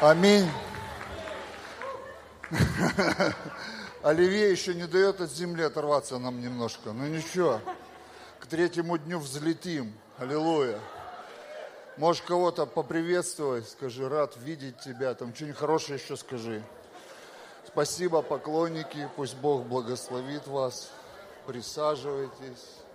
Аминь. 0.00 0.46
Оливье 4.02 4.50
еще 4.50 4.74
не 4.74 4.86
дает 4.86 5.22
от 5.22 5.30
земли 5.30 5.62
оторваться 5.62 6.18
нам 6.18 6.42
немножко. 6.42 6.92
Ну 6.92 7.06
ничего, 7.06 7.62
к 8.38 8.46
третьему 8.46 8.98
дню 8.98 9.18
взлетим. 9.18 9.94
Аллилуйя. 10.18 10.78
Можешь 11.96 12.20
кого-то 12.22 12.66
поприветствовать, 12.66 13.70
скажи, 13.70 14.06
рад 14.06 14.36
видеть 14.36 14.78
тебя, 14.80 15.14
там 15.14 15.34
что-нибудь 15.34 15.56
хорошее 15.56 15.98
еще 15.98 16.18
скажи. 16.18 16.62
Спасибо, 17.66 18.20
поклонники, 18.20 19.08
пусть 19.16 19.36
Бог 19.36 19.64
благословит 19.64 20.46
вас. 20.46 20.90
Присаживайтесь. 21.46 22.85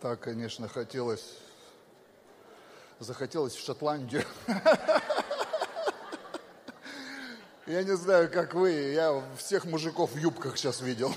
Так, 0.00 0.20
конечно, 0.20 0.66
хотелось, 0.66 1.34
захотелось 3.00 3.54
в 3.54 3.62
Шотландию. 3.62 4.24
Я 7.66 7.82
не 7.82 7.94
знаю, 7.96 8.30
как 8.32 8.54
вы, 8.54 8.70
я 8.70 9.22
всех 9.36 9.64
мужиков 9.64 10.12
в 10.12 10.16
юбках 10.16 10.56
сейчас 10.56 10.80
видел. 10.80 11.14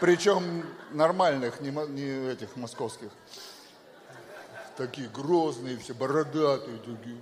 Причем 0.00 0.64
нормальных, 0.90 1.60
не, 1.60 1.70
не 1.70 2.32
этих 2.32 2.56
московских. 2.56 3.10
Такие 4.76 5.08
грозные, 5.08 5.76
все 5.76 5.94
бородатые 5.94 6.78
такие. 6.78 7.20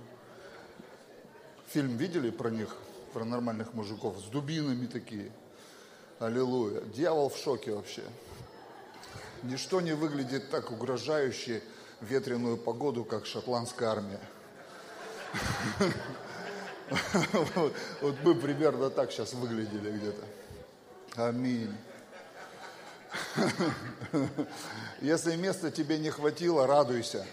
Фильм 1.67 1.97
видели 1.97 2.31
про 2.31 2.49
них, 2.49 2.75
про 3.13 3.23
нормальных 3.23 3.73
мужиков, 3.73 4.17
с 4.17 4.23
дубинами 4.29 4.87
такие. 4.87 5.31
Аллилуйя. 6.17 6.81
Дьявол 6.81 7.29
в 7.29 7.37
шоке 7.37 7.71
вообще. 7.71 8.01
Ничто 9.45 9.79
не 9.79 9.93
выглядит 9.93 10.49
так 10.49 10.71
угрожающе 10.71 11.61
ветреную 12.01 12.57
погоду, 12.57 13.05
как 13.05 13.27
шотландская 13.27 13.89
армия. 13.89 14.19
Вот 18.01 18.15
мы 18.23 18.35
примерно 18.35 18.89
так 18.89 19.11
сейчас 19.11 19.33
выглядели 19.33 19.91
где-то. 19.91 20.25
Аминь. 21.27 21.75
Если 24.99 25.35
места 25.35 25.69
тебе 25.69 25.99
не 25.99 26.09
хватило, 26.09 26.65
радуйся, 26.65 27.25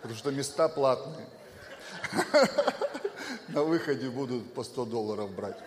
потому 0.00 0.18
что 0.18 0.30
места 0.30 0.68
платные. 0.68 1.28
На 3.48 3.62
выходе 3.62 4.08
будут 4.08 4.54
по 4.54 4.64
100 4.64 4.86
долларов 4.86 5.30
брать. 5.30 5.58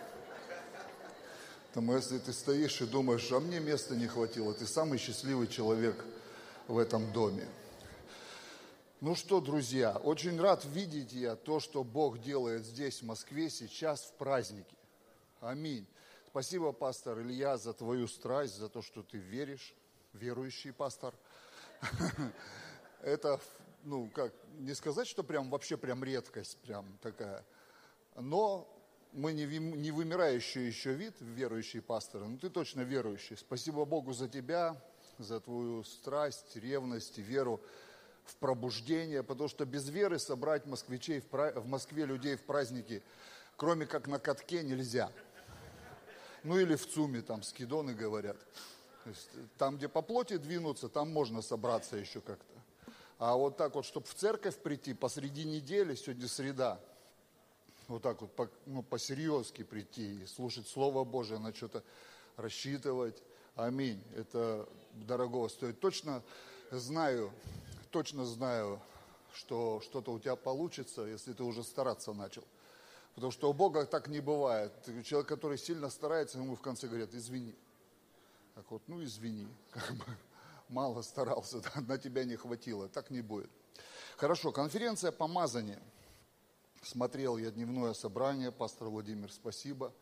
Поэтому 1.68 1.96
если 1.96 2.18
ты 2.18 2.32
стоишь 2.32 2.80
и 2.80 2.86
думаешь, 2.86 3.30
а 3.30 3.40
мне 3.40 3.60
места 3.60 3.94
не 3.94 4.06
хватило, 4.06 4.54
ты 4.54 4.66
самый 4.66 4.98
счастливый 4.98 5.48
человек 5.48 6.02
в 6.66 6.78
этом 6.78 7.12
доме. 7.12 7.46
Ну 9.02 9.14
что, 9.14 9.40
друзья, 9.40 9.96
очень 9.98 10.40
рад 10.40 10.64
видеть 10.64 11.12
я 11.12 11.36
то, 11.36 11.60
что 11.60 11.84
Бог 11.84 12.20
делает 12.20 12.64
здесь, 12.64 13.02
в 13.02 13.04
Москве, 13.04 13.50
сейчас 13.50 14.00
в 14.00 14.12
празднике. 14.14 14.76
Аминь. 15.40 15.86
Спасибо, 16.26 16.72
пастор 16.72 17.20
Илья, 17.20 17.58
за 17.58 17.74
твою 17.74 18.08
страсть, 18.08 18.56
за 18.56 18.70
то, 18.70 18.80
что 18.80 19.02
ты 19.02 19.18
веришь, 19.18 19.74
верующий 20.14 20.72
пастор. 20.72 21.14
Это, 23.02 23.40
ну, 23.84 24.08
как, 24.08 24.32
не 24.54 24.74
сказать, 24.74 25.06
что 25.06 25.22
прям 25.22 25.50
вообще 25.50 25.76
прям 25.76 26.02
редкость 26.02 26.56
прям 26.62 26.98
такая. 27.02 27.44
Но 28.16 28.66
мы 29.12 29.32
не, 29.32 29.46
не 29.46 29.90
вымирающий 29.90 30.66
еще 30.66 30.92
вид, 30.92 31.14
верующие 31.20 31.82
пасторы, 31.82 32.26
но 32.26 32.38
ты 32.38 32.50
точно 32.50 32.82
верующий. 32.82 33.36
Спасибо 33.36 33.84
Богу 33.84 34.12
за 34.12 34.28
тебя, 34.28 34.76
за 35.18 35.40
твою 35.40 35.84
страсть, 35.84 36.56
ревность, 36.56 37.18
веру 37.18 37.60
в 38.24 38.36
пробуждение, 38.36 39.22
потому 39.22 39.48
что 39.48 39.64
без 39.64 39.88
веры 39.88 40.18
собрать 40.18 40.66
москвичей 40.66 41.20
в, 41.20 41.32
в 41.32 41.66
Москве 41.66 42.04
людей 42.04 42.36
в 42.36 42.42
праздники, 42.42 43.02
кроме 43.56 43.86
как 43.86 44.06
на 44.06 44.18
катке, 44.18 44.62
нельзя. 44.62 45.10
Ну 46.44 46.58
или 46.58 46.76
в 46.76 46.86
ЦУМе, 46.86 47.22
там 47.22 47.42
скидоны 47.42 47.94
говорят. 47.94 48.36
Есть, 49.06 49.30
там, 49.56 49.76
где 49.76 49.88
по 49.88 50.02
плоти 50.02 50.36
двинуться, 50.36 50.88
там 50.88 51.10
можно 51.10 51.42
собраться 51.42 51.96
еще 51.96 52.20
как-то. 52.20 52.54
А 53.18 53.34
вот 53.34 53.56
так 53.56 53.74
вот, 53.74 53.84
чтобы 53.84 54.06
в 54.06 54.14
церковь 54.14 54.56
прийти 54.58 54.94
посреди 54.94 55.44
недели, 55.44 55.94
сегодня 55.94 56.28
среда, 56.28 56.80
вот 57.88 58.02
так 58.02 58.20
вот 58.20 58.30
по, 58.36 58.48
ну, 58.66 58.82
по-серьезки 58.82 59.64
прийти 59.64 60.22
и 60.22 60.26
слушать 60.26 60.68
Слово 60.68 61.04
Божие, 61.04 61.38
на 61.40 61.54
что-то 61.54 61.82
рассчитывать. 62.36 63.22
Аминь. 63.56 64.02
Это 64.14 64.68
дорого 64.92 65.48
стоит. 65.48 65.80
Точно 65.80 66.22
знаю, 66.70 67.32
точно 67.90 68.24
знаю, 68.26 68.80
что 69.34 69.80
что-то 69.82 70.12
у 70.12 70.18
тебя 70.18 70.36
получится, 70.36 71.02
если 71.02 71.32
ты 71.32 71.42
уже 71.42 71.64
стараться 71.64 72.12
начал. 72.12 72.44
Потому 73.14 73.32
что 73.32 73.50
у 73.50 73.52
Бога 73.54 73.84
так 73.86 74.08
не 74.08 74.20
бывает. 74.20 74.72
Человек, 75.04 75.28
который 75.28 75.58
сильно 75.58 75.88
старается, 75.90 76.38
ему 76.38 76.54
в 76.54 76.60
конце 76.60 76.86
говорят, 76.86 77.14
извини. 77.14 77.54
Так 78.54 78.70
вот, 78.70 78.82
ну 78.86 79.02
извини, 79.02 79.48
как 79.70 79.94
бы 79.94 80.04
мало 80.68 81.00
старался, 81.00 81.62
на 81.88 81.96
тебя 81.96 82.24
не 82.24 82.36
хватило. 82.36 82.88
Так 82.88 83.10
не 83.10 83.22
будет. 83.22 83.50
Хорошо, 84.18 84.52
конференция 84.52 85.10
помазания– 85.10 85.80
Смотрел 86.82 87.36
я 87.38 87.50
дневное 87.50 87.92
собрание, 87.92 88.52
пастор 88.52 88.88
Владимир, 88.88 89.30
спасибо. 89.32 89.92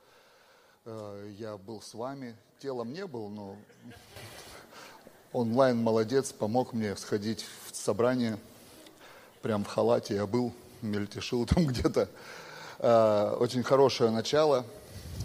Э, 0.84 1.32
я 1.38 1.56
был 1.56 1.80
с 1.80 1.94
вами, 1.94 2.36
телом 2.60 2.92
не 2.92 3.06
был, 3.06 3.28
но 3.28 3.56
онлайн 5.32 5.78
молодец, 5.78 6.32
помог 6.32 6.74
мне 6.74 6.94
сходить 6.96 7.46
в 7.70 7.74
собрание. 7.74 8.38
Прям 9.42 9.64
в 9.64 9.68
халате 9.68 10.16
я 10.16 10.26
был, 10.26 10.52
мельтешил 10.82 11.46
там 11.46 11.66
где-то. 11.66 12.08
Э, 12.78 13.36
очень 13.40 13.62
хорошее 13.62 14.10
начало. 14.10 14.64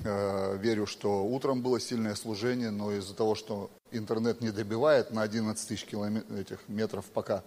Э, 0.06 0.58
верю, 0.58 0.88
что 0.88 1.26
утром 1.26 1.62
было 1.62 1.80
сильное 1.80 2.16
служение, 2.16 2.72
но 2.72 2.94
из-за 2.94 3.14
того, 3.14 3.36
что 3.36 3.70
интернет 3.92 4.42
не 4.42 4.52
добивает 4.52 5.12
на 5.12 5.22
11 5.22 5.68
тысяч 5.68 5.86
километров, 5.86 6.40
этих 6.40 6.70
метров 6.70 7.06
пока, 7.06 7.44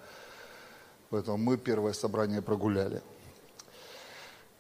поэтому 1.09 1.39
мы 1.39 1.57
первое 1.57 1.95
собрание 1.95 2.43
прогуляли. 2.43 3.03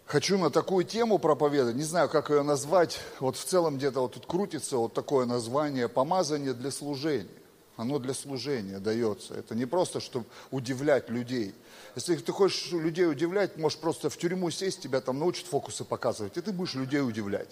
Хочу 0.06 0.36
на 0.36 0.50
такую 0.50 0.84
тему 0.84 1.18
проповедовать, 1.18 1.76
не 1.76 1.82
знаю, 1.82 2.10
как 2.10 2.28
ее 2.28 2.42
назвать. 2.42 3.00
Вот 3.20 3.36
в 3.36 3.44
целом 3.44 3.78
где-то 3.78 4.00
вот 4.00 4.14
тут 4.14 4.26
крутится 4.26 4.76
вот 4.76 4.92
такое 4.92 5.24
название 5.24 5.88
«помазание 5.88 6.52
для 6.52 6.70
служения». 6.70 7.28
Оно 7.76 7.98
для 7.98 8.14
служения 8.14 8.78
дается. 8.78 9.34
Это 9.34 9.56
не 9.56 9.64
просто, 9.64 9.98
чтобы 9.98 10.26
удивлять 10.52 11.10
людей. 11.10 11.54
Если 11.96 12.14
ты 12.16 12.30
хочешь 12.30 12.70
людей 12.70 13.08
удивлять, 13.08 13.56
можешь 13.56 13.78
просто 13.78 14.10
в 14.10 14.16
тюрьму 14.16 14.50
сесть, 14.50 14.80
тебя 14.80 15.00
там 15.00 15.18
научат 15.18 15.46
фокусы 15.46 15.84
показывать, 15.84 16.36
и 16.36 16.40
ты 16.40 16.52
будешь 16.52 16.74
людей 16.74 17.00
удивлять. 17.00 17.50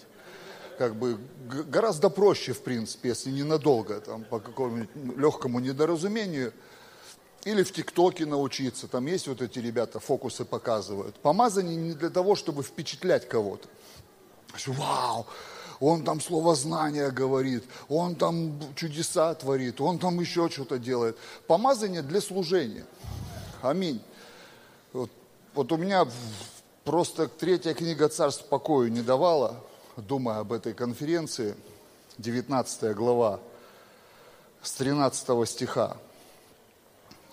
Как 0.77 0.95
бы 0.95 1.17
гораздо 1.69 2.09
проще, 2.09 2.53
в 2.53 2.61
принципе, 2.61 3.09
если 3.09 3.31
ненадолго, 3.31 3.99
там, 3.99 4.23
по 4.23 4.39
какому-нибудь 4.39 5.17
легкому 5.17 5.59
недоразумению– 5.59 6.53
или 7.45 7.63
в 7.63 7.73
ТикТоке 7.73 8.25
научиться, 8.25 8.87
там 8.87 9.05
есть 9.07 9.27
вот 9.27 9.41
эти 9.41 9.59
ребята, 9.59 9.99
фокусы 9.99 10.45
показывают. 10.45 11.15
Помазание 11.15 11.75
не 11.75 11.93
для 11.93 12.09
того, 12.09 12.35
чтобы 12.35 12.63
впечатлять 12.63 13.27
кого-то. 13.27 13.67
Вау, 14.67 15.25
он 15.79 16.03
там 16.03 16.21
слово 16.21 16.55
знания 16.55 17.09
говорит, 17.09 17.65
он 17.89 18.15
там 18.15 18.57
чудеса 18.75 19.33
творит, 19.33 19.81
он 19.81 19.99
там 19.99 20.19
еще 20.19 20.49
что-то 20.49 20.77
делает. 20.77 21.17
Помазание 21.47 22.01
для 22.01 22.21
служения. 22.21 22.85
Аминь. 23.61 24.01
Вот, 24.93 25.09
вот 25.53 25.71
у 25.71 25.77
меня 25.77 26.07
просто 26.83 27.27
третья 27.27 27.73
книга 27.73 28.07
царств 28.07 28.45
покою 28.45 28.91
не 28.91 29.01
давала, 29.01 29.55
думая 29.97 30.39
об 30.39 30.53
этой 30.53 30.73
конференции, 30.73 31.55
19 32.19 32.95
глава, 32.95 33.39
с 34.61 34.71
13 34.73 35.49
стиха. 35.49 35.97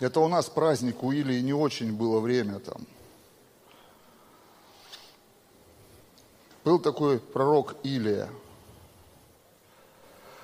Это 0.01 0.21
у 0.21 0.29
нас 0.29 0.49
праздник, 0.49 1.03
у 1.03 1.13
Илии 1.13 1.41
не 1.41 1.53
очень 1.53 1.93
было 1.93 2.21
время 2.21 2.59
там. 2.59 2.87
Был 6.65 6.79
такой 6.79 7.19
пророк 7.19 7.77
Илия, 7.83 8.29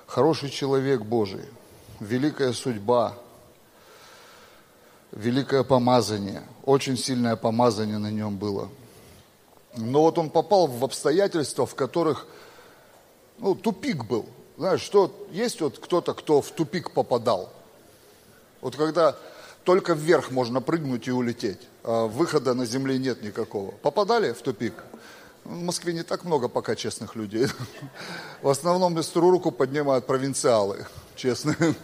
хороший 0.05 0.49
человек 0.51 1.01
Божий, 1.01 1.45
великая 1.99 2.53
судьба, 2.53 3.15
великое 5.11 5.63
помазание, 5.63 6.43
очень 6.63 6.95
сильное 6.95 7.35
помазание 7.35 7.97
на 7.97 8.11
нем 8.11 8.37
было. 8.37 8.69
Но 9.75 10.03
вот 10.03 10.19
он 10.19 10.29
попал 10.29 10.67
в 10.67 10.83
обстоятельства, 10.83 11.65
в 11.65 11.73
которых 11.73 12.27
ну, 13.39 13.55
тупик 13.55 14.05
был. 14.05 14.27
Знаешь, 14.57 14.81
что 14.81 15.27
есть 15.31 15.61
вот 15.61 15.79
кто-то, 15.79 16.13
кто 16.13 16.41
в 16.41 16.51
тупик 16.51 16.91
попадал. 16.91 17.51
Вот 18.61 18.75
когда 18.75 19.15
только 19.67 19.91
вверх 19.91 20.31
можно 20.31 20.61
прыгнуть 20.61 21.09
и 21.09 21.11
улететь. 21.11 21.59
А 21.83 22.07
выхода 22.07 22.53
на 22.53 22.65
земле 22.65 22.97
нет 22.97 23.21
никакого. 23.21 23.71
Попадали 23.71 24.31
в 24.31 24.41
тупик? 24.41 24.73
В 25.43 25.61
Москве 25.61 25.91
не 25.91 26.03
так 26.03 26.23
много 26.23 26.47
пока 26.47 26.73
честных 26.73 27.17
людей. 27.17 27.47
В 28.41 28.47
основном 28.47 28.95
быструю 28.95 29.29
руку 29.29 29.51
поднимают 29.51 30.07
провинциалы, 30.07 30.85
честные, 31.17 31.75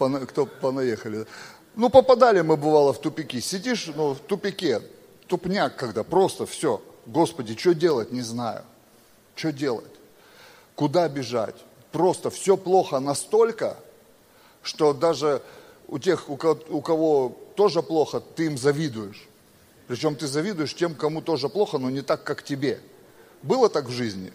кто 0.26 0.46
понаехали. 0.46 1.26
Ну, 1.76 1.90
попадали 1.90 2.40
мы, 2.40 2.56
бывало, 2.56 2.92
в 2.92 3.00
тупики. 3.00 3.40
Сидишь, 3.40 3.92
ну, 3.94 4.14
в 4.14 4.18
тупике, 4.18 4.82
тупняк 5.28 5.76
когда, 5.76 6.02
просто 6.02 6.44
все. 6.44 6.82
Господи, 7.06 7.56
что 7.56 7.72
делать, 7.72 8.10
не 8.10 8.22
знаю. 8.22 8.64
Что 9.36 9.52
делать? 9.52 9.94
Куда 10.74 11.08
бежать? 11.08 11.54
Просто 11.92 12.30
все 12.30 12.56
плохо 12.56 12.98
настолько, 12.98 13.76
что 14.64 14.92
даже 14.92 15.40
у 15.92 15.98
тех, 15.98 16.30
у 16.30 16.36
кого 16.80 17.36
тоже 17.54 17.82
плохо, 17.82 18.20
ты 18.20 18.46
им 18.46 18.56
завидуешь. 18.56 19.28
Причем 19.88 20.16
ты 20.16 20.26
завидуешь 20.26 20.74
тем, 20.74 20.94
кому 20.94 21.20
тоже 21.20 21.50
плохо, 21.50 21.76
но 21.76 21.90
не 21.90 22.00
так, 22.00 22.24
как 22.24 22.42
тебе. 22.42 22.80
Было 23.42 23.68
так 23.68 23.88
в 23.88 23.90
жизни? 23.90 24.32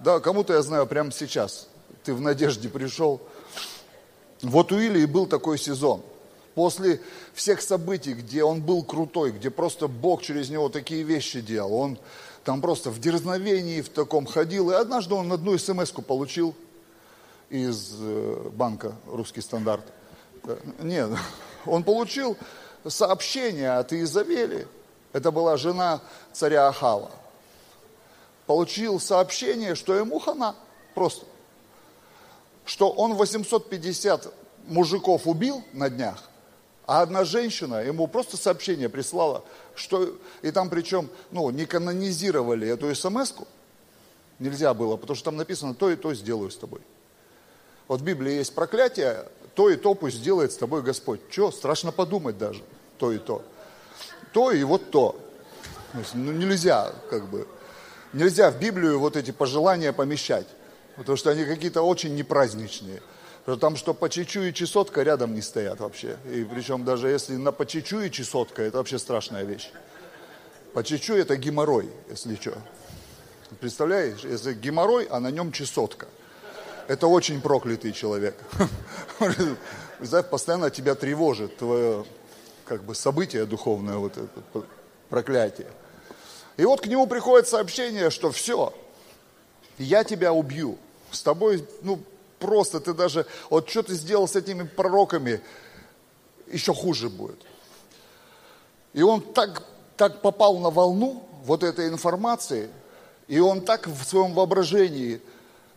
Да, 0.00 0.18
кому-то 0.18 0.54
я 0.54 0.62
знаю 0.62 0.86
прямо 0.86 1.12
сейчас. 1.12 1.68
Ты 2.04 2.14
в 2.14 2.22
надежде 2.22 2.70
пришел. 2.70 3.20
Вот 4.40 4.72
у 4.72 4.78
Илии 4.78 5.04
был 5.04 5.26
такой 5.26 5.58
сезон. 5.58 6.00
После 6.54 7.02
всех 7.34 7.60
событий, 7.60 8.14
где 8.14 8.42
он 8.42 8.62
был 8.62 8.82
крутой, 8.82 9.32
где 9.32 9.50
просто 9.50 9.88
Бог 9.88 10.22
через 10.22 10.48
него 10.48 10.70
такие 10.70 11.02
вещи 11.02 11.42
делал, 11.42 11.74
он 11.74 11.98
там 12.44 12.62
просто 12.62 12.88
в 12.90 12.98
дерзновении 12.98 13.82
в 13.82 13.90
таком 13.90 14.24
ходил. 14.24 14.70
И 14.70 14.74
однажды 14.74 15.16
он 15.16 15.30
одну 15.30 15.58
смс 15.58 15.90
получил 15.90 16.54
из 17.50 17.94
э, 18.00 18.48
банка 18.54 18.94
«Русский 19.06 19.42
стандарт». 19.42 19.84
Нет, 20.78 21.10
он 21.66 21.84
получил 21.84 22.36
сообщение 22.86 23.72
от 23.72 23.92
Иезавели. 23.92 24.66
Это 25.12 25.30
была 25.30 25.56
жена 25.56 26.00
царя 26.32 26.68
Ахава 26.68 27.10
получил 28.46 29.00
сообщение, 29.00 29.74
что 29.74 29.94
ему 29.94 30.18
хана 30.18 30.54
просто. 30.94 31.26
Что 32.64 32.90
он 32.90 33.14
850 33.14 34.32
мужиков 34.66 35.26
убил 35.26 35.62
на 35.72 35.90
днях, 35.90 36.22
а 36.86 37.02
одна 37.02 37.24
женщина 37.24 37.76
ему 37.76 38.06
просто 38.06 38.36
сообщение 38.36 38.88
прислала, 38.88 39.44
что, 39.74 40.16
и 40.42 40.50
там 40.50 40.70
причем, 40.70 41.08
ну, 41.30 41.50
не 41.50 41.66
канонизировали 41.66 42.68
эту 42.68 42.92
смс 42.94 43.34
нельзя 44.38 44.74
было, 44.74 44.96
потому 44.96 45.16
что 45.16 45.26
там 45.26 45.36
написано, 45.36 45.74
то 45.74 45.90
и 45.90 45.96
то 45.96 46.12
сделаю 46.14 46.50
с 46.50 46.56
тобой. 46.56 46.80
Вот 47.88 48.00
в 48.00 48.04
Библии 48.04 48.32
есть 48.32 48.54
проклятие, 48.54 49.24
то 49.56 49.68
и 49.68 49.76
то 49.76 49.94
пусть 49.94 50.18
сделает 50.18 50.52
с 50.52 50.56
тобой 50.56 50.82
Господь. 50.82 51.20
Что, 51.30 51.50
страшно 51.50 51.90
подумать 51.90 52.38
даже, 52.38 52.62
то 52.98 53.10
и 53.10 53.18
то. 53.18 53.42
То 54.32 54.52
и 54.52 54.62
вот 54.62 54.90
то. 54.90 55.18
ну, 56.14 56.30
нельзя, 56.30 56.92
как 57.10 57.28
бы, 57.28 57.48
Нельзя 58.12 58.50
в 58.50 58.58
Библию 58.58 58.98
вот 58.98 59.16
эти 59.16 59.30
пожелания 59.30 59.92
помещать, 59.92 60.46
потому 60.96 61.16
что 61.16 61.30
они 61.30 61.44
какие-то 61.44 61.82
очень 61.82 62.14
непраздничные. 62.14 63.02
Там 63.60 63.76
что 63.76 63.94
по 63.94 64.08
чечу 64.08 64.40
и 64.42 64.52
чесотка 64.52 65.02
рядом 65.02 65.34
не 65.34 65.42
стоят 65.42 65.80
вообще. 65.80 66.16
И 66.32 66.44
причем 66.44 66.84
даже 66.84 67.08
если 67.08 67.36
на 67.36 67.52
по 67.52 67.66
чечу 67.66 68.00
и 68.00 68.10
чесотка, 68.10 68.62
это 68.62 68.78
вообще 68.78 68.98
страшная 68.98 69.44
вещь. 69.44 69.70
По 70.72 70.82
чечу 70.82 71.14
это 71.14 71.36
геморрой, 71.36 71.88
если 72.10 72.34
что. 72.36 72.54
Представляешь, 73.60 74.24
если 74.24 74.54
геморрой, 74.54 75.06
а 75.10 75.20
на 75.20 75.30
нем 75.30 75.52
чесотка. 75.52 76.08
Это 76.88 77.08
очень 77.08 77.40
проклятый 77.40 77.92
человек. 77.92 78.36
Постоянно 80.30 80.70
тебя 80.70 80.94
тревожит 80.94 81.56
твое 81.56 82.04
как 82.64 82.84
бы 82.84 82.94
событие 82.94 83.44
духовное, 83.46 83.96
вот 83.96 84.16
это 84.16 84.66
проклятие. 85.08 85.68
И 86.56 86.64
вот 86.64 86.80
к 86.80 86.86
нему 86.86 87.06
приходит 87.06 87.48
сообщение, 87.48 88.10
что 88.10 88.30
все, 88.30 88.72
я 89.78 90.04
тебя 90.04 90.32
убью. 90.32 90.78
С 91.10 91.22
тобой, 91.22 91.66
ну, 91.82 92.00
просто 92.38 92.80
ты 92.80 92.94
даже, 92.94 93.26
вот 93.50 93.68
что 93.68 93.82
ты 93.82 93.94
сделал 93.94 94.26
с 94.28 94.36
этими 94.36 94.64
пророками, 94.64 95.40
еще 96.46 96.72
хуже 96.72 97.08
будет. 97.08 97.40
И 98.92 99.02
он 99.02 99.20
так, 99.20 99.62
так 99.96 100.22
попал 100.22 100.58
на 100.58 100.70
волну 100.70 101.22
вот 101.44 101.62
этой 101.62 101.88
информации, 101.88 102.70
и 103.28 103.38
он 103.38 103.60
так 103.60 103.86
в 103.86 104.04
своем 104.04 104.32
воображении 104.34 105.20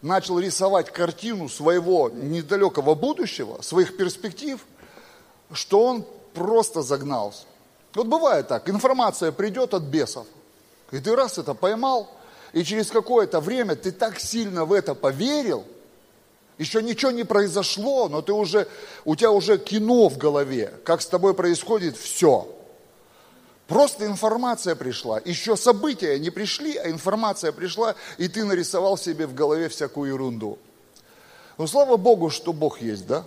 начал 0.01 0.39
рисовать 0.39 0.91
картину 0.91 1.49
своего 1.49 2.09
недалекого 2.09 2.95
будущего, 2.95 3.61
своих 3.61 3.97
перспектив, 3.97 4.59
что 5.51 5.83
он 5.83 6.05
просто 6.33 6.81
загнался. 6.81 7.43
Вот 7.95 8.07
бывает 8.07 8.47
так, 8.47 8.69
информация 8.69 9.31
придет 9.31 9.73
от 9.73 9.83
бесов, 9.83 10.27
и 10.91 10.99
ты 10.99 11.15
раз 11.15 11.37
это 11.37 11.53
поймал, 11.53 12.09
и 12.53 12.63
через 12.63 12.91
какое-то 12.91 13.39
время 13.39 13.75
ты 13.75 13.91
так 13.91 14.19
сильно 14.19 14.65
в 14.65 14.73
это 14.73 14.95
поверил, 14.95 15.65
еще 16.57 16.83
ничего 16.83 17.11
не 17.11 17.23
произошло, 17.23 18.09
но 18.09 18.21
ты 18.21 18.33
уже, 18.33 18.67
у 19.05 19.15
тебя 19.15 19.31
уже 19.31 19.57
кино 19.57 20.09
в 20.09 20.17
голове, 20.17 20.73
как 20.83 21.01
с 21.01 21.07
тобой 21.07 21.33
происходит 21.33 21.95
все. 21.95 22.47
Просто 23.69 24.07
информация 24.07 24.73
пришла. 24.73 25.21
Еще 25.23 25.55
события 25.55 26.17
не 26.17 26.31
пришли, 26.31 26.75
а 26.75 26.89
информация 26.89 27.51
пришла, 27.51 27.93
и 28.17 28.27
ты 28.27 28.43
нарисовал 28.43 28.97
себе 28.97 29.27
в 29.27 29.35
голове 29.35 29.69
всякую 29.69 30.11
ерунду. 30.11 30.57
Ну, 31.59 31.67
слава 31.67 31.95
Богу, 31.95 32.31
что 32.31 32.51
Бог 32.51 32.81
есть, 32.81 33.05
да? 33.05 33.23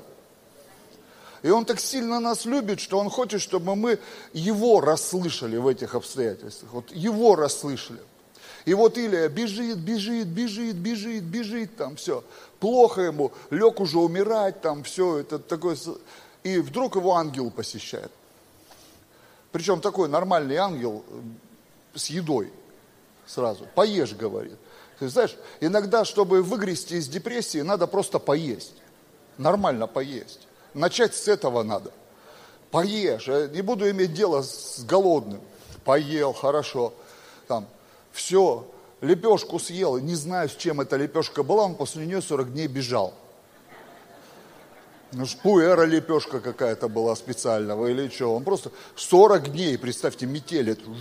И 1.42 1.50
Он 1.50 1.64
так 1.64 1.78
сильно 1.78 2.18
нас 2.18 2.44
любит, 2.44 2.80
что 2.80 2.98
Он 2.98 3.08
хочет, 3.08 3.40
чтобы 3.40 3.76
мы 3.76 4.00
Его 4.32 4.80
расслышали 4.80 5.58
в 5.58 5.68
этих 5.68 5.94
обстоятельствах. 5.94 6.72
Вот 6.72 6.90
Его 6.90 7.36
расслышали. 7.36 8.00
И 8.64 8.74
вот 8.74 8.98
Илия 8.98 9.28
бежит, 9.28 9.78
бежит, 9.78 10.26
бежит, 10.26 10.74
бежит, 10.74 11.22
бежит, 11.22 11.76
там 11.76 11.94
все. 11.94 12.24
Плохо 12.58 13.02
ему, 13.02 13.30
лег 13.50 13.78
уже 13.78 13.98
умирать, 13.98 14.60
там 14.60 14.82
все, 14.82 15.18
это 15.18 15.38
такое. 15.38 15.76
И 16.42 16.58
вдруг 16.58 16.96
его 16.96 17.14
ангел 17.14 17.52
посещает. 17.52 18.10
Причем 19.52 19.80
такой 19.80 20.08
нормальный 20.08 20.56
ангел 20.56 21.04
э, 21.08 21.98
с 21.98 22.06
едой 22.06 22.50
сразу. 23.26 23.66
Поешь, 23.74 24.14
говорит. 24.14 24.58
Ты 24.98 25.08
знаешь, 25.08 25.36
иногда, 25.60 26.04
чтобы 26.04 26.42
выгрести 26.42 26.94
из 26.94 27.08
депрессии, 27.08 27.60
надо 27.60 27.86
просто 27.86 28.18
поесть. 28.18 28.74
Нормально 29.36 29.86
поесть. 29.86 30.46
Начать 30.74 31.14
с 31.14 31.28
этого 31.28 31.62
надо. 31.62 31.92
Поешь, 32.70 33.28
я 33.28 33.46
не 33.48 33.60
буду 33.62 33.88
иметь 33.90 34.14
дело 34.14 34.42
с 34.42 34.82
голодным. 34.84 35.40
Поел, 35.84 36.32
хорошо. 36.32 36.94
Там, 37.46 37.66
все, 38.12 38.66
лепешку 39.00 39.58
съел, 39.58 39.98
не 39.98 40.14
знаю, 40.14 40.48
с 40.48 40.54
чем 40.54 40.80
эта 40.80 40.96
лепешка 40.96 41.42
была, 41.42 41.64
он 41.64 41.74
после 41.74 42.06
нее 42.06 42.22
40 42.22 42.52
дней 42.52 42.68
бежал. 42.68 43.12
Ну, 45.12 45.26
шпуэра 45.26 45.84
лепешка 45.84 46.40
какая-то 46.40 46.88
была 46.88 47.14
специального 47.16 47.86
или 47.86 48.08
что. 48.08 48.34
Он 48.34 48.44
просто 48.44 48.70
40 48.96 49.52
дней, 49.52 49.76
представьте, 49.76 50.26
метель 50.26 50.70
эту. 50.70 50.96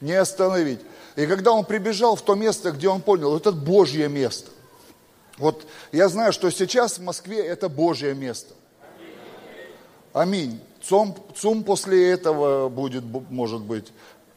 Не 0.00 0.14
остановить. 0.14 0.80
И 1.16 1.26
когда 1.26 1.52
он 1.52 1.66
прибежал 1.66 2.16
в 2.16 2.22
то 2.22 2.34
место, 2.34 2.72
где 2.72 2.88
он 2.88 3.02
понял, 3.02 3.36
это 3.36 3.52
Божье 3.52 4.08
место. 4.08 4.50
Вот 5.36 5.66
я 5.92 6.08
знаю, 6.08 6.32
что 6.32 6.50
сейчас 6.50 6.98
в 6.98 7.02
Москве 7.02 7.44
это 7.44 7.68
Божье 7.68 8.14
место. 8.14 8.54
Аминь. 10.12 10.60
ЦУМ, 10.82 11.16
ЦУМ 11.36 11.64
после 11.64 12.10
этого 12.10 12.68
будет, 12.68 13.04
может 13.30 13.60
быть, 13.60 13.92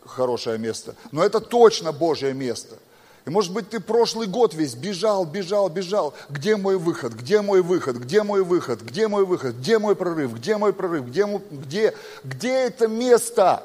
хорошее 0.06 0.58
место. 0.58 0.96
Но 1.12 1.24
это 1.24 1.40
точно 1.40 1.92
Божье 1.92 2.34
место. 2.34 2.78
И 3.26 3.30
может 3.32 3.52
быть 3.54 3.70
ты 3.70 3.80
прошлый 3.80 4.28
год 4.28 4.54
весь 4.54 4.76
бежал, 4.76 5.26
бежал, 5.26 5.68
бежал. 5.68 6.14
Где 6.30 6.58
мой 6.58 6.78
выход? 6.78 7.14
Где 7.14 7.42
мой 7.42 7.64
выход? 7.64 7.98
Где 7.98 8.22
мой 8.22 8.44
выход? 8.44 8.82
Где 8.82 9.08
мой 9.08 9.26
выход? 9.26 9.56
Где 9.56 9.80
мой 9.80 9.96
прорыв? 9.96 10.36
Где 10.36 10.58
мой 10.58 10.74
прорыв? 10.74 11.08
Где, 11.08 11.26
где, 11.50 11.96
где 12.24 12.54
это 12.54 12.88
место? 12.88 13.64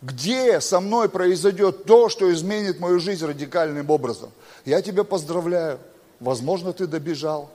Где 0.00 0.60
со 0.60 0.78
мной 0.78 1.08
произойдет 1.08 1.84
то, 1.84 2.08
что 2.08 2.32
изменит 2.32 2.78
мою 2.78 3.00
жизнь 3.00 3.26
радикальным 3.26 3.90
образом? 3.90 4.30
Я 4.64 4.82
тебя 4.82 5.02
поздравляю. 5.02 5.80
Возможно, 6.20 6.72
ты 6.72 6.86
добежал. 6.86 7.50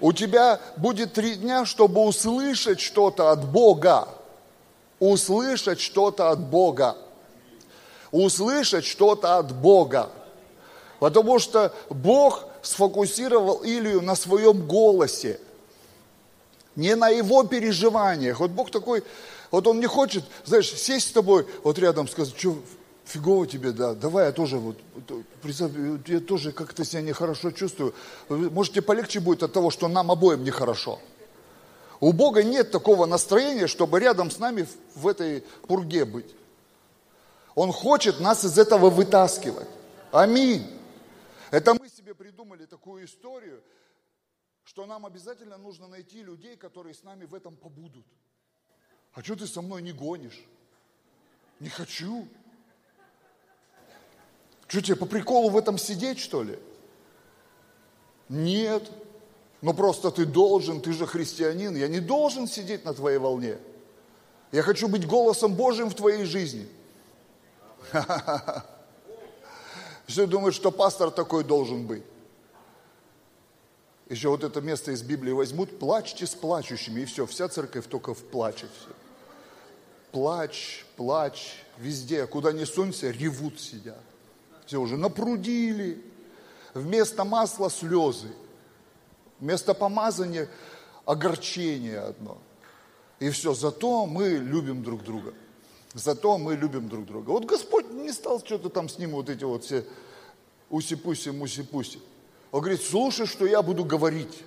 У 0.00 0.12
тебя 0.12 0.60
будет 0.76 1.12
три 1.12 1.36
дня, 1.36 1.64
чтобы 1.64 2.00
услышать 2.00 2.80
что-то 2.80 3.30
от 3.30 3.48
Бога. 3.48 4.08
Услышать 4.98 5.78
что-то 5.78 6.30
от 6.30 6.40
Бога. 6.40 6.96
Услышать 8.10 8.84
что-то 8.84 9.38
от 9.38 9.54
Бога. 9.54 10.10
Потому 10.98 11.38
что 11.38 11.72
Бог 11.90 12.44
сфокусировал 12.62 13.62
Илью 13.64 14.02
на 14.02 14.16
своем 14.16 14.66
голосе, 14.66 15.40
не 16.74 16.94
на 16.96 17.08
его 17.08 17.44
переживаниях. 17.44 18.40
Вот 18.40 18.50
Бог 18.50 18.70
такой, 18.70 19.04
вот 19.50 19.66
он 19.66 19.80
не 19.80 19.86
хочет, 19.86 20.24
знаешь, 20.44 20.72
сесть 20.72 21.08
с 21.08 21.12
тобой 21.12 21.46
вот 21.62 21.78
рядом, 21.78 22.08
сказать, 22.08 22.36
что 22.36 22.56
фигово 23.04 23.46
тебе, 23.46 23.72
да, 23.72 23.94
давай 23.94 24.26
я 24.26 24.32
тоже 24.32 24.58
вот, 24.58 24.76
представь, 25.40 25.72
я 26.06 26.20
тоже 26.20 26.52
как-то 26.52 26.84
себя 26.84 27.00
нехорошо 27.02 27.50
чувствую. 27.50 27.94
Может, 28.28 28.74
тебе 28.74 28.82
полегче 28.82 29.20
будет 29.20 29.42
от 29.42 29.52
того, 29.52 29.70
что 29.70 29.88
нам 29.88 30.10
обоим 30.10 30.44
нехорошо. 30.44 31.00
У 32.00 32.12
Бога 32.12 32.44
нет 32.44 32.70
такого 32.70 33.06
настроения, 33.06 33.66
чтобы 33.66 33.98
рядом 33.98 34.30
с 34.30 34.38
нами 34.38 34.68
в 34.94 35.08
этой 35.08 35.42
пурге 35.66 36.04
быть. 36.04 36.26
Он 37.58 37.72
хочет 37.72 38.20
нас 38.20 38.44
из 38.44 38.56
этого 38.56 38.88
вытаскивать. 38.88 39.66
Аминь. 40.12 40.64
Это 41.50 41.74
мы 41.74 41.88
себе 41.88 42.14
придумали 42.14 42.66
такую 42.66 43.04
историю, 43.04 43.60
что 44.62 44.86
нам 44.86 45.04
обязательно 45.04 45.58
нужно 45.58 45.88
найти 45.88 46.22
людей, 46.22 46.56
которые 46.56 46.94
с 46.94 47.02
нами 47.02 47.24
в 47.24 47.34
этом 47.34 47.56
побудут. 47.56 48.06
А 49.12 49.24
что 49.24 49.34
ты 49.34 49.48
со 49.48 49.60
мной 49.60 49.82
не 49.82 49.90
гонишь? 49.90 50.40
Не 51.58 51.68
хочу. 51.68 52.28
Что 54.68 54.80
тебе 54.80 54.94
по 54.94 55.06
приколу 55.06 55.50
в 55.50 55.56
этом 55.56 55.78
сидеть, 55.78 56.20
что 56.20 56.44
ли? 56.44 56.60
Нет. 58.28 58.88
Ну 59.62 59.74
просто 59.74 60.12
ты 60.12 60.26
должен, 60.26 60.80
ты 60.80 60.92
же 60.92 61.08
христианин. 61.08 61.74
Я 61.74 61.88
не 61.88 61.98
должен 61.98 62.46
сидеть 62.46 62.84
на 62.84 62.94
твоей 62.94 63.18
волне. 63.18 63.58
Я 64.52 64.62
хочу 64.62 64.86
быть 64.86 65.08
голосом 65.08 65.56
Божьим 65.56 65.90
в 65.90 65.96
твоей 65.96 66.24
жизни. 66.24 66.68
Все 70.06 70.26
думают, 70.26 70.54
что 70.54 70.70
пастор 70.70 71.10
такой 71.10 71.44
должен 71.44 71.86
быть. 71.86 72.04
Еще 74.08 74.28
вот 74.30 74.42
это 74.42 74.60
место 74.62 74.92
из 74.92 75.02
Библии 75.02 75.32
возьмут, 75.32 75.78
плачьте 75.78 76.26
с 76.26 76.34
плачущими, 76.34 77.02
и 77.02 77.04
все, 77.04 77.26
вся 77.26 77.48
церковь 77.48 77.86
только 77.86 78.14
в 78.14 78.24
плаче 78.24 78.66
все. 78.80 78.90
Плач, 80.12 80.86
плач, 80.96 81.62
везде, 81.76 82.26
куда 82.26 82.52
ни 82.52 82.64
сунься, 82.64 83.10
ревут 83.10 83.60
сидят. 83.60 84.02
Все 84.64 84.80
уже 84.80 84.96
напрудили. 84.96 86.02
Вместо 86.72 87.24
масла 87.24 87.68
слезы. 87.68 88.28
Вместо 89.40 89.74
помазания 89.74 90.48
огорчение 91.04 92.00
одно. 92.00 92.38
И 93.18 93.30
все, 93.30 93.52
зато 93.52 94.06
мы 94.06 94.28
любим 94.28 94.82
друг 94.82 95.02
друга. 95.02 95.34
Зато 95.98 96.38
мы 96.38 96.54
любим 96.54 96.88
друг 96.88 97.06
друга. 97.06 97.30
Вот 97.30 97.44
Господь 97.44 97.90
не 97.90 98.12
стал 98.12 98.40
что-то 98.40 98.68
там 98.68 98.88
с 98.88 98.98
ним 98.98 99.12
вот 99.12 99.28
эти 99.28 99.44
вот 99.44 99.64
все 99.64 99.84
уси-пуси, 100.70 101.30
муси-пуси. 101.30 101.98
Он 102.52 102.60
говорит, 102.60 102.82
слушай, 102.82 103.26
что 103.26 103.46
я 103.46 103.62
буду 103.62 103.84
говорить. 103.84 104.44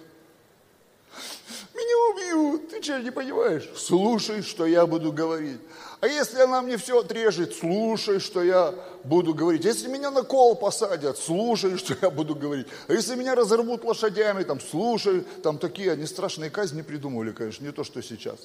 Меня 1.73 2.13
убьют, 2.13 2.69
ты 2.69 2.81
что, 2.81 2.99
не 2.99 3.11
понимаешь? 3.11 3.69
Слушай, 3.75 4.41
что 4.43 4.65
я 4.65 4.85
буду 4.85 5.11
говорить. 5.11 5.59
А 5.99 6.07
если 6.07 6.41
она 6.41 6.61
мне 6.61 6.77
все 6.77 6.99
отрежет, 6.99 7.53
слушай, 7.53 8.19
что 8.19 8.41
я 8.41 8.73
буду 9.03 9.33
говорить. 9.33 9.65
Если 9.65 9.87
меня 9.87 10.09
на 10.09 10.23
кол 10.23 10.55
посадят, 10.55 11.17
слушай, 11.17 11.77
что 11.77 11.95
я 12.01 12.09
буду 12.09 12.33
говорить. 12.33 12.67
А 12.87 12.93
если 12.93 13.15
меня 13.15 13.35
разорвут 13.35 13.83
лошадями, 13.83 14.43
там, 14.43 14.59
слушай, 14.59 15.21
там 15.43 15.57
такие, 15.57 15.91
они 15.91 16.05
страшные 16.05 16.49
казни 16.49 16.81
придумывали, 16.81 17.31
конечно, 17.31 17.65
не 17.65 17.71
то, 17.71 17.83
что 17.83 18.01
сейчас. 18.01 18.39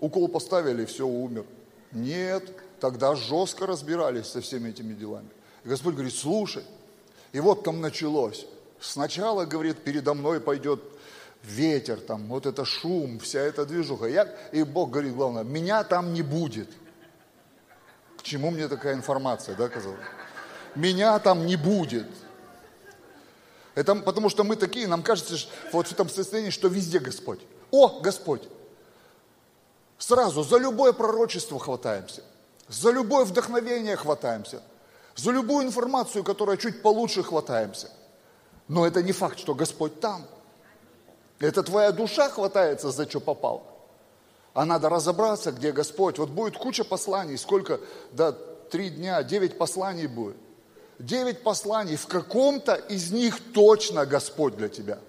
Укол 0.00 0.28
поставили, 0.28 0.84
все, 0.84 1.06
умер. 1.06 1.44
Нет, 1.92 2.52
тогда 2.80 3.14
жестко 3.14 3.66
разбирались 3.66 4.26
со 4.26 4.40
всеми 4.40 4.70
этими 4.70 4.94
делами. 4.94 5.28
И 5.64 5.68
Господь 5.68 5.94
говорит, 5.94 6.14
слушай, 6.14 6.62
и 7.32 7.40
вот 7.40 7.64
там 7.64 7.80
началось. 7.80 8.46
Сначала, 8.80 9.44
говорит, 9.44 9.78
передо 9.78 10.14
мной 10.14 10.40
пойдет 10.40 10.80
ветер, 11.42 12.00
там, 12.00 12.26
вот 12.28 12.46
это 12.46 12.64
шум, 12.64 13.18
вся 13.18 13.40
эта 13.40 13.66
движуха. 13.66 14.06
Я, 14.06 14.32
и 14.52 14.62
Бог 14.62 14.90
говорит, 14.90 15.14
главное, 15.14 15.44
меня 15.44 15.82
там 15.84 16.12
не 16.12 16.22
будет. 16.22 16.68
К 18.18 18.22
чему 18.22 18.50
мне 18.50 18.68
такая 18.68 18.94
информация, 18.94 19.56
да, 19.56 19.68
казалось? 19.68 19.98
Меня 20.74 21.18
там 21.18 21.46
не 21.46 21.56
будет. 21.56 22.06
Это 23.74 23.94
потому 23.94 24.28
что 24.28 24.44
мы 24.44 24.56
такие, 24.56 24.86
нам 24.86 25.02
кажется, 25.02 25.36
вот 25.72 25.86
в 25.86 25.92
этом 25.92 26.08
состоянии, 26.08 26.50
что 26.50 26.68
везде 26.68 26.98
Господь. 26.98 27.40
О, 27.70 28.00
Господь! 28.00 28.42
Сразу 29.98 30.42
за 30.42 30.58
любое 30.58 30.92
пророчество 30.92 31.58
хватаемся, 31.58 32.22
за 32.68 32.90
любое 32.90 33.24
вдохновение 33.24 33.96
хватаемся– 33.96 34.62
за 35.18 35.32
любую 35.32 35.66
информацию, 35.66 36.22
которая 36.22 36.56
чуть 36.56 36.80
получше, 36.80 37.24
хватаемся. 37.24 37.90
Но 38.68 38.86
это 38.86 39.02
не 39.02 39.10
факт, 39.10 39.38
что 39.38 39.52
Господь 39.54 39.98
там. 40.00 40.24
Это 41.40 41.64
твоя 41.64 41.90
душа 41.90 42.28
хватается 42.28 42.92
за 42.92 43.08
что 43.08 43.18
попал. 43.18 43.64
А 44.54 44.64
надо 44.64 44.88
разобраться, 44.88 45.50
где 45.50 45.72
Господь. 45.72 46.18
Вот 46.18 46.30
будет 46.30 46.56
куча 46.56 46.84
посланий. 46.84 47.36
Сколько? 47.36 47.80
Да, 48.12 48.30
три 48.70 48.90
дня, 48.90 49.22
девять 49.24 49.58
посланий 49.58 50.06
будет. 50.06 50.36
Девять 51.00 51.42
посланий. 51.42 51.96
В 51.96 52.06
каком-то 52.06 52.74
из 52.74 53.10
них 53.10 53.52
точно 53.52 54.06
Господь 54.06 54.56
для 54.56 54.68
тебя. 54.68 55.00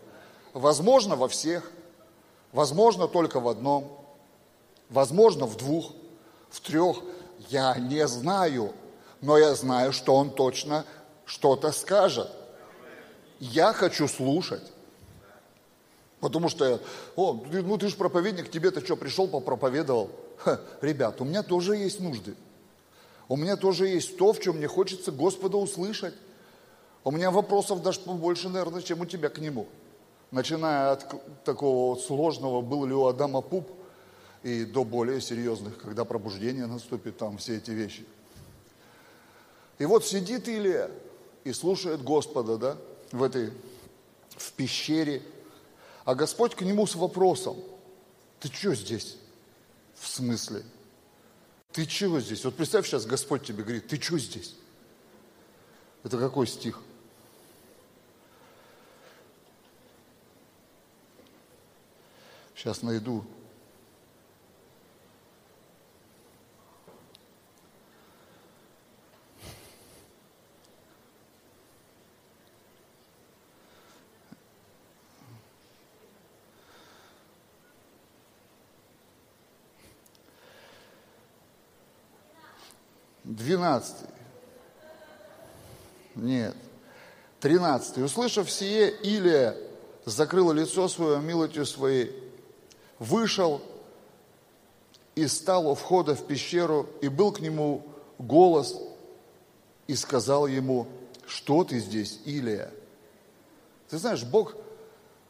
Возможно, 0.54 1.16
во 1.16 1.28
всех. 1.28 1.70
Возможно, 2.52 3.08
только 3.08 3.40
в 3.40 3.48
одном. 3.48 3.99
Возможно, 4.90 5.46
в 5.46 5.58
двух, 5.58 5.94
в 6.50 6.60
трех. 6.62 6.98
Я 7.50 7.76
не 7.76 8.08
знаю 8.08 8.74
но 9.22 9.38
я 9.38 9.54
знаю, 9.56 9.92
что 9.92 10.16
он 10.16 10.32
точно 10.32 10.86
что-то 11.26 11.72
скажет. 11.72 12.30
Я 13.40 13.74
хочу 13.74 14.08
слушать. 14.08 14.64
Потому 16.20 16.50
что, 16.50 16.82
о, 17.16 17.42
ну 17.50 17.78
ты 17.78 17.88
же 17.88 17.96
проповедник, 17.96 18.52
тебе-то 18.52 18.84
что, 18.84 18.98
пришел, 18.98 19.28
попроповедовал? 19.28 20.10
Ха, 20.38 20.60
ребят, 20.82 21.22
у 21.22 21.26
меня 21.26 21.44
тоже 21.44 21.78
есть 21.78 22.00
нужды. 22.00 22.36
У 23.30 23.38
меня 23.38 23.56
тоже 23.56 23.88
есть 23.88 24.18
то, 24.18 24.34
в 24.34 24.40
чем 24.40 24.58
мне 24.58 24.68
хочется 24.68 25.12
Господа 25.12 25.58
услышать. 25.58 26.14
У 27.06 27.12
меня 27.12 27.32
вопросов 27.32 27.82
даже 27.82 28.02
побольше, 28.02 28.50
наверное, 28.50 28.82
чем 28.82 29.02
у 29.02 29.06
тебя 29.06 29.30
к 29.30 29.38
нему. 29.38 29.68
Начиная 30.32 30.92
от 30.92 31.44
такого 31.46 31.94
вот 31.94 32.02
сложного, 32.02 32.62
был 32.62 32.86
ли 32.86 32.94
у 32.94 33.06
Адама 33.06 33.42
пуп, 33.42 33.70
и 34.44 34.66
до 34.66 34.84
более 34.84 35.22
серьезных, 35.22 35.78
когда 35.78 36.06
пробуждение 36.06 36.66
наступит, 36.66 37.18
там 37.18 37.38
все 37.38 37.58
эти 37.58 37.72
вещи– 37.72 38.06
и 39.80 39.86
вот 39.86 40.06
сидит 40.06 40.48
Илия 40.48 40.92
и 41.46 41.54
слушает 41.54 42.04
Господа, 42.04 42.58
да, 42.58 42.78
в 43.12 43.24
этой, 43.24 43.52
в 44.36 44.52
пещере. 44.52 45.24
А 46.04 46.16
Господь 46.16 46.54
к 46.54 46.62
нему 46.62 46.86
с 46.86 46.96
вопросом, 46.96 47.58
ты 48.42 48.50
что 48.50 48.76
здесь? 48.76 49.18
В 49.96 50.08
смысле? 50.08 50.64
Ты 51.72 51.86
чего 51.86 52.20
здесь? 52.20 52.44
Вот 52.44 52.56
представь 52.56 52.88
сейчас, 52.88 53.06
Господь 53.06 53.46
тебе 53.46 53.64
говорит, 53.64 53.88
ты 53.88 54.00
что 54.02 54.18
здесь? 54.18 54.56
Это 56.04 56.18
какой 56.18 56.46
стих? 56.46 56.82
Сейчас 62.56 62.82
найду 62.82 63.24
12. 83.50 83.96
Нет. 86.16 86.56
13. 87.40 87.98
Услышав 87.98 88.52
сие, 88.52 88.92
Илия 89.02 89.58
закрыл 90.06 90.52
лицо 90.52 90.88
свое 90.88 91.20
милостью 91.20 91.66
своей, 91.66 92.12
вышел 93.00 93.60
и 95.16 95.26
стал 95.26 95.68
у 95.68 95.74
входа 95.74 96.14
в 96.14 96.28
пещеру, 96.28 96.88
и 97.02 97.08
был 97.08 97.32
к 97.32 97.40
нему 97.40 97.88
голос, 98.20 98.76
и 99.88 99.96
сказал 99.96 100.46
ему, 100.46 100.86
что 101.26 101.64
ты 101.64 101.80
здесь, 101.80 102.20
Илия? 102.26 102.72
Ты 103.90 103.98
знаешь, 103.98 104.24
Бог, 104.24 104.56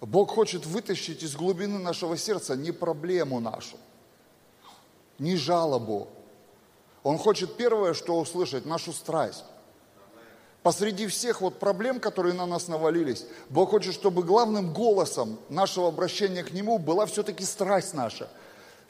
Бог 0.01 0.31
хочет 0.31 0.65
вытащить 0.65 1.23
из 1.23 1.37
глубины 1.37 1.79
нашего 1.79 2.17
сердца 2.17 2.57
не 2.57 2.73
проблему 2.73 3.39
нашу, 3.39 3.77
не 5.19 5.37
жалобу, 5.37 6.09
он 7.03 7.17
хочет 7.17 7.55
первое, 7.55 7.93
что 7.93 8.19
услышать, 8.19 8.65
нашу 8.65 8.91
страсть. 8.93 9.45
Посреди 10.63 11.07
всех 11.07 11.39
вот 11.39 11.57
проблем, 11.57 11.99
которые 11.99 12.33
на 12.33 12.45
нас 12.45 12.67
навалились, 12.67 13.25
Бог 13.49 13.69
хочет, 13.69 13.93
чтобы 13.93 14.23
главным 14.23 14.73
голосом 14.73 15.39
нашего 15.47 15.87
обращения 15.87 16.43
к 16.43 16.51
Нему 16.51 16.77
была 16.77 17.05
все-таки 17.05 17.45
страсть 17.45 17.93
наша. 17.93 18.29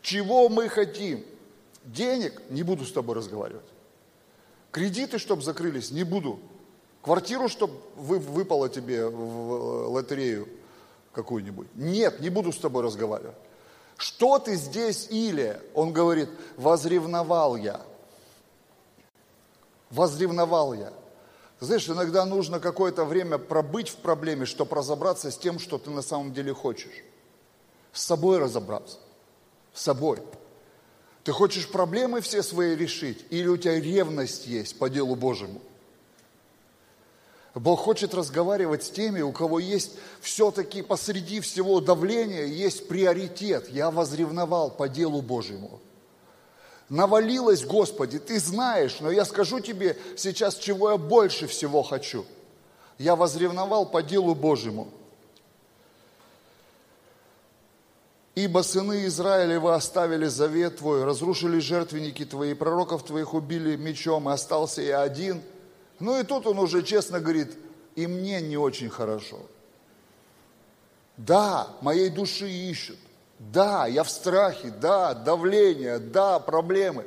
Чего 0.01 0.49
мы 0.49 0.67
хотим? 0.67 1.23
Денег? 1.85 2.41
Не 2.49 2.63
буду 2.63 2.85
с 2.85 2.91
тобой 2.91 3.15
разговаривать. 3.15 3.65
Кредиты, 4.71 5.19
чтобы 5.19 5.43
закрылись? 5.43 5.91
Не 5.91 6.03
буду. 6.03 6.39
Квартиру, 7.03 7.47
чтобы 7.47 7.75
вы, 7.95 8.17
выпало 8.17 8.67
тебе 8.67 9.07
в 9.07 9.89
лотерею 9.91 10.49
какую-нибудь? 11.13 11.67
Нет, 11.75 12.19
не 12.19 12.29
буду 12.29 12.51
с 12.51 12.57
тобой 12.57 12.83
разговаривать. 12.83 13.35
Что 13.97 14.39
ты 14.39 14.55
здесь, 14.55 15.07
или? 15.11 15.61
Он 15.75 15.93
говорит, 15.93 16.29
возревновал 16.57 17.55
я 17.55 17.81
возревновал 19.89 20.73
я. 20.73 20.93
знаешь, 21.59 21.87
иногда 21.89 22.25
нужно 22.25 22.59
какое-то 22.59 23.05
время 23.05 23.37
пробыть 23.37 23.89
в 23.89 23.97
проблеме, 23.97 24.45
чтобы 24.45 24.75
разобраться 24.75 25.31
с 25.31 25.37
тем, 25.37 25.59
что 25.59 25.77
ты 25.77 25.89
на 25.89 26.01
самом 26.01 26.33
деле 26.33 26.53
хочешь. 26.53 27.03
С 27.91 28.03
собой 28.03 28.37
разобраться. 28.37 28.97
С 29.73 29.81
собой. 29.81 30.19
Ты 31.23 31.31
хочешь 31.31 31.69
проблемы 31.69 32.21
все 32.21 32.43
свои 32.43 32.75
решить? 32.75 33.25
Или 33.29 33.47
у 33.47 33.57
тебя 33.57 33.79
ревность 33.79 34.47
есть 34.47 34.79
по 34.79 34.89
делу 34.89 35.15
Божьему? 35.15 35.61
Бог 37.55 37.81
хочет 37.81 38.13
разговаривать 38.13 38.83
с 38.83 38.89
теми, 38.89 39.21
у 39.21 39.31
кого 39.31 39.59
есть 39.59 39.93
все-таки 40.21 40.81
посреди 40.81 41.39
всего 41.39 41.81
давления, 41.81 42.45
есть 42.45 42.87
приоритет. 42.87 43.69
Я 43.69 43.91
возревновал 43.91 44.71
по 44.71 44.87
делу 44.87 45.21
Божьему. 45.21 45.81
Навалилось, 46.89 47.63
Господи, 47.63 48.19
Ты 48.19 48.39
знаешь, 48.39 48.99
но 48.99 49.11
я 49.11 49.25
скажу 49.25 49.59
Тебе 49.59 49.97
сейчас, 50.17 50.55
чего 50.57 50.91
я 50.91 50.97
больше 50.97 51.47
всего 51.47 51.83
хочу. 51.83 52.25
Я 52.97 53.15
возревновал 53.15 53.85
по 53.85 54.03
делу 54.03 54.35
Божьему. 54.35 54.89
Ибо 58.35 58.61
сыны 58.61 59.05
Израилева 59.05 59.75
оставили 59.75 60.27
завет 60.27 60.77
Твой, 60.77 61.03
разрушили 61.03 61.59
жертвенники 61.59 62.25
Твои, 62.25 62.53
пророков 62.53 63.03
Твоих 63.03 63.33
убили 63.33 63.75
мечом, 63.75 64.29
и 64.29 64.33
остался 64.33 64.81
я 64.81 65.01
один– 65.01 65.41
ну 65.99 66.19
и 66.19 66.23
тут 66.23 66.47
он 66.47 66.59
уже 66.59 66.81
честно 66.81 67.19
говорит, 67.19 67.57
и 67.95 68.07
мне 68.07 68.41
не 68.41 68.57
очень 68.57 68.89
хорошо. 68.89 69.39
Да, 71.17 71.67
моей 71.81 72.09
души 72.09 72.49
ищут. 72.49 72.97
Да, 73.39 73.87
я 73.87 74.03
в 74.03 74.09
страхе, 74.09 74.69
да, 74.69 75.13
давление, 75.13 75.97
да, 75.97 76.39
проблемы. 76.39 77.05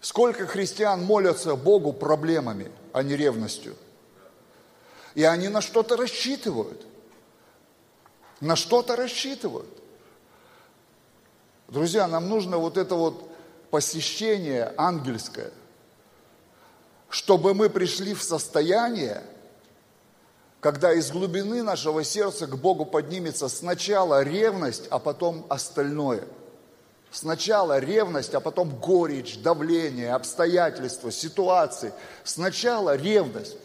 Сколько 0.00 0.46
христиан 0.46 1.02
молятся 1.02 1.56
Богу 1.56 1.92
проблемами, 1.92 2.70
а 2.92 3.02
не 3.02 3.16
ревностью. 3.16 3.76
И 5.14 5.24
они 5.24 5.48
на 5.48 5.60
что-то 5.60 5.96
рассчитывают. 5.96 6.86
На 8.40 8.56
что-то 8.56 8.96
рассчитывают. 8.96 9.70
Друзья, 11.68 12.06
нам 12.06 12.28
нужно 12.28 12.58
вот 12.58 12.76
это 12.76 12.94
вот 12.94 13.28
посещение 13.70 14.72
ангельское– 14.76 15.50
чтобы 17.12 17.52
мы 17.52 17.68
пришли 17.68 18.14
в 18.14 18.22
состояние, 18.22 19.22
когда 20.62 20.92
из 20.92 21.10
глубины 21.10 21.64
нашего 21.64 22.04
сердца 22.04 22.46
к 22.46 22.56
Богу 22.56 22.86
поднимется 22.86 23.48
сначала 23.48 24.22
ревность, 24.22 24.86
а 24.90 25.00
потом 25.00 25.44
остальное. 25.48 26.24
Сначала 27.10 27.80
ревность, 27.80 28.32
а 28.32 28.38
потом 28.38 28.78
горечь, 28.78 29.38
давление, 29.42 30.14
обстоятельства, 30.14 31.10
ситуации. 31.10 31.92
Сначала 32.22 32.94
ревность. 32.94 33.56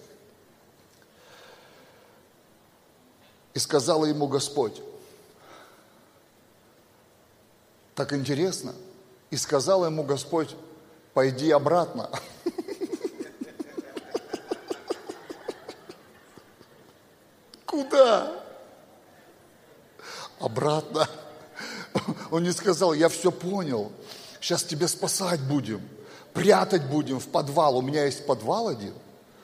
И 3.53 3.59
сказал 3.59 4.03
ему 4.03 4.27
Господь, 4.27 4.81
так 7.93 8.11
интересно, 8.11 8.73
и 9.29 9.37
сказал 9.37 9.85
ему 9.85 10.01
Господь, 10.01 10.55
пойди 11.13 11.51
обратно. 11.51 12.09
Куда? 17.77 18.31
Обратно. 20.39 21.07
Он 22.31 22.41
не 22.41 22.51
сказал, 22.51 22.93
я 22.93 23.07
все 23.07 23.31
понял, 23.31 23.91
сейчас 24.41 24.63
тебя 24.63 24.87
спасать 24.87 25.39
будем, 25.41 25.87
прятать 26.33 26.87
будем 26.89 27.19
в 27.19 27.27
подвал. 27.27 27.77
У 27.77 27.81
меня 27.83 28.05
есть 28.05 28.25
подвал 28.25 28.67
один. 28.67 28.93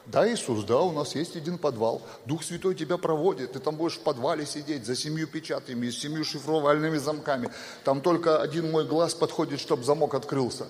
Да, 0.08 0.28
Иисус, 0.28 0.63
да, 0.66 0.80
у 0.80 0.92
нас 0.92 1.13
есть 1.13 1.36
один 1.36 1.60
подвал. 1.60 2.02
Дух 2.25 2.44
Святой 2.44 2.74
тебя 2.74 2.98
проводит, 2.98 3.54
ты 3.54 3.60
там 3.60 3.75
будешь 3.75 3.98
в 3.98 4.02
подвале 4.02 4.48
сидеть 4.48 4.86
за 4.86 4.96
семью 4.96 5.28
печатями, 5.28 5.92
с 5.92 6.00
семью 6.00 6.25
шифровальными 6.25 6.98
замками. 6.98 7.52
Там 7.84 8.02
только 8.02 8.42
один 8.42 8.72
мой 8.72 8.86
глаз 8.86 9.13
подходит, 9.13 9.60
чтобы 9.60 9.84
замок 9.84 10.16
открылся. 10.16 10.68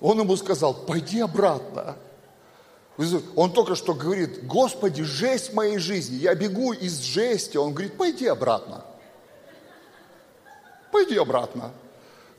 Он 0.00 0.18
ему 0.18 0.36
сказал, 0.36 0.74
пойди 0.74 1.20
обратно. 1.20 1.96
Он 3.36 3.52
только 3.52 3.74
что 3.74 3.94
говорит, 3.94 4.46
Господи, 4.46 5.02
жесть 5.02 5.54
моей 5.54 5.78
жизни, 5.78 6.16
я 6.16 6.34
бегу 6.34 6.72
из 6.72 7.00
жести. 7.00 7.56
Он 7.56 7.72
говорит, 7.72 7.96
пойди 7.96 8.26
обратно. 8.26 8.84
Пойди 10.90 11.16
обратно. 11.16 11.72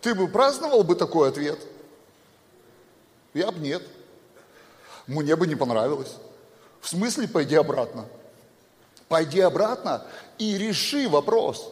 Ты 0.01 0.13
бы 0.13 0.27
праздновал 0.27 0.84
бы 0.84 0.95
такой 0.95 1.30
ответ? 1.30 1.60
Я 3.34 3.51
бы 3.51 3.60
нет. 3.60 3.82
Мне 5.08 5.36
бы 5.36 5.47
не 5.47 5.56
понравилось. 5.56 6.15
В 6.82 6.88
смысле 6.88 7.27
пойди 7.27 7.56
обратно? 7.56 8.06
Пойди 9.08 9.39
обратно 9.39 10.06
и 10.38 10.58
реши 10.58 11.10
вопрос. 11.10 11.71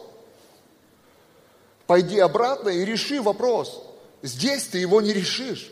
Пойди 1.86 2.18
обратно 2.18 2.68
и 2.68 2.84
реши 2.84 3.22
вопрос. 3.22 3.82
Здесь 4.22 4.66
ты 4.66 4.78
его 4.78 5.00
не 5.00 5.12
решишь. 5.12 5.70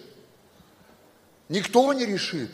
Никто 1.49 1.93
не 1.93 2.07
решит. 2.07 2.51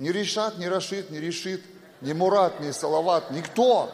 Ни 0.00 0.08
Ришат, 0.08 0.56
ни 0.56 0.64
Рашид, 0.64 1.10
ни 1.10 1.18
Решит, 1.18 1.62
ни 2.00 2.14
Мурат, 2.14 2.58
ни 2.60 2.70
Салават, 2.70 3.30
никто. 3.30 3.92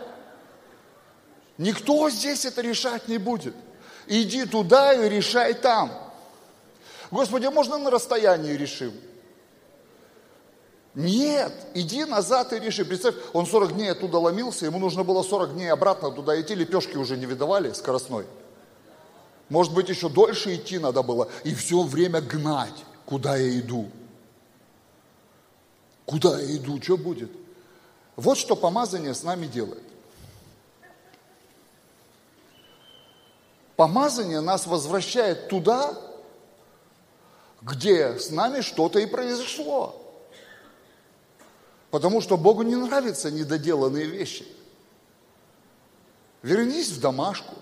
Никто 1.58 2.08
здесь 2.10 2.44
это 2.44 2.62
решать 2.62 3.08
не 3.08 3.18
будет. 3.18 3.56
Иди 4.06 4.44
туда 4.44 4.94
и 4.94 5.08
решай 5.08 5.52
там. 5.52 5.90
Господи, 7.10 7.46
а 7.46 7.50
можно 7.50 7.76
на 7.76 7.90
расстоянии 7.90 8.52
решим? 8.52 8.92
Нет, 10.94 11.52
иди 11.74 12.04
назад 12.04 12.52
и 12.52 12.60
реши. 12.60 12.84
Представь, 12.84 13.16
он 13.32 13.44
40 13.44 13.74
дней 13.74 13.90
оттуда 13.90 14.18
ломился, 14.18 14.64
ему 14.64 14.78
нужно 14.78 15.02
было 15.02 15.24
40 15.24 15.54
дней 15.54 15.72
обратно 15.72 16.12
туда 16.12 16.40
идти, 16.40 16.54
лепешки 16.54 16.96
уже 16.96 17.16
не 17.16 17.26
видовали 17.26 17.72
скоростной. 17.72 18.26
Может 19.48 19.74
быть, 19.74 19.88
еще 19.88 20.08
дольше 20.08 20.54
идти 20.54 20.78
надо 20.78 21.02
было 21.02 21.28
и 21.42 21.52
все 21.52 21.82
время 21.82 22.20
гнать, 22.20 22.84
куда 23.04 23.36
я 23.36 23.58
иду. 23.58 23.90
Куда 26.06 26.40
я 26.40 26.56
иду, 26.56 26.80
что 26.80 26.96
будет? 26.96 27.30
Вот 28.14 28.38
что 28.38 28.54
помазание 28.54 29.12
с 29.12 29.24
нами 29.24 29.46
делает. 29.46 29.82
Помазание 33.74 34.40
нас 34.40 34.66
возвращает 34.66 35.48
туда, 35.48 35.94
где 37.60 38.18
с 38.18 38.30
нами 38.30 38.60
что-то 38.60 39.00
и 39.00 39.06
произошло. 39.06 40.00
Потому 41.90 42.20
что 42.20 42.36
Богу 42.36 42.62
не 42.62 42.76
нравятся 42.76 43.30
недоделанные 43.30 44.06
вещи. 44.06 44.46
Вернись 46.42 46.90
в 46.90 47.00
домашку, 47.00 47.54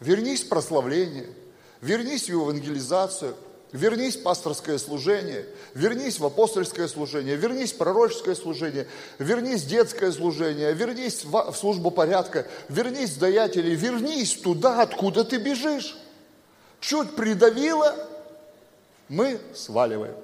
вернись 0.00 0.42
в 0.42 0.48
прославление, 0.48 1.32
вернись 1.80 2.24
в 2.24 2.30
евангелизацию– 2.30 3.36
Вернись 3.72 4.16
в 4.16 4.22
пасторское 4.22 4.76
служение, 4.76 5.46
вернись 5.72 6.18
в 6.18 6.26
апостольское 6.26 6.86
служение, 6.88 7.36
вернись 7.36 7.72
в 7.72 7.78
пророческое 7.78 8.34
служение, 8.34 8.86
вернись 9.18 9.62
в 9.62 9.66
детское 9.66 10.12
служение, 10.12 10.74
вернись 10.74 11.24
в 11.24 11.54
службу 11.54 11.90
порядка, 11.90 12.46
вернись 12.68 13.12
в 13.12 13.18
даятелей, 13.18 13.74
вернись 13.74 14.34
туда, 14.34 14.82
откуда 14.82 15.24
ты 15.24 15.38
бежишь. 15.38 15.96
Чуть 16.80 17.16
придавило, 17.16 17.96
мы 19.08 19.40
сваливаем. 19.54 20.16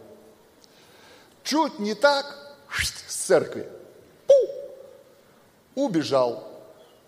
Чуть 1.42 1.78
не 1.78 1.94
так, 1.94 2.54
с 2.70 3.14
церкви, 3.14 3.66
пу, 4.26 5.84
убежал. 5.86 6.46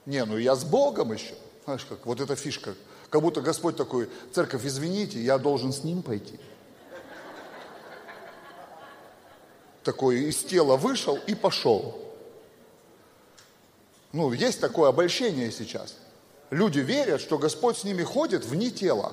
Не, 0.07 0.24
ну 0.24 0.38
я 0.38 0.55
с 0.55 0.64
Богом 0.64 1.12
еще. 1.12 1.35
Знаешь, 1.66 1.85
как 1.87 2.07
вот 2.07 2.18
эта 2.18 2.35
фишка– 2.35 2.74
как 3.10 3.22
будто 3.22 3.40
Господь 3.40 3.76
такой, 3.76 4.08
церковь, 4.32 4.64
извините, 4.64 5.20
я 5.20 5.36
должен 5.36 5.72
с 5.72 5.82
ним 5.82 6.02
пойти. 6.02 6.38
Такой 9.82 10.20
из 10.24 10.36
тела 10.44 10.76
вышел 10.76 11.18
и 11.26 11.34
пошел. 11.34 11.98
Ну, 14.12 14.32
есть 14.32 14.60
такое 14.60 14.90
обольщение 14.90 15.50
сейчас. 15.50 15.96
Люди 16.50 16.80
верят, 16.80 17.20
что 17.20 17.38
Господь 17.38 17.78
с 17.78 17.84
ними 17.84 18.02
ходит 18.02 18.44
вне 18.44 18.70
тела. 18.70 19.12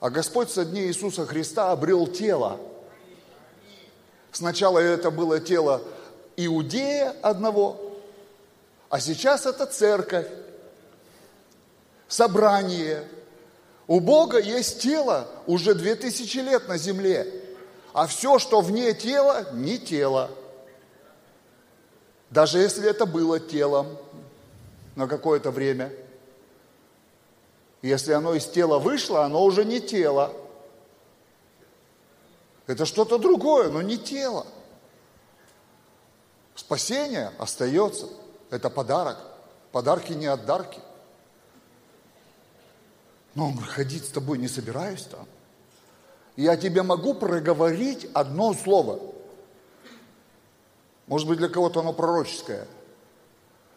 А 0.00 0.10
Господь 0.10 0.50
со 0.50 0.64
дней 0.64 0.88
Иисуса 0.88 1.26
Христа 1.26 1.72
обрел 1.72 2.06
тело. 2.06 2.58
Сначала 4.32 4.78
это 4.78 5.10
было 5.10 5.40
тело 5.40 5.82
Иудея 6.36 7.14
одного, 7.22 7.98
а 8.88 9.00
сейчас 9.00 9.44
это 9.44 9.66
церковь 9.66 10.28
собрание. 12.08 13.06
У 13.86 14.00
Бога 14.00 14.38
есть 14.38 14.80
тело 14.80 15.28
уже 15.46 15.74
две 15.74 15.94
тысячи 15.94 16.38
лет 16.38 16.68
на 16.68 16.76
земле, 16.76 17.26
а 17.92 18.06
все, 18.06 18.38
что 18.38 18.60
вне 18.60 18.92
тела, 18.94 19.46
не 19.52 19.78
тело. 19.78 20.30
Даже 22.30 22.58
если 22.58 22.88
это 22.88 23.06
было 23.06 23.38
телом 23.38 23.96
на 24.96 25.06
какое-то 25.06 25.50
время. 25.50 25.92
Если 27.80 28.12
оно 28.12 28.34
из 28.34 28.46
тела 28.46 28.78
вышло, 28.78 29.24
оно 29.24 29.44
уже 29.44 29.64
не 29.64 29.80
тело. 29.80 30.32
Это 32.66 32.84
что-то 32.84 33.18
другое, 33.18 33.70
но 33.70 33.80
не 33.80 33.96
тело. 33.96 34.46
Спасение 36.54 37.32
остается. 37.38 38.08
Это 38.50 38.68
подарок. 38.68 39.16
Подарки 39.72 40.12
не 40.12 40.26
от 40.26 40.44
дарки. 40.44 40.80
Но 43.38 43.46
он 43.46 43.52
говорит, 43.52 43.70
ходить 43.70 44.04
с 44.04 44.08
тобой 44.08 44.36
не 44.36 44.48
собираюсь 44.48 45.04
там. 45.04 45.24
Я 46.34 46.56
тебе 46.56 46.82
могу 46.82 47.14
проговорить 47.14 48.08
одно 48.12 48.52
слово. 48.52 48.98
Может 51.06 51.28
быть, 51.28 51.38
для 51.38 51.48
кого-то 51.48 51.78
оно 51.78 51.92
пророческое. 51.92 52.66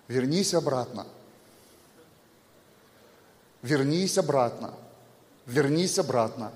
Вернись 0.07 0.55
обратно. 0.55 1.05
Вернись 3.61 4.17
обратно. 4.17 4.73
Вернись 5.45 5.99
обратно. 5.99 6.51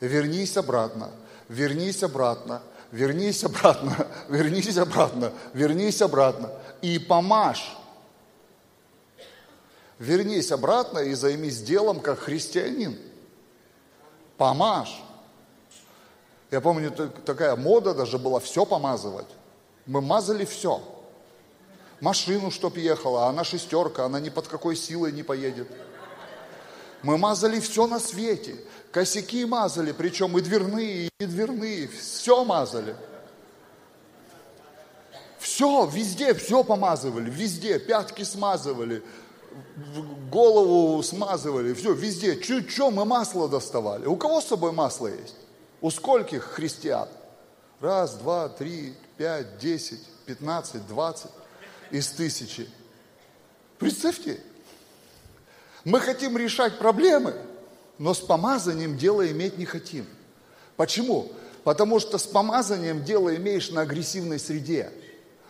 Вернись 0.00 0.56
обратно. 0.56 1.02
Вернись 1.52 2.02
обратно. 2.02 2.62
Вернись 2.92 3.44
обратно. 3.44 4.06
Вернись 4.30 4.78
обратно. 4.78 5.32
Вернись 5.52 6.00
обратно. 6.00 6.50
И 6.80 6.98
помажь. 6.98 7.76
Вернись 9.98 10.52
обратно 10.52 11.00
и 11.00 11.14
займись 11.14 11.60
делом 11.60 12.00
как 12.00 12.20
христианин. 12.20 12.98
Помажь. 14.36 15.02
Я 16.50 16.60
помню, 16.60 16.90
такая 16.90 17.56
мода 17.56 17.94
даже 17.94 18.18
была 18.18 18.40
все 18.40 18.64
помазывать. 18.64 19.26
Мы 19.86 20.00
мазали 20.00 20.44
все. 20.44 20.80
Машину, 22.00 22.50
чтоб 22.50 22.76
ехала, 22.76 23.26
она 23.26 23.42
шестерка, 23.42 24.04
она 24.04 24.20
ни 24.20 24.28
под 24.28 24.46
какой 24.46 24.76
силой 24.76 25.12
не 25.12 25.24
поедет. 25.24 25.68
Мы 27.02 27.18
мазали 27.18 27.58
все 27.58 27.86
на 27.86 27.98
свете. 27.98 28.56
Косяки 28.92 29.44
мазали, 29.44 29.92
причем 29.92 30.38
и 30.38 30.40
дверные, 30.40 31.06
и 31.06 31.10
не 31.18 31.26
дверные. 31.26 31.88
Все 31.88 32.44
мазали. 32.44 32.94
Все, 35.38 35.86
везде, 35.86 36.34
все 36.34 36.62
помазывали, 36.62 37.30
везде. 37.30 37.78
Пятки 37.78 38.22
смазывали, 38.22 39.02
голову 40.30 41.02
смазывали, 41.02 41.72
все, 41.74 41.92
везде. 41.92 42.40
Чуть-чуть 42.40 42.92
мы 42.92 43.04
масло 43.04 43.48
доставали. 43.48 44.06
У 44.06 44.16
кого 44.16 44.40
с 44.40 44.46
собой 44.46 44.72
масло 44.72 45.08
есть? 45.08 45.36
У 45.80 45.90
скольких 45.90 46.44
христиан? 46.44 47.08
Раз, 47.80 48.14
два, 48.14 48.48
три, 48.48 48.94
пять, 49.16 49.58
десять, 49.58 50.04
пятнадцать, 50.26 50.86
двадцать 50.86 51.30
из 51.90 52.08
тысячи. 52.08 52.68
Представьте, 53.78 54.40
мы 55.84 56.00
хотим 56.00 56.36
решать 56.36 56.78
проблемы, 56.78 57.34
но 57.98 58.14
с 58.14 58.18
помазанием 58.18 58.96
дело 58.96 59.30
иметь 59.30 59.58
не 59.58 59.64
хотим. 59.64 60.06
Почему? 60.76 61.30
Потому 61.64 62.00
что 62.00 62.18
с 62.18 62.26
помазанием 62.26 63.04
дело 63.04 63.34
имеешь 63.36 63.70
на 63.70 63.82
агрессивной 63.82 64.38
среде. 64.38 64.90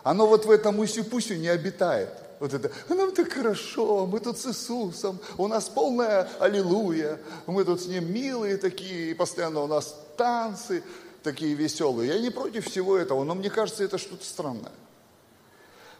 Оно 0.03 0.27
вот 0.27 0.47
в 0.47 0.51
этом 0.51 0.79
уси-пуси 0.79 1.39
не 1.39 1.49
обитает. 1.49 2.11
Вот 2.41 2.55
это, 2.55 2.71
нам 2.89 3.13
так 3.13 3.33
хорошо, 3.33 4.07
мы 4.07 4.21
тут 4.21 4.39
с 4.39 4.47
Иисусом, 4.47 5.19
у 5.39 5.49
нас 5.49 5.69
полная 5.69 6.29
аллилуйя, 6.39 7.19
мы 7.47 7.65
тут 7.65 7.81
с 7.81 7.87
Ним 7.87 8.13
милые 8.13 8.59
такие, 8.59 9.11
и 9.11 9.15
постоянно 9.15 9.61
у 9.61 9.67
нас 9.67 9.97
танцы 10.17 10.85
такие 11.25 11.55
веселые. 11.55 12.15
Я 12.15 12.21
не 12.21 12.31
против 12.31 12.67
всего 12.67 12.97
этого, 12.97 13.25
но 13.25 13.35
мне 13.35 13.51
кажется, 13.51 13.83
это 13.83 13.99
что-то 13.99 14.25
странное. 14.25 14.73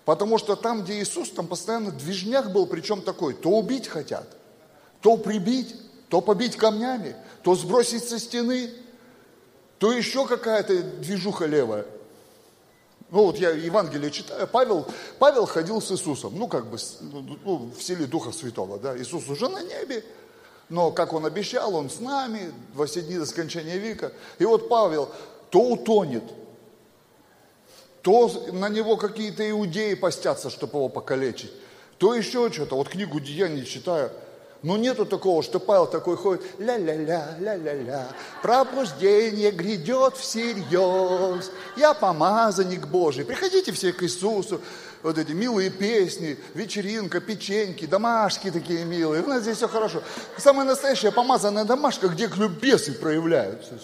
Потому 0.05 0.39
что 0.39 0.55
там, 0.55 0.85
где 0.85 1.01
Иисус, 1.01 1.31
там 1.31 1.49
постоянно 1.49 1.91
движняк 1.91 2.53
был, 2.53 2.67
причем 2.67 3.03
такой, 3.03 3.35
то 3.35 3.51
убить 3.51 3.89
хотят, 3.89 4.29
то 5.01 5.17
прибить, 5.17 5.75
то 6.09 6.21
побить 6.21 6.57
камнями, 6.57 7.17
то 7.43 7.57
сбросить 7.57 8.05
со 8.05 8.19
стены, 8.19 8.71
то 9.79 9.93
еще 9.93 10.27
какая-то 10.27 10.83
движуха 10.83 11.47
левая. 11.47 11.85
Ну 13.11 13.25
вот 13.25 13.39
я 13.39 13.51
Евангелие 13.51 14.11
читаю, 14.11 14.47
Павел, 14.47 14.87
Павел 15.19 15.47
ходил 15.47 15.81
с 15.81 15.91
Иисусом, 15.91 16.35
ну 16.37 16.47
как 16.47 16.67
бы 16.67 16.77
ну, 17.01 17.71
в 17.77 17.83
силе 17.83 18.07
Духа 18.07 18.33
Святого, 18.33 18.79
да, 18.79 18.97
Иисус 18.99 19.29
уже 19.29 19.49
на 19.49 19.63
небе, 19.63 20.05
но 20.69 20.91
как 20.91 21.15
он 21.15 21.25
обещал, 21.25 21.75
он 21.75 21.89
с 21.89 22.01
нами 22.01 22.53
во 22.75 22.85
все 22.87 23.01
дни 23.01 23.17
до 23.17 23.25
скончания 23.25 23.77
века. 23.77 24.13
И 24.39 24.45
вот 24.45 24.69
Павел 24.69 25.11
то 25.49 25.61
утонет, 25.61 26.25
то 28.03 28.31
на 28.53 28.69
него 28.69 28.99
какие-то 28.99 29.49
иудеи 29.49 29.95
постятся, 29.95 30.51
чтобы 30.51 30.77
его 30.77 30.91
покалечить, 30.91 31.53
то 31.97 32.15
еще 32.15 32.53
что-то. 32.53 32.77
Вот 32.77 32.91
книгу 32.91 33.21
Деяний 33.21 33.65
читаю– 33.65 34.11
но 34.63 34.77
нету 34.77 35.07
такого, 35.07 35.43
что 35.43 35.61
Павел 35.61 35.87
такой 35.87 36.17
ходит, 36.17 36.45
ля-ля-ля, 36.59 37.37
ля-ля-ля, 37.39 38.09
пробуждение 38.43 39.53
грядет 39.53 40.17
всерьез, 40.17 41.51
я 41.77 41.95
помазанник 41.95 42.87
Божий, 42.87 43.25
приходите 43.25 43.71
все 43.73 43.93
к 43.93 44.03
Иисусу, 44.03 44.61
вот 45.03 45.17
эти 45.17 45.31
милые 45.31 45.71
песни, 45.71 46.37
вечеринка, 46.55 47.21
печеньки, 47.21 47.87
домашки 47.87 48.51
такие 48.51 48.85
милые, 48.85 49.23
у 49.23 49.29
нас 49.29 49.43
здесь 49.43 49.59
все 49.59 49.69
хорошо. 49.69 50.03
Самая 50.37 50.67
настоящая 50.67 51.13
помазанная 51.13 51.65
домашка, 51.65 52.09
где 52.09 52.27
бесы 52.27 52.93
проявляются. 52.93 53.75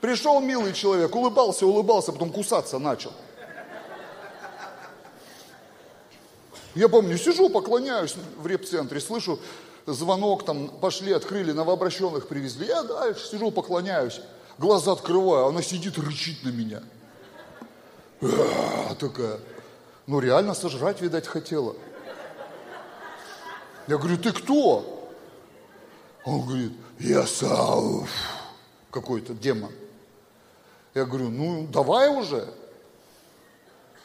Пришел 0.00 0.40
милый 0.40 0.72
человек, 0.72 1.14
улыбался, 1.14 1.66
улыбался, 1.66 2.12
потом 2.12 2.30
кусаться 2.30 2.78
начал. 2.78 3.12
Я 6.74 6.88
помню, 6.88 7.18
сижу, 7.18 7.50
поклоняюсь 7.50 8.14
в 8.38 8.46
реп-центре, 8.46 9.00
слышу, 9.00 9.38
звонок, 9.86 10.44
там 10.44 10.68
пошли, 10.68 11.12
открыли, 11.12 11.52
новообращенных 11.52 12.28
привезли. 12.28 12.66
Я 12.66 12.82
дальше 12.82 13.26
сижу, 13.26 13.50
поклоняюсь, 13.50 14.20
глаза 14.58 14.92
открываю, 14.92 15.46
она 15.46 15.62
сидит, 15.62 15.98
рычит 15.98 16.44
на 16.44 16.50
меня. 16.50 16.82
А, 18.22 18.94
такая, 18.94 19.40
ну 20.06 20.20
реально 20.20 20.54
сожрать, 20.54 21.00
видать, 21.00 21.26
хотела. 21.26 21.74
Я 23.88 23.98
говорю, 23.98 24.16
ты 24.16 24.32
кто? 24.32 25.10
Он 26.24 26.46
говорит, 26.46 26.72
я 27.00 27.26
Сауф, 27.26 28.10
какой-то 28.90 29.34
демон. 29.34 29.72
Я 30.94 31.04
говорю, 31.04 31.30
ну 31.30 31.66
давай 31.66 32.08
уже, 32.08 32.46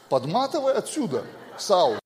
подматывай 0.08 0.74
отсюда, 0.74 1.24
Сауф, 1.56 2.00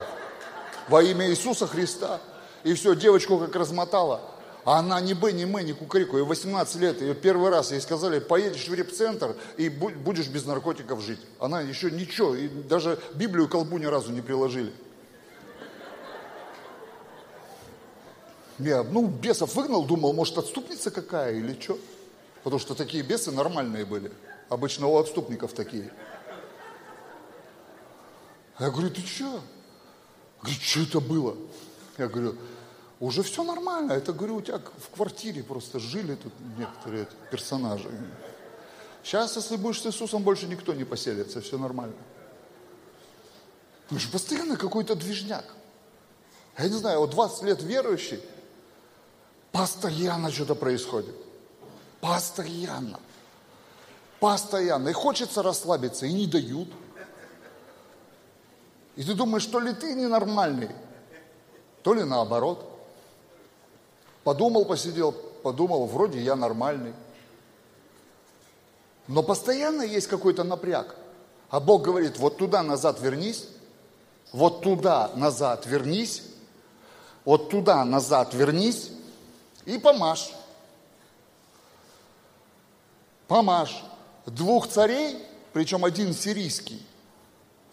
во 0.88 1.02
имя 1.02 1.30
Иисуса 1.30 1.66
Христа. 1.66 2.20
И 2.64 2.74
все, 2.74 2.94
девочку 2.94 3.38
как 3.38 3.54
размотала. 3.56 4.20
А 4.64 4.78
она 4.78 5.00
ни 5.00 5.12
бы, 5.12 5.32
ни 5.32 5.44
мы, 5.44 5.64
ни 5.64 5.72
кукареку. 5.72 6.16
Ей 6.16 6.24
18 6.24 6.76
лет, 6.76 7.00
ее 7.00 7.14
первый 7.14 7.50
раз 7.50 7.72
ей 7.72 7.80
сказали, 7.80 8.20
поедешь 8.20 8.68
в 8.68 8.74
репцентр 8.74 9.36
и 9.56 9.68
будешь 9.68 10.28
без 10.28 10.44
наркотиков 10.44 11.00
жить. 11.00 11.20
Она 11.40 11.60
еще 11.60 11.90
ничего, 11.90 12.34
и 12.34 12.48
даже 12.48 13.00
Библию 13.14 13.48
колбу 13.48 13.78
ни 13.78 13.86
разу 13.86 14.12
не 14.12 14.20
приложили. 14.20 14.72
Я, 18.58 18.84
ну, 18.84 19.08
бесов 19.08 19.54
выгнал, 19.56 19.84
думал, 19.84 20.12
может, 20.12 20.38
отступница 20.38 20.92
какая 20.92 21.34
или 21.34 21.58
что. 21.60 21.78
Потому 22.44 22.60
что 22.60 22.74
такие 22.74 23.02
бесы 23.02 23.32
нормальные 23.32 23.84
были. 23.84 24.12
Обычно 24.48 24.86
у 24.86 24.96
отступников 24.96 25.52
такие. 25.52 25.90
Я 28.60 28.70
говорю, 28.70 28.90
ты 28.90 29.00
что? 29.00 29.40
Говорит, 30.40 30.60
что 30.62 30.80
это 30.80 31.00
было? 31.00 31.36
Я 31.98 32.06
говорю, 32.06 32.36
уже 33.06 33.24
все 33.24 33.42
нормально. 33.42 33.92
Это, 33.92 34.12
говорю, 34.12 34.36
у 34.36 34.42
тебя 34.42 34.58
в 34.58 34.94
квартире 34.94 35.42
просто 35.42 35.80
жили 35.80 36.14
тут 36.14 36.32
некоторые 36.56 37.08
персонажи. 37.32 37.90
Сейчас, 39.02 39.34
если 39.34 39.56
будешь 39.56 39.80
с 39.80 39.86
Иисусом, 39.86 40.22
больше 40.22 40.46
никто 40.46 40.72
не 40.72 40.84
поселится, 40.84 41.40
все 41.40 41.58
нормально. 41.58 41.96
Потому 43.82 44.00
что 44.00 44.12
постоянно 44.12 44.56
какой-то 44.56 44.94
движняк. 44.94 45.44
Я 46.56 46.68
не 46.68 46.76
знаю, 46.76 47.00
вот 47.00 47.10
20 47.10 47.42
лет 47.42 47.62
верующий, 47.62 48.20
постоянно 49.50 50.30
что-то 50.30 50.54
происходит. 50.54 51.16
Постоянно. 52.00 53.00
Постоянно. 54.20 54.90
И 54.90 54.92
хочется 54.92 55.42
расслабиться, 55.42 56.06
и 56.06 56.12
не 56.12 56.28
дают. 56.28 56.68
И 58.94 59.02
ты 59.02 59.14
думаешь, 59.14 59.46
то 59.46 59.58
ли 59.58 59.72
ты 59.72 59.94
ненормальный, 59.94 60.70
то 61.82 61.94
ли 61.94 62.04
наоборот. 62.04 62.71
Подумал, 64.24 64.64
посидел, 64.64 65.12
подумал, 65.12 65.86
вроде 65.86 66.20
я 66.20 66.36
нормальный. 66.36 66.94
Но 69.08 69.22
постоянно 69.22 69.82
есть 69.82 70.06
какой-то 70.06 70.44
напряг. 70.44 70.94
А 71.50 71.60
Бог 71.60 71.82
говорит, 71.82 72.18
вот 72.18 72.38
туда 72.38 72.62
назад 72.62 73.00
вернись, 73.00 73.48
вот 74.32 74.62
туда 74.62 75.10
назад 75.14 75.66
вернись, 75.66 76.22
вот 77.24 77.50
туда 77.50 77.84
назад 77.84 78.34
вернись 78.34 78.90
и 79.66 79.78
помажь. 79.78 80.32
Помажь. 83.28 83.84
Двух 84.24 84.68
царей, 84.68 85.18
причем 85.52 85.84
один 85.84 86.14
сирийский, 86.14 86.80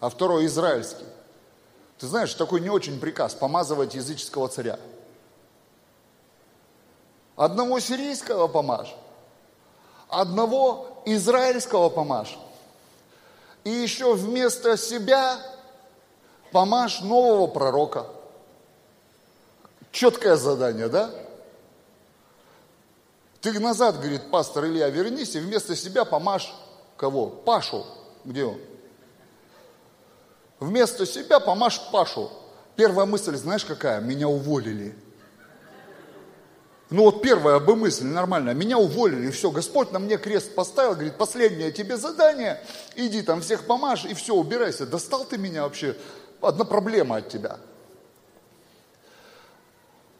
а 0.00 0.08
второй 0.08 0.46
израильский. 0.46 1.04
Ты 1.96 2.08
знаешь, 2.08 2.34
такой 2.34 2.60
не 2.60 2.70
очень 2.70 2.98
приказ 2.98 3.34
помазывать 3.34 3.94
языческого 3.94 4.48
царя. 4.48 4.80
Одного 7.40 7.80
сирийского 7.80 8.48
помажь, 8.48 8.94
одного 10.10 11.02
израильского 11.06 11.88
помажь. 11.88 12.38
И 13.64 13.70
еще 13.70 14.12
вместо 14.12 14.76
себя 14.76 15.38
помажь 16.52 17.00
нового 17.00 17.46
пророка. 17.46 18.04
Четкое 19.90 20.36
задание, 20.36 20.90
да? 20.90 21.10
Ты 23.40 23.58
назад, 23.58 23.96
говорит 23.96 24.30
пастор 24.30 24.66
Илья, 24.66 24.90
вернись 24.90 25.34
и 25.34 25.40
вместо 25.40 25.74
себя 25.74 26.04
помажь 26.04 26.52
кого? 26.98 27.28
Пашу. 27.28 27.86
Где 28.26 28.44
он? 28.44 28.60
Вместо 30.58 31.06
себя 31.06 31.40
помажь 31.40 31.80
Пашу. 31.90 32.30
Первая 32.76 33.06
мысль, 33.06 33.34
знаешь 33.36 33.64
какая? 33.64 34.02
Меня 34.02 34.28
уволили. 34.28 34.94
Ну 36.90 37.04
вот 37.04 37.22
первая 37.22 37.60
бы 37.60 37.76
мысль 37.76 38.06
нормальная, 38.06 38.52
меня 38.52 38.76
уволили, 38.76 39.30
все, 39.30 39.52
Господь 39.52 39.92
на 39.92 40.00
мне 40.00 40.18
крест 40.18 40.56
поставил, 40.56 40.94
говорит, 40.94 41.16
последнее 41.16 41.70
тебе 41.70 41.96
задание, 41.96 42.60
иди 42.96 43.22
там 43.22 43.42
всех 43.42 43.64
помажь, 43.64 44.04
и 44.04 44.14
все, 44.14 44.34
убирайся. 44.34 44.86
Достал 44.86 45.24
ты 45.24 45.38
меня 45.38 45.62
вообще, 45.62 45.96
одна 46.40 46.64
проблема 46.64 47.18
от 47.18 47.28
тебя. 47.28 47.60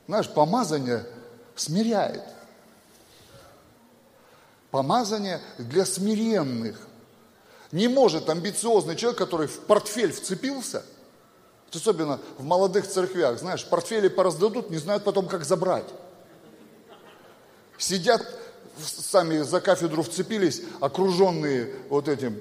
Знаешь, 0.06 0.28
помазание 0.28 1.04
смиряет. 1.56 2.22
Помазание 4.70 5.40
для 5.58 5.84
смиренных. 5.84 6.78
Не 7.72 7.88
может 7.88 8.28
амбициозный 8.28 8.94
человек, 8.94 9.18
который 9.18 9.48
в 9.48 9.58
портфель 9.60 10.12
вцепился, 10.12 10.84
особенно 11.74 12.20
в 12.38 12.44
молодых 12.44 12.86
церквях, 12.86 13.40
знаешь, 13.40 13.64
портфели 13.64 14.06
пораздадут, 14.06 14.70
не 14.70 14.78
знают 14.78 15.02
потом, 15.02 15.26
как 15.26 15.44
забрать. 15.44 15.86
Сидят, 17.80 18.26
сами 18.76 19.40
за 19.40 19.62
кафедру 19.62 20.02
вцепились, 20.02 20.60
окруженные 20.80 21.74
вот 21.88 22.08
этим 22.08 22.38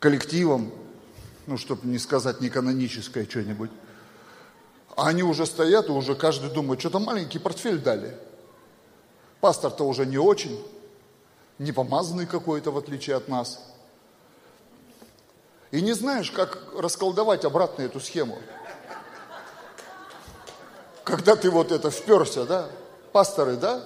коллективом, 0.00 0.72
ну, 1.46 1.56
чтобы 1.56 1.86
не 1.86 2.00
сказать 2.00 2.40
не 2.40 2.50
каноническое 2.50 3.24
что-нибудь. 3.24 3.70
А 4.96 5.06
они 5.06 5.22
уже 5.22 5.46
стоят, 5.46 5.88
и 5.88 5.92
уже 5.92 6.16
каждый 6.16 6.50
думает, 6.50 6.80
что-то 6.80 6.98
маленький 6.98 7.38
портфель 7.38 7.78
дали. 7.78 8.18
Пастор-то 9.40 9.84
уже 9.84 10.06
не 10.06 10.18
очень, 10.18 10.60
не 11.58 11.70
помазанный 11.70 12.26
какой-то, 12.26 12.72
в 12.72 12.78
отличие 12.78 13.14
от 13.14 13.28
нас. 13.28 13.60
И 15.70 15.80
не 15.80 15.92
знаешь, 15.92 16.32
как 16.32 16.64
расколдовать 16.76 17.44
обратно 17.44 17.82
эту 17.82 18.00
схему. 18.00 18.40
Когда 21.04 21.36
ты 21.36 21.48
вот 21.48 21.70
это 21.70 21.92
вперся, 21.92 22.44
да? 22.44 22.68
Пасторы, 23.12 23.56
да? 23.56 23.82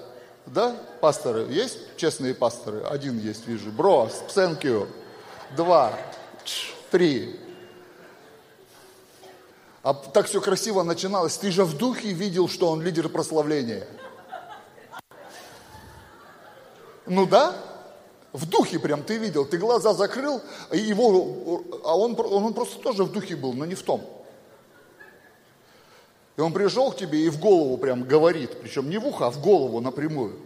Да? 0.47 0.77
Пасторы 1.01 1.51
есть? 1.51 1.97
Честные 1.97 2.35
пасторы? 2.35 2.83
Один 2.85 3.19
есть, 3.19 3.47
вижу. 3.47 3.71
Бро, 3.71 4.09
thank 4.35 4.63
you. 4.63 4.89
Два, 5.57 5.93
три. 6.91 7.41
А 9.83 9.95
так 9.95 10.27
все 10.27 10.41
красиво 10.41 10.83
начиналось. 10.83 11.37
Ты 11.37 11.51
же 11.51 11.65
в 11.65 11.77
духе 11.77 12.13
видел, 12.13 12.49
что 12.49 12.71
он 12.71 12.83
лидер 12.83 13.09
прославления. 13.09 13.87
Ну 17.07 17.27
да, 17.27 17.55
в 18.33 18.47
духе 18.47 18.79
прям 18.79 19.03
ты 19.03 19.19
видел, 19.19 19.45
ты 19.45 19.59
глаза 19.59 19.93
закрыл, 19.93 20.41
и 20.73 20.79
его, 20.79 21.63
а 21.85 21.97
он, 21.97 22.17
он 22.19 22.55
просто 22.55 22.81
тоже 22.81 23.05
в 23.05 23.13
духе 23.13 23.37
был, 23.37 23.53
но 23.53 23.67
не 23.67 23.75
в 23.75 23.83
том. 23.83 24.03
И 26.37 26.41
он 26.41 26.53
пришел 26.53 26.91
к 26.91 26.97
тебе 26.97 27.27
и 27.27 27.29
в 27.29 27.39
голову 27.39 27.79
прям 27.79 28.03
говорит, 28.03 28.61
причем 28.61 28.91
не 28.91 28.99
в 28.99 29.07
ухо, 29.07 29.27
а 29.27 29.31
в 29.31 29.41
голову 29.41 29.81
напрямую. 29.81 30.37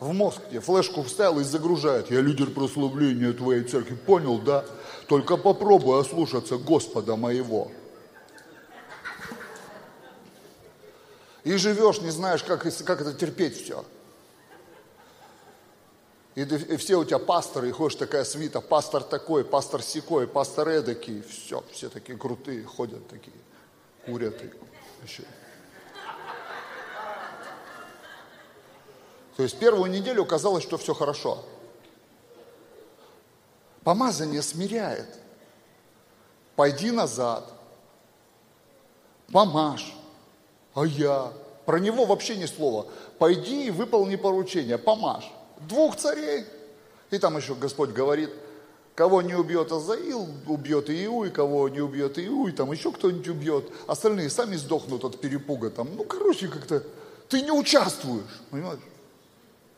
В 0.00 0.12
мозг 0.12 0.40
тебе 0.48 0.60
флешку 0.60 1.02
вставил 1.02 1.40
и 1.40 1.44
загружает. 1.44 2.10
Я 2.10 2.20
лидер 2.20 2.50
прославления 2.50 3.32
твоей 3.32 3.64
церкви. 3.64 3.94
Понял, 3.94 4.38
да? 4.38 4.64
Только 5.08 5.36
попробуй 5.36 6.00
ослушаться 6.00 6.56
Господа 6.56 7.16
моего. 7.16 7.70
И 11.44 11.56
живешь, 11.56 12.00
не 12.00 12.10
знаешь, 12.10 12.42
как, 12.42 12.62
как 12.62 13.00
это 13.00 13.12
терпеть 13.14 13.62
все. 13.62 13.84
И, 16.34 16.42
и 16.42 16.76
все 16.76 16.96
у 16.96 17.04
тебя 17.04 17.18
пасторы, 17.18 17.68
и 17.68 17.72
ходишь 17.72 17.96
такая 17.96 18.22
свита, 18.22 18.60
пастор 18.60 19.02
такой, 19.02 19.44
пастор 19.44 19.82
секой, 19.82 20.28
пастор 20.28 20.68
эдакий, 20.68 21.22
все, 21.22 21.64
все 21.72 21.88
такие 21.88 22.16
крутые, 22.16 22.62
ходят 22.62 23.08
такие, 23.08 23.36
курят. 24.06 24.40
И 24.44 24.50
еще. 25.04 25.22
То 29.36 29.42
есть 29.42 29.58
первую 29.58 29.90
неделю 29.90 30.24
казалось, 30.24 30.64
что 30.64 30.78
все 30.78 30.94
хорошо. 30.94 31.44
Помазание 33.84 34.42
смиряет. 34.42 35.18
Пойди 36.56 36.90
назад, 36.90 37.52
помажь, 39.32 39.94
а 40.74 40.84
я. 40.84 41.32
Про 41.64 41.78
него 41.78 42.04
вообще 42.04 42.36
ни 42.36 42.46
слова. 42.46 42.86
Пойди 43.18 43.66
и 43.66 43.70
выполни 43.70 44.16
поручение, 44.16 44.78
помажь 44.78 45.30
двух 45.60 45.96
царей. 45.96 46.44
И 47.10 47.18
там 47.18 47.36
еще 47.36 47.54
Господь 47.54 47.90
говорит, 47.90 48.30
кого 48.98 49.22
не 49.22 49.36
убьет 49.36 49.70
Азаил, 49.70 50.28
убьет 50.48 50.90
Иу, 50.90 51.24
и 51.24 51.30
кого 51.30 51.68
не 51.68 51.80
убьет 51.80 52.18
Иу, 52.18 52.48
и 52.48 52.52
там 52.52 52.72
еще 52.72 52.90
кто-нибудь 52.90 53.28
убьет. 53.28 53.72
Остальные 53.86 54.28
сами 54.28 54.56
сдохнут 54.56 55.04
от 55.04 55.20
перепуга. 55.20 55.70
Там, 55.70 55.94
ну, 55.94 56.02
короче, 56.02 56.48
как-то 56.48 56.82
ты 57.28 57.42
не 57.42 57.52
участвуешь, 57.52 58.40
понимаешь? 58.50 58.80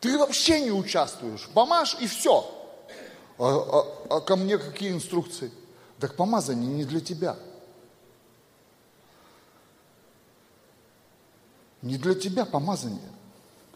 Ты 0.01 0.17
вообще 0.17 0.63
не 0.63 0.71
участвуешь. 0.71 1.51
Помажь 1.53 1.99
и 2.01 2.07
все. 2.07 2.51
А, 3.37 3.45
а, 4.09 4.17
а 4.17 4.21
ко 4.23 4.37
мне 4.37 4.57
какие 4.57 4.91
инструкции? 4.91 5.51
Так 5.99 6.17
помазание 6.17 6.73
не 6.73 6.87
для 6.87 7.01
тебя. 7.01 7.37
Не 11.83 11.99
для 11.99 12.15
тебя 12.15 12.47
помазание. 12.47 13.13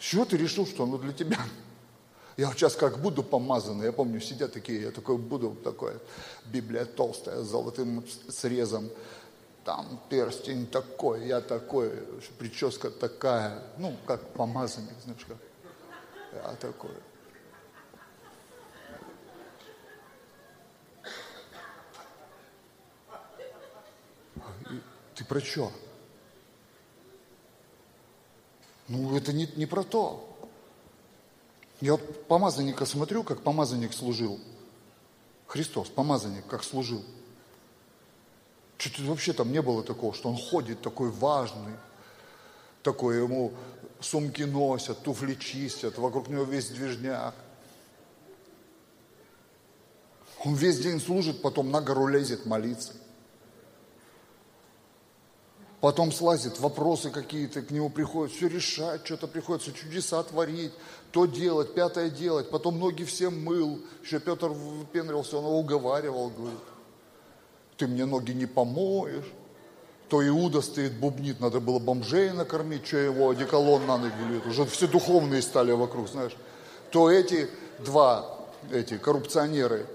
С 0.00 0.04
чего 0.04 0.24
ты 0.24 0.38
решил, 0.38 0.66
что 0.66 0.84
оно 0.84 0.96
для 0.96 1.12
тебя? 1.12 1.38
Я 2.36 2.48
вот 2.48 2.56
сейчас 2.56 2.74
как 2.74 2.98
буду 2.98 3.22
помазанный, 3.22 3.86
я 3.86 3.92
помню, 3.92 4.20
сидят 4.20 4.52
такие, 4.52 4.82
я 4.82 4.90
такой 4.90 5.18
буду, 5.18 5.54
такое, 5.62 6.00
Библия 6.46 6.84
толстая, 6.84 7.42
с 7.42 7.46
золотым 7.46 8.04
срезом, 8.28 8.90
там 9.64 10.00
перстень 10.08 10.66
такой, 10.66 11.26
я 11.26 11.40
такой, 11.40 11.92
прическа 12.38 12.90
такая, 12.90 13.62
ну, 13.78 13.96
как 14.06 14.20
помазанник, 14.32 14.94
знаешь, 15.04 15.24
как, 15.28 15.36
я 16.32 16.56
такой. 16.56 16.90
Ты 25.14 25.24
про 25.24 25.40
что? 25.40 25.70
Ну, 28.88 29.16
это 29.16 29.32
не, 29.32 29.46
не 29.54 29.66
про 29.66 29.84
то. 29.84 30.33
Я 31.84 31.92
вот 31.92 32.28
помазанника 32.28 32.86
смотрю, 32.86 33.24
как 33.24 33.42
помазанник 33.42 33.92
служил. 33.92 34.40
Христос, 35.46 35.90
помазанник, 35.90 36.46
как 36.46 36.64
служил. 36.64 37.04
Что-то 38.78 39.02
вообще 39.02 39.34
там 39.34 39.52
не 39.52 39.60
было 39.60 39.82
такого, 39.82 40.14
что 40.14 40.30
он 40.30 40.38
ходит 40.38 40.80
такой 40.80 41.10
важный, 41.10 41.74
такой 42.82 43.18
ему 43.18 43.52
сумки 44.00 44.44
носят, 44.44 45.02
туфли 45.02 45.34
чистят, 45.34 45.98
вокруг 45.98 46.28
него 46.28 46.44
весь 46.44 46.70
движняк. 46.70 47.34
Он 50.42 50.54
весь 50.54 50.78
день 50.78 50.98
служит, 50.98 51.42
потом 51.42 51.70
на 51.70 51.82
гору 51.82 52.06
лезет 52.06 52.46
молиться 52.46 52.94
потом 55.84 56.12
слазит, 56.12 56.60
вопросы 56.60 57.10
какие-то 57.10 57.60
к 57.60 57.70
нему 57.70 57.90
приходят, 57.90 58.34
все 58.34 58.48
решать, 58.48 59.04
что-то 59.04 59.28
приходится, 59.28 59.70
чудеса 59.70 60.22
творить, 60.22 60.72
то 61.14 61.26
делать, 61.26 61.74
пятое 61.74 62.10
делать, 62.10 62.50
потом 62.50 62.80
ноги 62.80 63.04
всем 63.04 63.44
мыл, 63.44 63.78
еще 64.02 64.18
Петр 64.18 64.48
выпендрился, 64.48 65.36
он 65.36 65.44
его 65.44 65.60
уговаривал, 65.60 66.28
говорит, 66.28 66.58
ты 67.76 67.86
мне 67.86 68.04
ноги 68.04 68.32
не 68.32 68.46
помоешь, 68.46 69.32
то 70.08 70.26
Иуда 70.26 70.60
стоит, 70.60 70.94
бубнит, 70.94 71.38
надо 71.38 71.60
было 71.60 71.78
бомжей 71.78 72.32
накормить, 72.32 72.84
что 72.84 72.96
его 72.96 73.30
одеколон 73.30 73.86
на 73.86 73.96
ноги 73.96 74.28
льет, 74.28 74.44
уже 74.44 74.64
все 74.64 74.88
духовные 74.88 75.40
стали 75.40 75.70
вокруг, 75.70 76.08
знаешь, 76.08 76.36
то 76.90 77.08
эти 77.08 77.48
два, 77.78 78.36
эти 78.72 78.98
коррупционеры, 78.98 79.86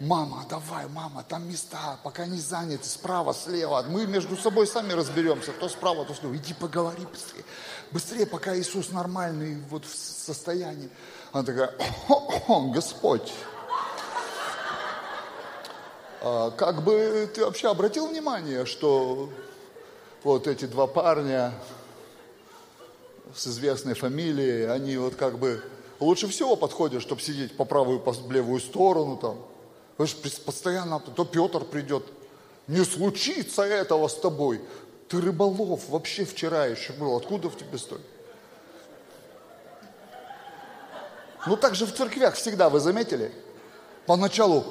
Мама, 0.00 0.44
давай, 0.50 0.88
мама, 0.88 1.24
там 1.26 1.48
места, 1.48 1.98
пока 2.02 2.26
не 2.26 2.38
заняты, 2.38 2.84
справа, 2.84 3.32
слева. 3.32 3.84
Мы 3.88 4.06
между 4.06 4.36
собой 4.36 4.66
сами 4.66 4.92
разберемся, 4.92 5.52
то 5.52 5.68
справа, 5.68 6.04
то 6.04 6.14
слева. 6.14 6.36
Иди 6.36 6.52
поговори 6.52 7.06
быстрее. 7.06 7.44
Быстрее, 7.90 8.26
пока 8.26 8.56
Иисус 8.56 8.90
нормальный 8.90 9.58
вот 9.70 9.84
в 9.84 9.94
состоянии. 9.94 10.88
Она 11.32 11.44
такая, 11.44 11.74
о, 12.08 12.70
Господь. 12.72 13.32
А, 16.20 16.50
как 16.52 16.82
бы 16.82 17.30
ты 17.34 17.44
вообще 17.44 17.70
обратил 17.70 18.08
внимание, 18.08 18.66
что 18.66 19.30
вот 20.22 20.46
эти 20.46 20.64
два 20.64 20.86
парня 20.86 21.52
с 23.34 23.46
известной 23.46 23.94
фамилией, 23.94 24.64
они 24.64 24.96
вот 24.96 25.16
как 25.16 25.38
бы 25.38 25.62
лучше 26.00 26.28
всего 26.28 26.56
подходят, 26.56 27.02
чтобы 27.02 27.20
сидеть 27.20 27.56
по 27.56 27.64
правую, 27.64 28.00
по 28.00 28.14
левую 28.30 28.60
сторону 28.60 29.16
там. 29.16 29.38
Вы 29.98 30.06
же 30.06 30.16
постоянно, 30.16 30.98
то 31.00 31.24
Петр 31.24 31.60
придет, 31.64 32.04
не 32.66 32.84
случится 32.84 33.62
этого 33.62 34.08
с 34.08 34.14
тобой. 34.14 34.60
Ты 35.08 35.20
рыболов, 35.20 35.88
вообще 35.88 36.24
вчера 36.24 36.66
еще 36.66 36.92
был, 36.94 37.16
откуда 37.16 37.50
в 37.50 37.56
тебе 37.56 37.78
стоит? 37.78 38.00
Ну 41.46 41.56
так 41.56 41.74
же 41.74 41.86
в 41.86 41.94
церквях 41.94 42.34
всегда, 42.34 42.70
вы 42.70 42.80
заметили? 42.80 43.30
Поначалу, 44.06 44.64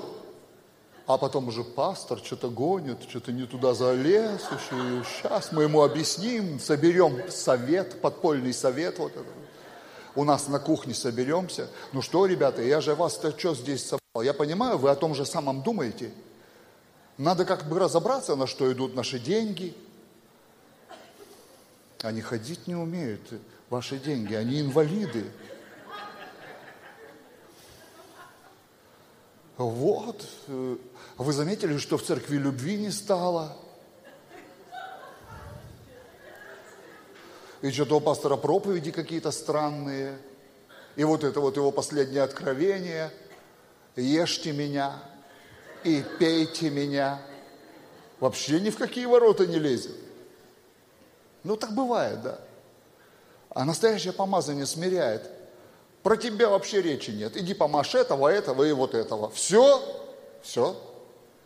а 1.05 1.17
потом 1.17 1.49
уже 1.49 1.63
пастор 1.63 2.19
что-то 2.23 2.49
гонит, 2.49 3.03
что-то 3.09 3.31
не 3.31 3.45
туда 3.45 3.73
залез, 3.73 4.41
еще, 4.41 5.03
сейчас 5.03 5.51
мы 5.51 5.63
ему 5.63 5.83
объясним, 5.83 6.59
соберем 6.59 7.29
совет, 7.29 8.01
подпольный 8.01 8.53
совет 8.53 8.99
вот 8.99 9.11
этот. 9.11 9.27
У 10.15 10.23
нас 10.23 10.47
на 10.47 10.59
кухне 10.59 10.93
соберемся. 10.93 11.67
Ну 11.91 12.01
что, 12.01 12.25
ребята, 12.25 12.61
я 12.61 12.81
же 12.81 12.95
вас-то 12.95 13.37
что 13.37 13.55
здесь 13.55 13.83
собрал? 13.83 14.23
Я 14.23 14.33
понимаю, 14.33 14.77
вы 14.77 14.89
о 14.89 14.95
том 14.95 15.15
же 15.15 15.25
самом 15.25 15.63
думаете. 15.63 16.11
Надо 17.17 17.45
как 17.45 17.67
бы 17.67 17.79
разобраться, 17.79 18.35
на 18.35 18.47
что 18.47 18.71
идут 18.71 18.95
наши 18.95 19.19
деньги. 19.19 19.75
Они 22.03 22.19
ходить 22.19 22.67
не 22.67 22.75
умеют, 22.75 23.21
ваши 23.69 23.97
деньги, 23.97 24.33
они 24.33 24.59
инвалиды. 24.59 25.23
Вот. 29.55 30.27
Вы 30.47 31.31
заметили, 31.31 31.77
что 31.77 31.97
в 31.97 32.03
церкви 32.03 32.35
любви 32.35 32.75
не 32.75 32.91
стало? 32.91 33.57
И 37.61 37.71
что-то 37.71 37.95
у 37.95 38.01
пастора 38.01 38.35
проповеди 38.35 38.91
какие-то 38.91 39.31
странные. 39.31 40.17
И 40.97 41.05
вот 41.05 41.23
это 41.23 41.39
вот 41.39 41.55
его 41.55 41.71
последнее 41.71 42.23
откровение. 42.23 43.13
Ешьте 43.95 44.51
меня 44.51 45.01
и 45.85 46.03
пейте 46.19 46.69
меня. 46.69 47.21
Вообще 48.19 48.59
ни 48.59 48.71
в 48.71 48.77
какие 48.77 49.05
ворота 49.05 49.47
не 49.47 49.57
лезет. 49.57 49.95
Ну 51.43 51.57
так 51.57 51.73
бывает, 51.73 52.21
да. 52.21 52.39
А 53.49 53.65
настоящее 53.65 54.13
помазание 54.13 54.65
смиряет. 54.65 55.29
Про 56.01 56.17
тебя 56.17 56.49
вообще 56.49 56.81
речи 56.81 57.11
нет. 57.11 57.37
Иди 57.37 57.53
помажь 57.53 57.95
этого, 57.95 58.27
этого 58.27 58.63
и 58.63 58.71
вот 58.71 58.93
этого. 58.93 59.29
Все, 59.31 59.81
все. 60.41 60.75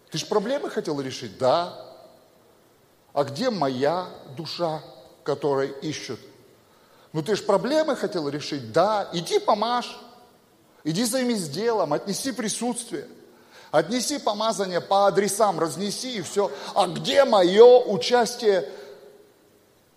Ты 0.10 0.18
же 0.18 0.26
проблемы 0.26 0.70
хотел 0.70 1.00
решить? 1.02 1.38
Да. 1.38 1.86
А 3.14 3.24
где 3.24 3.50
моя 3.50 4.08
душа, 4.36 4.82
которая 5.24 5.68
ищет? 5.68 6.20
Ну 7.14 7.22
ты 7.22 7.36
же 7.36 7.44
проблемы 7.44 7.96
хотел 7.96 8.30
решить? 8.30 8.72
Да. 8.72 9.10
Иди 9.14 9.40
помажь. 9.40 10.00
Иди 10.84 11.04
займись 11.04 11.50
делом, 11.50 11.94
отнеси 11.94 12.32
присутствие. 12.32 13.08
Отнеси 13.72 14.20
помазание 14.20 14.80
по 14.80 15.08
адресам, 15.08 15.60
разнеси 15.60 16.18
и 16.18 16.22
все. 16.22 16.50
А 16.74 16.88
где 16.88 17.26
мое 17.26 17.80
участие? 17.80 18.70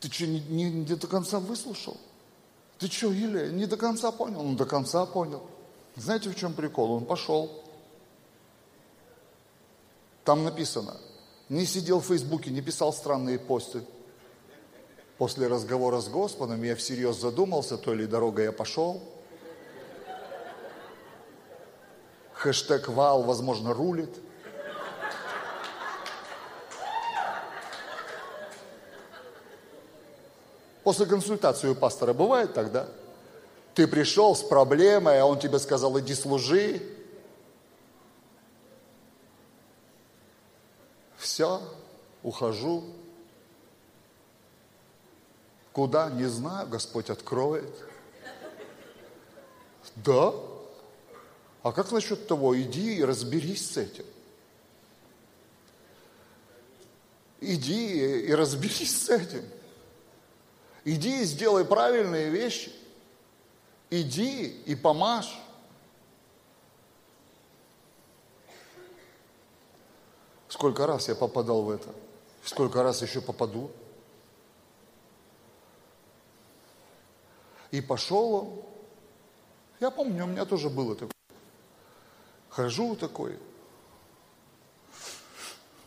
Ты 0.01 0.11
что, 0.11 0.27
не, 0.27 0.41
не, 0.41 0.71
не 0.71 0.95
до 0.95 1.07
конца 1.07 1.39
выслушал? 1.39 1.97
Ты 2.79 2.89
что, 2.91 3.13
Илья, 3.13 3.49
не 3.49 3.67
до 3.67 3.77
конца 3.77 4.11
понял? 4.11 4.41
Он 4.41 4.57
до 4.57 4.65
конца 4.65 5.05
понял. 5.05 5.43
Знаете, 5.97 6.31
в 6.31 6.37
чем 6.37 6.55
прикол? 6.55 6.93
Он 6.93 7.05
пошел. 7.05 7.63
Там 10.25 10.45
написано, 10.45 10.97
не 11.51 11.67
сидел 11.67 12.01
в 12.01 12.07
Фейсбуке, 12.07 12.51
не 12.51 12.63
писал 12.63 12.93
странные 12.93 13.39
посты. 13.39 13.83
После 15.19 15.49
разговора 15.49 16.01
с 16.01 16.09
Господом 16.09 16.63
я 16.63 16.75
всерьез 16.75 17.21
задумался, 17.21 17.77
то 17.77 17.93
ли 17.93 18.07
дорога 18.07 18.43
я 18.43 18.53
пошел. 18.53 19.03
Хэштег 22.33 22.89
вал, 22.89 23.25
возможно, 23.25 23.75
рулит. 23.75 24.17
После 30.83 31.07
консультации 31.07 31.69
у 31.69 31.75
пастора 31.75 32.13
бывает 32.13 32.55
тогда? 32.55 32.89
Ты 33.75 33.87
пришел 33.87 34.35
с 34.35 34.43
проблемой, 34.43 35.21
а 35.21 35.27
он 35.27 35.39
тебе 35.39 35.59
сказал, 35.59 35.99
иди 36.01 36.15
служи. 36.15 36.83
Все, 41.17 41.61
ухожу. 42.23 42.85
Куда? 45.73 46.11
Не 46.11 46.27
знаю, 46.27 46.67
Господь 46.69 47.11
откроет. 47.11 47.73
Да? 49.97 50.33
А 51.63 51.73
как 51.73 51.93
насчет 51.93 52.27
того, 52.27 52.59
иди 52.59 52.97
и 52.97 53.05
разберись 53.05 53.71
с 53.71 53.77
этим. 53.77 54.07
Иди 57.41 58.21
и 58.27 58.33
разберись 58.33 59.05
с 59.05 59.11
этим. 59.11 59.45
Иди 60.85 61.23
и 61.23 61.25
сделай 61.25 61.65
правильные 61.65 62.31
вещи. 62.31 62.73
Иди 63.91 64.47
и 64.47 64.75
помажь. 64.75 65.39
Сколько 70.49 70.87
раз 70.87 71.09
я 71.09 71.15
попадал 71.15 71.63
в 71.63 71.71
это? 71.71 71.89
Сколько 72.45 72.83
раз 72.83 73.03
еще 73.03 73.21
попаду? 73.21 73.71
И 77.71 77.81
пошел 77.81 78.35
он. 78.35 78.63
Я 79.79 79.91
помню, 79.91 80.25
у 80.25 80.27
меня 80.27 80.45
тоже 80.45 80.69
было 80.69 80.95
такое. 80.95 81.15
Хожу 82.49 82.97
такой. 82.97 83.39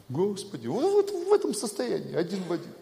Господи, 0.09 0.67
вот 0.67 1.09
в 1.11 1.33
этом 1.33 1.53
состоянии, 1.53 2.15
один 2.15 2.43
в 2.43 2.51
один. 2.51 2.73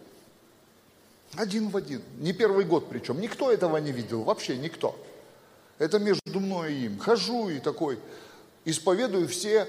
Один 1.36 1.70
в 1.70 1.76
один. 1.76 2.02
Не 2.18 2.32
первый 2.32 2.64
год 2.64 2.88
причем. 2.88 3.20
Никто 3.20 3.50
этого 3.50 3.78
не 3.78 3.92
видел, 3.92 4.22
вообще 4.22 4.56
никто. 4.56 4.96
Это 5.78 5.98
между 5.98 6.40
мной 6.40 6.74
и 6.74 6.84
им. 6.86 6.98
Хожу 6.98 7.48
и 7.48 7.58
такой, 7.58 7.98
исповедую 8.64 9.28
все, 9.28 9.66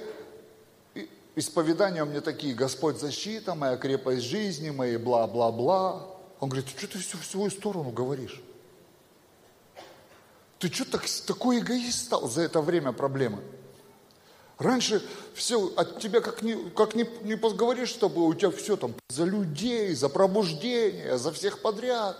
исповедания 1.36 2.04
у 2.04 2.06
меня 2.06 2.21
такие, 2.21 2.54
Господь 2.54 2.99
защита, 2.99 3.56
моя 3.56 3.78
крепость 3.78 4.23
жизни, 4.23 4.69
мои 4.69 4.97
бла-бла-бла. 4.97 6.08
Он 6.39 6.49
говорит, 6.49 6.69
что 6.69 6.88
ты 6.88 6.99
все 6.99 7.17
в 7.17 7.26
свою 7.26 7.49
сторону 7.49 7.91
говоришь? 7.91 8.41
Ты 10.60 10.71
что 10.71 10.86
так, 10.86 11.06
такой 11.26 11.60
эгоист 11.60 12.06
стал 12.06 12.30
за 12.30 12.41
это 12.41 12.62
время 12.62 12.91
проблемы? 12.91 13.41
Раньше 14.59 15.03
все 15.33 15.73
от 15.75 15.99
тебя 15.99 16.21
как 16.21 16.41
не, 16.41 16.55
как 16.69 16.95
не, 16.95 17.09
не 17.23 17.35
поговоришь 17.35 17.93
с 17.93 17.97
тобой, 17.97 18.27
у 18.27 18.33
тебя 18.33 18.51
все 18.51 18.77
там 18.77 18.93
за 19.09 19.25
людей, 19.25 19.93
за 19.95 20.09
пробуждение, 20.09 21.17
за 21.17 21.31
всех 21.31 21.61
подряд. 21.61 22.17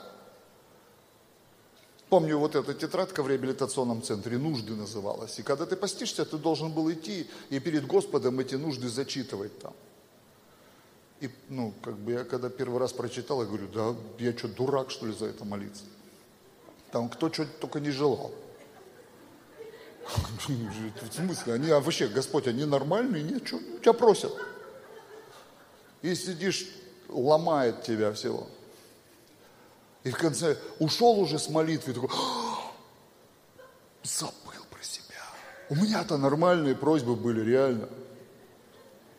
Помню, 2.10 2.38
вот 2.38 2.56
эта 2.56 2.74
тетрадка 2.74 3.24
в 3.24 3.28
реабилитационном 3.28 4.04
центре 4.04 4.38
«Нужды» 4.38 4.76
называлась. 4.76 5.40
И 5.40 5.44
когда 5.44 5.66
ты 5.66 5.76
постишься, 5.76 6.26
ты 6.26 6.38
должен 6.38 6.72
был 6.72 6.92
идти 6.92 7.28
и 7.50 7.60
перед 7.60 7.88
Господом 7.88 8.40
эти 8.40 8.56
нужды 8.56 8.88
зачитывать 8.88 9.58
там. 9.60 9.74
И, 11.22 11.30
ну, 11.50 11.74
как 11.82 11.98
бы 11.98 12.12
я 12.12 12.24
когда 12.24 12.50
первый 12.50 12.80
раз 12.80 12.94
прочитал, 12.94 13.42
я 13.42 13.48
говорю, 13.48 13.68
да 13.68 13.96
я 14.20 14.38
что, 14.38 14.48
дурак, 14.48 14.92
что 14.92 15.06
ли, 15.06 15.14
за 15.14 15.26
это 15.26 15.46
молиться? 15.46 15.86
Там 16.92 17.10
кто 17.10 17.32
что 17.32 17.46
только 17.46 17.80
не 17.80 17.90
желал. 17.90 18.32
В 20.48 21.14
смысле? 21.14 21.54
Они, 21.54 21.70
а 21.70 21.80
вообще, 21.80 22.08
Господь, 22.08 22.48
они 22.48 22.66
нормальные? 22.66 23.24
Нет, 23.24 23.48
что 23.48 23.60
тебя 23.82 23.94
просят? 23.94 24.34
И 26.02 26.14
сидишь, 26.16 26.68
ломает 27.10 27.84
тебя 27.84 28.12
всего. 28.12 28.48
И 30.04 30.12
в 30.12 30.18
конце 30.18 30.58
ушел 30.80 31.20
уже 31.20 31.40
с 31.40 31.50
молитвы, 31.50 31.94
такой, 31.94 32.10
забыл 34.04 34.66
про 34.70 34.84
себя. 34.84 35.24
У 35.70 35.76
меня-то 35.76 36.18
нормальные 36.18 36.76
просьбы 36.76 37.16
были, 37.16 37.42
реально. 37.42 37.88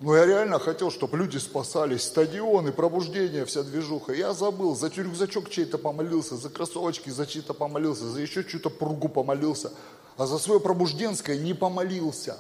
Но 0.01 0.15
я 0.15 0.27
реально 0.27 0.59
хотел, 0.59 0.91
чтобы 0.91 1.17
люди 1.17 1.39
спасались, 1.39 2.03
стадионы, 2.03 2.73
пробуждение, 2.73 3.47
вся 3.47 3.63
движуха. 3.63 4.13
Я 4.13 4.35
забыл, 4.35 4.77
за 4.77 4.89
рюкзачок 4.89 5.49
чей-то 5.49 5.79
помолился, 5.79 6.37
за 6.37 6.51
кроссовочки 6.51 7.09
за 7.09 7.27
чьи-то 7.27 7.55
помолился, 7.55 8.05
за 8.05 8.21
еще 8.21 8.45
чью-то 8.45 8.69
пургу 8.69 9.09
помолился 9.09 9.73
а 10.17 10.27
за 10.27 10.39
свое 10.39 10.61
пробужденское 10.61 11.37
не 11.37 11.55
помолился. 11.55 12.39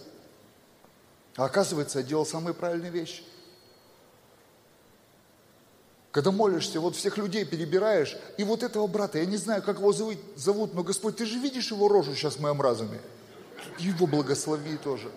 А 1.37 1.47
оказывается, 1.47 1.99
я 1.99 2.05
делал 2.05 2.25
самые 2.25 2.55
правильные 2.55 2.91
вещи. 2.91 3.23
Когда 6.13 6.31
молишься, 6.31 6.79
вот 6.79 6.95
всех 6.95 7.17
людей 7.17 7.45
перебираешь, 7.45 8.17
и 8.39 8.45
вот 8.45 8.63
этого 8.63 8.87
брата, 8.87 9.19
я 9.19 9.27
не 9.27 9.37
знаю, 9.37 9.63
как 9.65 9.79
его 9.79 9.93
зовут, 9.93 10.75
но 10.75 10.85
Господь, 10.85 11.17
ты 11.17 11.27
же 11.27 11.41
видишь 11.41 11.73
его 11.73 11.89
рожу 11.89 12.15
сейчас 12.15 12.37
в 12.37 12.41
моем 12.41 12.63
разуме? 12.63 13.01
Его 13.81 14.07
благослови 14.07 14.77
тоже. 14.77 15.11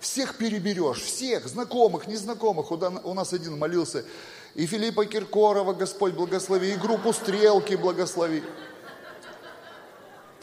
Всех 0.00 0.36
переберешь, 0.36 1.00
всех, 1.00 1.46
знакомых, 1.46 2.08
незнакомых. 2.08 2.72
У 2.72 3.14
нас 3.14 3.32
один 3.32 3.56
молился, 3.56 4.04
и 4.56 4.66
Филиппа 4.66 5.06
Киркорова 5.06 5.74
Господь 5.74 6.14
благослови, 6.14 6.72
и 6.72 6.76
группу 6.76 7.12
Стрелки 7.12 7.76
благослови. 7.76 8.42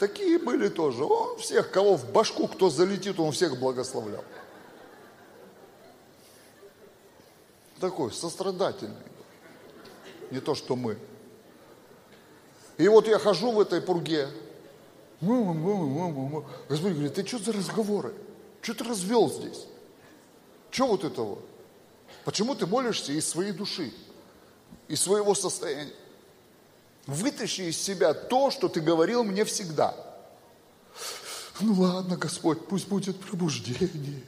Такие 0.02 0.36
были 0.40 0.68
тоже. 0.68 1.04
Он 1.04 1.38
всех, 1.38 1.70
кого 1.70 1.94
в 1.94 2.10
башку, 2.10 2.48
кто 2.48 2.70
залетит, 2.70 3.20
он 3.20 3.30
всех 3.30 3.56
благословлял. 3.60 4.24
Такой 7.78 8.10
сострадательный. 8.10 8.96
Не 10.32 10.40
то, 10.40 10.56
что 10.56 10.74
мы. 10.74 10.98
И 12.78 12.88
вот 12.88 13.06
я 13.06 13.20
хожу 13.20 13.52
в 13.52 13.60
этой 13.60 13.80
пурге. 13.80 14.26
Господь 15.20 16.94
говорит, 16.94 17.14
ты 17.14 17.24
что 17.24 17.38
за 17.38 17.52
разговоры? 17.52 18.12
Что 18.60 18.74
ты 18.74 18.82
развел 18.82 19.30
здесь? 19.30 19.68
Что 20.72 20.88
вот 20.88 21.04
этого? 21.04 21.38
Почему 22.24 22.56
ты 22.56 22.66
молишься 22.66 23.12
из 23.12 23.28
своей 23.28 23.52
души, 23.52 23.92
из 24.88 25.00
своего 25.00 25.36
состояния? 25.36 25.92
Вытащи 27.06 27.62
из 27.62 27.82
себя 27.82 28.14
то, 28.14 28.50
что 28.50 28.68
ты 28.68 28.80
говорил 28.80 29.24
мне 29.24 29.44
всегда. 29.44 29.94
Ну 31.60 31.74
ладно, 31.74 32.16
Господь, 32.16 32.66
пусть 32.66 32.88
будет 32.88 33.18
пробуждение. 33.20 34.22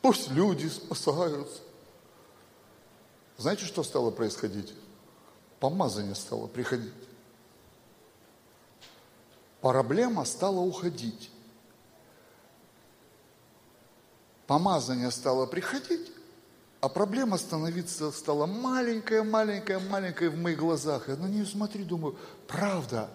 Пусть 0.00 0.30
люди 0.30 0.68
спасаются. 0.68 1.60
Знаете, 3.36 3.64
что 3.64 3.82
стало 3.82 4.10
происходить? 4.10 4.72
Помазание 5.58 6.14
стало 6.14 6.46
приходить. 6.46 6.92
Проблема 9.60 10.24
стала 10.24 10.58
уходить. 10.58 11.30
Помазание 14.48 15.10
стало 15.10 15.46
приходить, 15.46 16.10
а 16.82 16.88
проблема 16.88 17.38
становиться 17.38 18.10
стала 18.10 18.44
маленькая, 18.46 19.22
маленькая, 19.22 19.78
маленькая 19.78 20.30
в 20.30 20.36
моих 20.36 20.58
глазах. 20.58 21.08
Я 21.08 21.14
на 21.14 21.26
нее 21.26 21.46
смотрю, 21.46 21.84
думаю, 21.84 22.16
правда, 22.48 23.08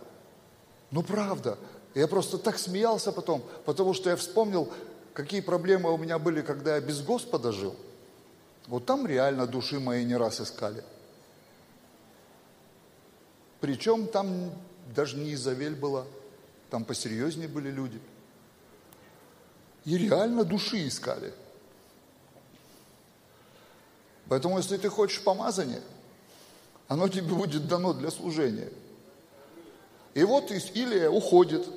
ну 0.89 1.03
правда. 1.03 1.57
Я 1.93 2.07
просто 2.07 2.37
так 2.37 2.57
смеялся 2.59 3.11
потом, 3.11 3.43
потому 3.65 3.93
что 3.93 4.09
я 4.09 4.15
вспомнил, 4.15 4.71
какие 5.13 5.41
проблемы 5.41 5.91
у 5.91 5.97
меня 5.97 6.17
были, 6.17 6.41
когда 6.41 6.75
я 6.75 6.81
без 6.81 7.01
Господа 7.01 7.51
жил. 7.51 7.75
Вот 8.67 8.85
там 8.85 9.05
реально 9.05 9.45
души 9.45 9.81
мои 9.81 10.05
не 10.05 10.15
раз 10.15 10.39
искали. 10.39 10.81
Причем 13.59 14.07
там 14.07 14.49
даже 14.95 15.17
не 15.17 15.33
Изавель 15.33 15.75
была, 15.75 16.05
там 16.69 16.85
посерьезнее 16.85 17.49
были 17.49 17.69
люди. 17.69 17.99
И 19.83 19.97
реально 19.97 20.45
души 20.45 20.87
искали– 20.87 21.33
Поэтому, 24.29 24.57
если 24.57 24.77
ты 24.77 24.89
хочешь 24.89 25.23
помазания, 25.23 25.81
оно 26.87 27.07
тебе 27.07 27.33
будет 27.33 27.67
дано 27.67 27.93
для 27.93 28.11
служения. 28.11 28.71
И 30.13 30.23
вот 30.23 30.51
Илия 30.51 31.09
уходит. 31.09 31.67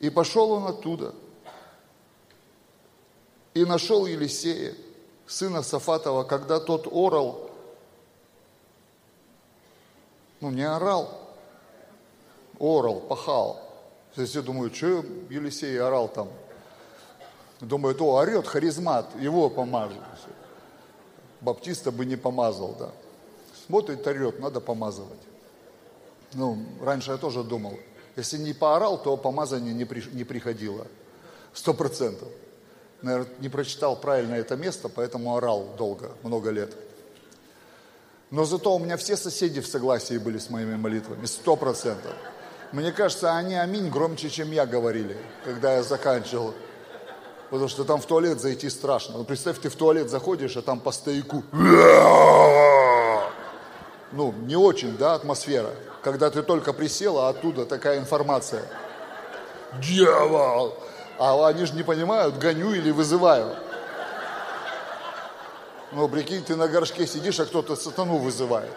И 0.00 0.10
пошел 0.10 0.50
он 0.52 0.66
оттуда. 0.66 1.14
И 3.54 3.64
нашел 3.64 4.06
Елисея, 4.06 4.74
сына 5.26 5.62
Сафатова, 5.62 6.24
когда 6.24 6.58
тот 6.58 6.88
орал, 6.90 7.50
ну 10.40 10.50
не 10.50 10.64
орал, 10.64 11.20
орал, 12.58 13.00
пахал. 13.00 13.60
Все 14.14 14.42
думают, 14.42 14.74
что 14.74 15.04
Елисей 15.30 15.80
орал 15.80 16.08
там, 16.08 16.28
Думают, 17.60 18.00
о, 18.00 18.14
орет 18.16 18.46
харизмат, 18.46 19.08
его 19.18 19.48
помажут. 19.48 19.98
Баптиста 21.40 21.92
бы 21.92 22.04
не 22.04 22.16
помазал, 22.16 22.74
да. 22.78 22.90
Смотрит, 23.66 24.06
орет, 24.06 24.40
надо 24.40 24.60
помазывать. 24.60 25.20
Ну, 26.32 26.58
раньше 26.80 27.12
я 27.12 27.16
тоже 27.16 27.44
думал, 27.44 27.78
если 28.16 28.38
не 28.38 28.52
поорал, 28.52 29.00
то 29.00 29.16
помазание 29.16 29.74
не, 29.74 29.84
при, 29.84 30.02
не 30.12 30.24
приходило. 30.24 30.86
Сто 31.52 31.74
процентов. 31.74 32.28
Наверное, 33.02 33.28
не 33.38 33.48
прочитал 33.48 33.96
правильно 33.96 34.34
это 34.34 34.56
место, 34.56 34.88
поэтому 34.88 35.36
орал 35.36 35.74
долго, 35.76 36.12
много 36.22 36.50
лет. 36.50 36.74
Но 38.30 38.44
зато 38.44 38.74
у 38.74 38.78
меня 38.78 38.96
все 38.96 39.16
соседи 39.16 39.60
в 39.60 39.66
согласии 39.66 40.18
были 40.18 40.38
с 40.38 40.50
моими 40.50 40.76
молитвами, 40.76 41.26
сто 41.26 41.54
процентов. 41.56 42.12
Мне 42.72 42.90
кажется, 42.92 43.36
они 43.36 43.54
аминь 43.54 43.90
громче, 43.90 44.30
чем 44.30 44.50
я 44.50 44.66
говорили, 44.66 45.16
когда 45.44 45.76
я 45.76 45.82
заканчивал 45.82 46.54
потому 47.54 47.68
что 47.68 47.84
там 47.84 48.00
в 48.00 48.06
туалет 48.06 48.40
зайти 48.40 48.68
страшно. 48.68 49.16
Ну, 49.16 49.22
представь, 49.22 49.60
ты 49.60 49.68
в 49.68 49.76
туалет 49.76 50.10
заходишь, 50.10 50.56
а 50.56 50.62
там 50.62 50.80
по 50.80 50.90
стояку. 50.90 51.44
Ну, 54.10 54.32
не 54.42 54.56
очень, 54.56 54.96
да, 54.96 55.14
атмосфера. 55.14 55.70
Когда 56.02 56.30
ты 56.30 56.42
только 56.42 56.72
присел, 56.72 57.16
а 57.16 57.28
оттуда 57.28 57.64
такая 57.64 58.00
информация. 58.00 58.64
Дьявол! 59.80 60.74
А 61.16 61.46
они 61.46 61.64
же 61.64 61.74
не 61.74 61.84
понимают, 61.84 62.38
гоню 62.38 62.72
или 62.72 62.90
вызываю. 62.90 63.54
Ну, 65.92 66.08
прикинь, 66.08 66.42
ты 66.42 66.56
на 66.56 66.66
горшке 66.66 67.06
сидишь, 67.06 67.38
а 67.38 67.46
кто-то 67.46 67.76
сатану 67.76 68.16
вызывает. 68.16 68.72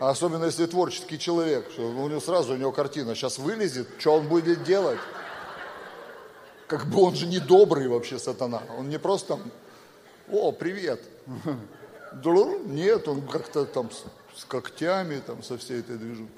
Особенно 0.00 0.44
если 0.44 0.66
творческий 0.66 1.18
человек, 1.18 1.70
что 1.70 1.88
у 1.88 2.08
него 2.08 2.20
сразу 2.20 2.54
у 2.54 2.56
него 2.56 2.72
картина 2.72 3.14
сейчас 3.14 3.38
вылезет, 3.38 3.88
что 3.98 4.14
он 4.14 4.28
будет 4.28 4.62
делать? 4.64 4.98
Как 6.66 6.86
бы 6.86 7.02
он 7.02 7.14
же 7.14 7.26
не 7.26 7.38
добрый 7.38 7.88
вообще 7.88 8.18
сатана. 8.18 8.62
Он 8.76 8.88
не 8.88 8.98
просто, 8.98 9.38
о, 10.30 10.52
привет. 10.52 11.00
Нет, 12.66 13.08
он 13.08 13.26
как-то 13.26 13.64
там 13.64 13.90
с, 13.90 14.04
с 14.40 14.44
когтями, 14.44 15.20
там 15.24 15.42
со 15.42 15.58
всей 15.58 15.80
этой 15.80 15.96
движу. 15.96 16.28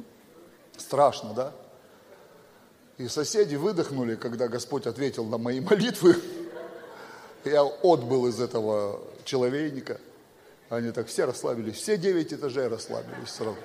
Страшно, 0.77 1.33
да? 1.35 1.53
И 2.99 3.07
соседи 3.07 3.55
выдохнули, 3.55 4.17
когда 4.17 4.49
Господь 4.49 4.87
ответил 4.87 5.25
на 5.25 5.39
мои 5.39 5.61
молитвы. 5.71 6.17
Я 7.45 7.63
отбыл 7.63 8.27
из 8.27 8.41
этого 8.41 9.01
человейника. 9.25 10.01
Они 10.71 10.91
так 10.91 11.07
все 11.07 11.25
расслабились, 11.25 11.77
все 11.77 11.97
девять 11.97 12.33
этажей 12.33 12.69
расслабились 12.69 13.31
сразу. 13.31 13.57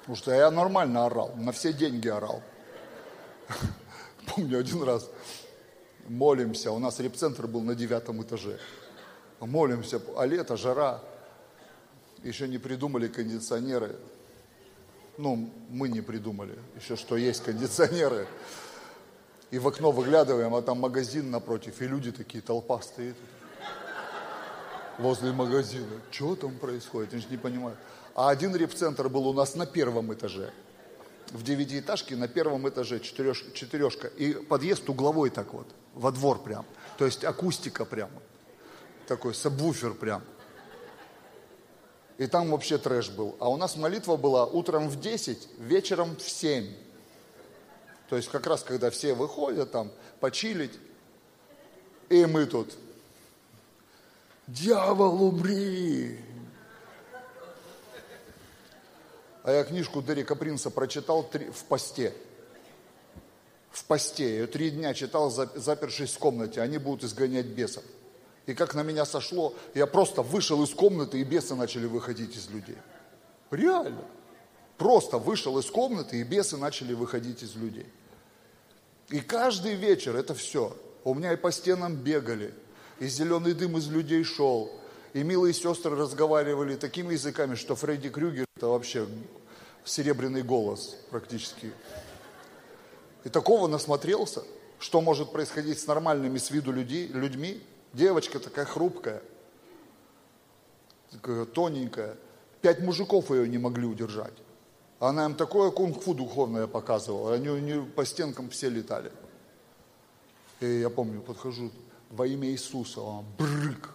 Потому 0.00 0.16
что 0.16 0.32
я 0.32 0.50
нормально 0.50 1.06
орал, 1.06 1.34
на 1.36 1.50
все 1.52 1.72
деньги 1.72 2.08
орал. 2.08 2.42
Помню 4.34 4.60
один 4.60 4.82
раз, 4.84 5.10
молимся, 6.06 6.70
у 6.70 6.78
нас 6.78 7.00
репцентр 7.00 7.48
был 7.48 7.62
на 7.62 7.74
девятом 7.74 8.22
этаже. 8.22 8.60
Молимся, 9.40 10.00
а 10.16 10.26
лето, 10.26 10.56
жара, 10.56 11.02
еще 12.22 12.46
не 12.46 12.58
придумали 12.58 13.08
кондиционеры. 13.08 13.96
Ну, 15.18 15.50
мы 15.70 15.88
не 15.88 16.02
придумали 16.02 16.56
еще, 16.76 16.94
что 16.94 17.16
есть 17.16 17.42
кондиционеры. 17.42 18.28
И 19.50 19.58
в 19.58 19.66
окно 19.66 19.90
выглядываем, 19.90 20.54
а 20.54 20.62
там 20.62 20.78
магазин 20.78 21.32
напротив, 21.32 21.82
и 21.82 21.88
люди 21.88 22.12
такие, 22.12 22.40
толпа 22.40 22.80
стоит 22.80 23.16
возле 25.00 25.32
магазина. 25.32 26.00
Что 26.10 26.36
там 26.36 26.58
происходит? 26.58 27.12
Я 27.12 27.18
же 27.20 27.26
не 27.30 27.36
понимаю. 27.36 27.76
А 28.14 28.30
один 28.30 28.54
репцентр 28.54 29.08
был 29.08 29.26
у 29.26 29.32
нас 29.32 29.54
на 29.54 29.66
первом 29.66 30.12
этаже. 30.12 30.52
В 31.30 31.42
девятиэтажке 31.42 32.16
на 32.16 32.28
первом 32.28 32.68
этаже 32.68 33.00
четыреш, 33.00 33.44
четырешка. 33.54 34.08
И 34.08 34.34
подъезд 34.34 34.88
угловой 34.88 35.30
так 35.30 35.52
вот, 35.54 35.66
во 35.94 36.12
двор 36.12 36.42
прям. 36.42 36.66
То 36.98 37.06
есть 37.06 37.24
акустика 37.24 37.84
прямо. 37.84 38.22
Такой 39.06 39.34
сабвуфер 39.34 39.94
прям. 39.94 40.22
И 42.18 42.26
там 42.26 42.50
вообще 42.50 42.76
трэш 42.76 43.10
был. 43.10 43.36
А 43.40 43.48
у 43.48 43.56
нас 43.56 43.76
молитва 43.76 44.16
была 44.16 44.44
утром 44.44 44.88
в 44.88 45.00
10, 45.00 45.48
вечером 45.58 46.16
в 46.16 46.28
7. 46.28 46.66
То 48.10 48.16
есть 48.16 48.28
как 48.28 48.46
раз 48.46 48.62
когда 48.62 48.90
все 48.90 49.14
выходят 49.14 49.70
там 49.70 49.90
почилить. 50.18 50.78
И 52.10 52.26
мы 52.26 52.44
тут 52.44 52.76
Дьявол, 54.50 55.22
умри! 55.22 56.18
А 59.44 59.52
я 59.52 59.64
книжку 59.64 60.02
Дерека 60.02 60.34
Принца 60.34 60.70
прочитал 60.70 61.22
в 61.22 61.64
посте. 61.64 62.12
В 63.70 63.84
посте. 63.84 64.24
Я 64.24 64.30
ее 64.40 64.46
три 64.48 64.70
дня 64.70 64.92
читал, 64.92 65.30
запершись 65.30 66.14
в 66.14 66.18
комнате. 66.18 66.60
Они 66.60 66.78
будут 66.78 67.04
изгонять 67.04 67.46
бесов. 67.46 67.84
И 68.46 68.54
как 68.54 68.74
на 68.74 68.82
меня 68.82 69.04
сошло, 69.04 69.54
я 69.74 69.86
просто 69.86 70.22
вышел 70.22 70.62
из 70.64 70.70
комнаты, 70.70 71.20
и 71.20 71.24
бесы 71.24 71.54
начали 71.54 71.86
выходить 71.86 72.36
из 72.36 72.50
людей. 72.50 72.76
Реально. 73.52 74.04
Просто 74.76 75.18
вышел 75.18 75.58
из 75.58 75.66
комнаты, 75.66 76.20
и 76.20 76.24
бесы 76.24 76.56
начали 76.56 76.92
выходить 76.92 77.44
из 77.44 77.54
людей. 77.54 77.86
И 79.10 79.20
каждый 79.20 79.74
вечер 79.74 80.16
это 80.16 80.34
все. 80.34 80.76
У 81.04 81.14
меня 81.14 81.32
и 81.32 81.36
по 81.36 81.52
стенам 81.52 81.94
бегали, 81.94 82.52
и 83.00 83.08
зеленый 83.08 83.54
дым 83.54 83.76
из 83.78 83.88
людей 83.88 84.22
шел, 84.22 84.70
и 85.14 85.22
милые 85.24 85.52
сестры 85.52 85.96
разговаривали 85.96 86.76
такими 86.76 87.14
языками, 87.14 87.56
что 87.56 87.74
Фредди 87.74 88.10
Крюгер 88.10 88.44
это 88.56 88.68
вообще 88.68 89.08
серебряный 89.84 90.42
голос 90.42 90.96
практически. 91.10 91.72
И 93.24 93.28
такого 93.30 93.66
насмотрелся, 93.66 94.44
что 94.78 95.00
может 95.00 95.32
происходить 95.32 95.80
с 95.80 95.86
нормальными 95.86 96.38
с 96.38 96.50
виду 96.50 96.72
людей, 96.72 97.08
людьми. 97.08 97.62
Девочка 97.92 98.38
такая 98.38 98.66
хрупкая, 98.66 99.22
такая 101.10 101.44
тоненькая. 101.46 102.16
Пять 102.60 102.80
мужиков 102.80 103.30
ее 103.30 103.48
не 103.48 103.58
могли 103.58 103.86
удержать. 103.86 104.34
Она 105.00 105.24
им 105.24 105.34
такое 105.34 105.70
кунг-фу 105.70 106.12
духовное 106.12 106.66
показывала. 106.66 107.34
Они, 107.34 107.48
они 107.48 107.86
по 107.90 108.04
стенкам 108.04 108.50
все 108.50 108.68
летали. 108.68 109.10
И 110.60 110.80
я 110.80 110.90
помню, 110.90 111.22
подхожу, 111.22 111.70
во 112.10 112.26
имя 112.26 112.48
Иисуса, 112.50 113.00
он 113.00 113.24
брык. 113.38 113.90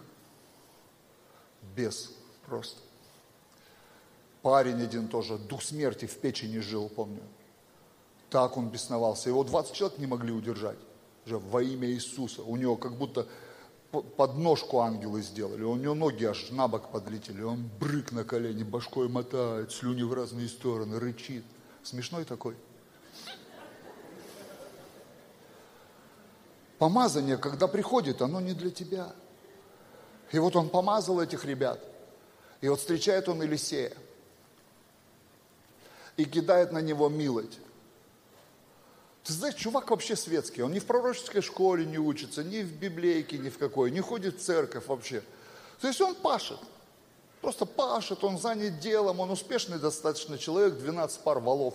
Без 1.76 2.12
просто. 2.46 2.80
Парень 4.42 4.82
один 4.82 5.08
тоже, 5.08 5.38
дух 5.38 5.62
смерти 5.62 6.06
в 6.06 6.16
печени 6.18 6.58
жил, 6.58 6.88
помню. 6.88 7.22
Так 8.30 8.56
он 8.56 8.68
бесновался. 8.68 9.28
Его 9.28 9.44
20 9.44 9.72
человек 9.72 9.98
не 9.98 10.06
могли 10.06 10.32
удержать. 10.32 10.78
Уже 11.26 11.38
во 11.38 11.62
имя 11.62 11.88
Иисуса. 11.88 12.42
У 12.42 12.56
него 12.56 12.76
как 12.76 12.96
будто 12.96 13.26
подножку 14.16 14.80
ангелы 14.80 15.22
сделали. 15.22 15.62
У 15.62 15.76
него 15.76 15.94
ноги 15.94 16.24
аж 16.24 16.50
на 16.50 16.68
бок 16.68 16.90
подлетели. 16.90 17.42
Он 17.42 17.68
брык 17.78 18.12
на 18.12 18.24
колени, 18.24 18.62
башкой 18.62 19.08
мотает, 19.08 19.72
слюни 19.72 20.02
в 20.02 20.12
разные 20.12 20.48
стороны, 20.48 20.98
рычит. 20.98 21.44
Смешной 21.82 22.24
такой. 22.24 22.56
Помазание, 26.78 27.38
когда 27.38 27.68
приходит, 27.68 28.20
оно 28.20 28.40
не 28.40 28.52
для 28.52 28.70
тебя. 28.70 29.12
И 30.32 30.38
вот 30.38 30.56
он 30.56 30.68
помазал 30.68 31.20
этих 31.20 31.44
ребят. 31.44 31.82
И 32.60 32.68
вот 32.68 32.80
встречает 32.80 33.28
он 33.28 33.42
Елисея. 33.42 33.92
И 36.16 36.24
кидает 36.24 36.72
на 36.72 36.78
него 36.78 37.08
милость. 37.08 37.58
Ты 39.24 39.32
знаешь, 39.32 39.54
чувак 39.54 39.90
вообще 39.90 40.16
светский. 40.16 40.62
Он 40.62 40.72
ни 40.72 40.78
в 40.78 40.86
пророческой 40.86 41.42
школе 41.42 41.84
не 41.84 41.98
учится, 41.98 42.44
ни 42.44 42.62
в 42.62 42.72
библейке, 42.72 43.38
ни 43.38 43.48
в 43.48 43.58
какой. 43.58 43.90
Не 43.90 44.00
ходит 44.00 44.38
в 44.38 44.42
церковь 44.42 44.86
вообще. 44.86 45.22
То 45.80 45.88
есть 45.88 46.00
он 46.00 46.14
пашет. 46.14 46.60
Просто 47.40 47.66
пашет, 47.66 48.24
он 48.24 48.38
занят 48.38 48.78
делом, 48.80 49.20
он 49.20 49.30
успешный 49.30 49.78
достаточно 49.78 50.38
человек, 50.38 50.74
12 50.74 51.20
пар 51.20 51.38
валов. 51.38 51.74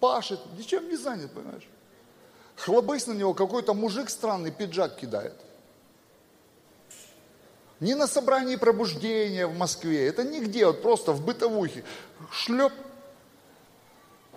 Пашет, 0.00 0.40
ничем 0.58 0.88
не 0.88 0.96
занят, 0.96 1.32
понимаешь? 1.32 1.68
Хлобысь 2.56 3.06
на 3.06 3.12
него 3.12 3.34
какой-то 3.34 3.74
мужик 3.74 4.10
странный 4.10 4.50
пиджак 4.50 4.96
кидает. 4.96 5.34
Не 7.80 7.96
на 7.96 8.06
собрании 8.06 8.54
пробуждения 8.54 9.46
в 9.48 9.58
Москве, 9.58 10.06
это 10.06 10.22
нигде, 10.22 10.66
вот 10.66 10.82
просто 10.82 11.12
в 11.12 11.24
бытовухе. 11.24 11.82
Шлеп. 12.30 12.72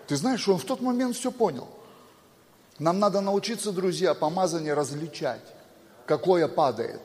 Ты 0.08 0.16
знаешь, 0.16 0.48
он 0.48 0.58
в 0.58 0.66
тот 0.66 0.82
момент 0.82 1.16
все 1.16 1.32
понял. 1.32 1.68
Нам 2.80 3.00
надо 3.00 3.22
научиться, 3.22 3.72
друзья, 3.72 4.16
помазание 4.16 4.74
различать, 4.74 5.44
какое 6.08 6.48
падает. 6.48 7.02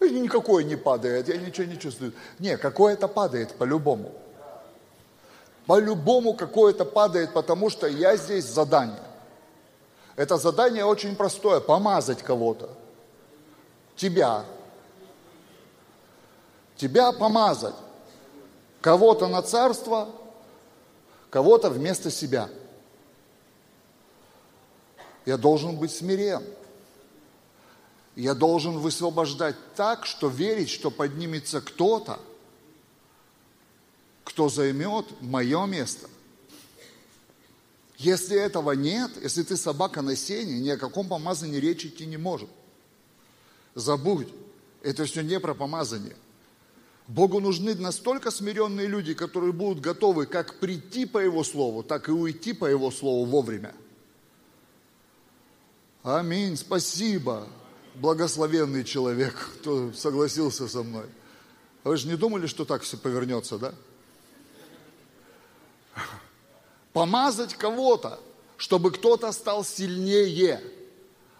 И 0.00 0.10
никакое 0.10 0.64
не 0.64 0.76
падает, 0.76 1.28
я 1.28 1.38
ничего 1.38 1.66
не 1.66 1.78
чувствую. 1.78 2.12
Не, 2.38 2.58
какое-то 2.58 3.08
падает 3.08 3.54
по-любому. 3.54 4.12
По-любому 5.66 6.34
какое-то 6.34 6.84
падает, 6.84 7.32
потому 7.32 7.70
что 7.70 7.86
я 7.86 8.16
здесь 8.16 8.44
задание. 8.44 9.05
Это 10.16 10.38
задание 10.38 10.84
очень 10.84 11.14
простое, 11.14 11.60
помазать 11.60 12.22
кого-то. 12.22 12.70
Тебя. 13.94 14.44
Тебя 16.76 17.12
помазать. 17.12 17.74
Кого-то 18.80 19.28
на 19.28 19.42
царство, 19.42 20.08
кого-то 21.30 21.70
вместо 21.70 22.10
себя. 22.10 22.48
Я 25.26 25.36
должен 25.36 25.76
быть 25.76 25.90
смирен. 25.90 26.42
Я 28.14 28.34
должен 28.34 28.78
высвобождать 28.78 29.56
так, 29.74 30.06
что 30.06 30.28
верить, 30.28 30.70
что 30.70 30.90
поднимется 30.90 31.60
кто-то, 31.60 32.18
кто 34.24 34.48
займет 34.48 35.04
мое 35.20 35.66
место. 35.66 36.08
Если 37.98 38.36
этого 38.36 38.72
нет, 38.72 39.10
если 39.22 39.42
ты 39.42 39.56
собака 39.56 40.02
на 40.02 40.16
сене, 40.16 40.60
ни 40.60 40.68
о 40.68 40.76
каком 40.76 41.08
помазании 41.08 41.58
речи 41.58 41.86
идти 41.86 42.04
не 42.06 42.18
может. 42.18 42.50
Забудь, 43.74 44.28
это 44.82 45.04
все 45.04 45.22
не 45.22 45.40
про 45.40 45.54
помазание. 45.54 46.16
Богу 47.08 47.40
нужны 47.40 47.74
настолько 47.74 48.30
смиренные 48.30 48.86
люди, 48.86 49.14
которые 49.14 49.52
будут 49.52 49.80
готовы 49.80 50.26
как 50.26 50.58
прийти 50.58 51.06
по 51.06 51.18
Его 51.18 51.44
Слову, 51.44 51.82
так 51.82 52.08
и 52.08 52.12
уйти 52.12 52.52
по 52.52 52.66
Его 52.66 52.90
Слову 52.90 53.24
вовремя. 53.24 53.74
Аминь, 56.02 56.56
спасибо, 56.56 57.48
благословенный 57.94 58.84
человек, 58.84 59.34
кто 59.60 59.92
согласился 59.92 60.68
со 60.68 60.82
мной. 60.82 61.06
Вы 61.84 61.96
же 61.96 62.08
не 62.08 62.16
думали, 62.16 62.46
что 62.46 62.64
так 62.64 62.82
все 62.82 62.96
повернется, 62.96 63.58
да? 63.58 63.74
Помазать 66.96 67.52
кого-то, 67.52 68.18
чтобы 68.56 68.90
кто-то 68.90 69.30
стал 69.32 69.66
сильнее. 69.66 70.62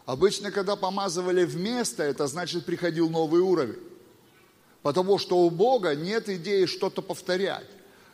Обычно, 0.04 0.50
когда 0.50 0.76
помазывали 0.76 1.46
вместо, 1.46 2.02
это 2.02 2.26
значит 2.26 2.66
приходил 2.66 3.08
новый 3.08 3.40
уровень. 3.40 3.80
Потому 4.82 5.16
что 5.16 5.38
у 5.38 5.48
Бога 5.48 5.94
нет 5.94 6.28
идеи 6.28 6.66
что-то 6.66 7.00
повторять. 7.00 7.64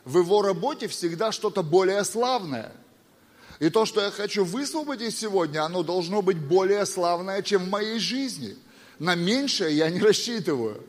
В 0.05 0.19
его 0.19 0.41
работе 0.41 0.87
всегда 0.87 1.33
что-то 1.33 1.63
более 1.63 2.05
славное. 2.05 2.71
И 3.59 3.69
то, 3.69 3.85
что 3.85 3.99
я 3.99 4.09
хочу 4.09 4.45
высвободить 4.45 5.13
сегодня, 5.13 5.65
оно 5.65 5.83
должно 5.83 6.21
быть 6.21 6.37
более 6.37 6.85
славное, 6.85 7.41
чем 7.41 7.65
в 7.65 7.69
моей 7.69 7.99
жизни. 7.99 8.55
На 8.99 9.15
меньшее 9.15 9.75
я 9.75 9.89
не 9.89 9.99
рассчитываю. 9.99 10.81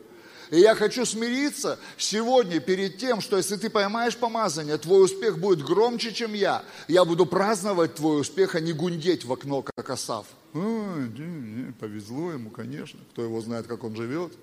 И 0.51 0.59
я 0.59 0.75
хочу 0.75 1.05
смириться 1.05 1.79
сегодня 1.97 2.59
перед 2.59 2.97
тем, 2.97 3.21
что 3.21 3.37
если 3.37 3.55
ты 3.55 3.69
поймаешь 3.69 4.15
помазание, 4.15 4.77
твой 4.77 5.05
успех 5.05 5.39
будет 5.39 5.63
громче, 5.63 6.13
чем 6.13 6.33
я. 6.33 6.63
Я 6.87 7.05
буду 7.05 7.25
праздновать 7.25 7.95
твой 7.95 8.21
успех, 8.21 8.55
а 8.55 8.59
не 8.59 8.73
гундеть 8.73 9.25
в 9.25 9.33
окно, 9.33 9.63
как 9.63 9.89
Асав. 9.89 10.27
Повезло 10.53 12.31
ему, 12.31 12.49
конечно. 12.49 12.99
Кто 13.11 13.23
его 13.23 13.41
знает, 13.41 13.67
как 13.67 13.83
он 13.83 13.95
живет. 13.95 14.33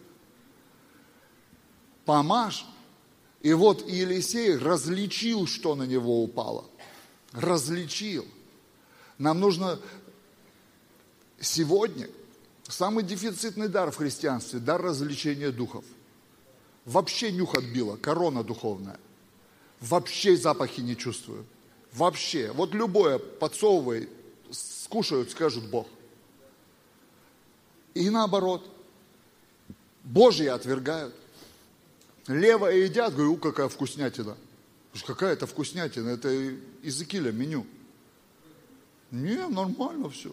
Помажь. 2.05 2.67
И 3.41 3.53
вот 3.53 3.89
Елисей 3.89 4.57
различил, 4.57 5.47
что 5.47 5.75
на 5.75 5.85
него 5.85 6.23
упало. 6.23 6.65
Различил. 7.33 8.27
Нам 9.19 9.41
нужно 9.41 9.79
сегодня 11.41 12.09
Самый 12.73 13.05
дефицитный 13.05 13.69
дар 13.69 13.91
в 13.91 13.97
христианстве– 13.97 14.59
дар 14.61 14.81
развлечения 14.81 15.51
духов. 15.51 15.85
Вообще 16.87 17.31
нюх 17.31 17.55
отбила, 17.55 17.97
корона 17.97 18.43
духовная. 18.43 18.99
Вообще 19.81 20.39
запахи 20.39 20.81
не 20.81 20.97
чувствую. 20.97 21.45
Вообще. 21.93 22.51
Вот 22.53 22.73
любое 22.73 23.19
подсовывай, 23.19 24.09
скушают, 24.51 25.31
скажут 25.31 25.69
Бог. 25.69 25.87
И 27.93 28.09
наоборот. 28.09 28.67
Божьи 30.03 30.47
отвергают. 30.47 31.15
Левое 32.27 32.85
едят, 32.85 33.15
говорю, 33.15 33.37
какая 33.37 33.69
вкуснятина. 33.69 34.35
Какая 35.07 35.35
это 35.35 35.47
вкуснятина, 35.47 36.09
это 36.09 36.31
из 36.83 37.03
Икиля 37.03 37.33
меню. 37.33 37.67
Не, 39.11 39.47
нормально 39.47 40.09
все. 40.09 40.33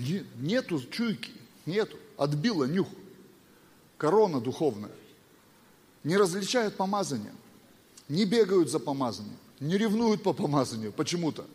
Нет, 0.00 0.26
нету 0.36 0.80
чуйки, 0.90 1.30
нету. 1.66 1.96
Отбила 2.16 2.64
нюх. 2.64 2.88
Корона 3.98 4.40
духовная. 4.40 4.90
Не 6.04 6.16
различают 6.16 6.76
помазания. 6.76 7.34
Не 8.08 8.24
бегают 8.24 8.70
за 8.70 8.78
помазанием. 8.78 9.36
Не 9.60 9.76
ревнуют 9.76 10.22
по 10.22 10.32
помазанию 10.32 10.92
почему-то. 10.92 11.46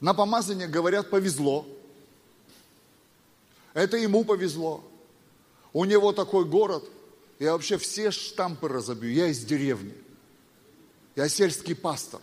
На 0.00 0.12
помазание 0.12 0.68
говорят 0.68 1.08
повезло. 1.10 1.66
Это 3.72 3.96
ему 3.96 4.24
повезло. 4.24 4.84
У 5.72 5.84
него 5.84 6.12
такой 6.12 6.44
город. 6.44 6.84
Я 7.38 7.52
вообще 7.52 7.78
все 7.78 8.10
штампы 8.10 8.68
разобью. 8.68 9.12
Я 9.12 9.28
из 9.28 9.42
деревни. 9.44 9.94
Я 11.16 11.28
сельский 11.28 11.74
пастор. 11.74 12.20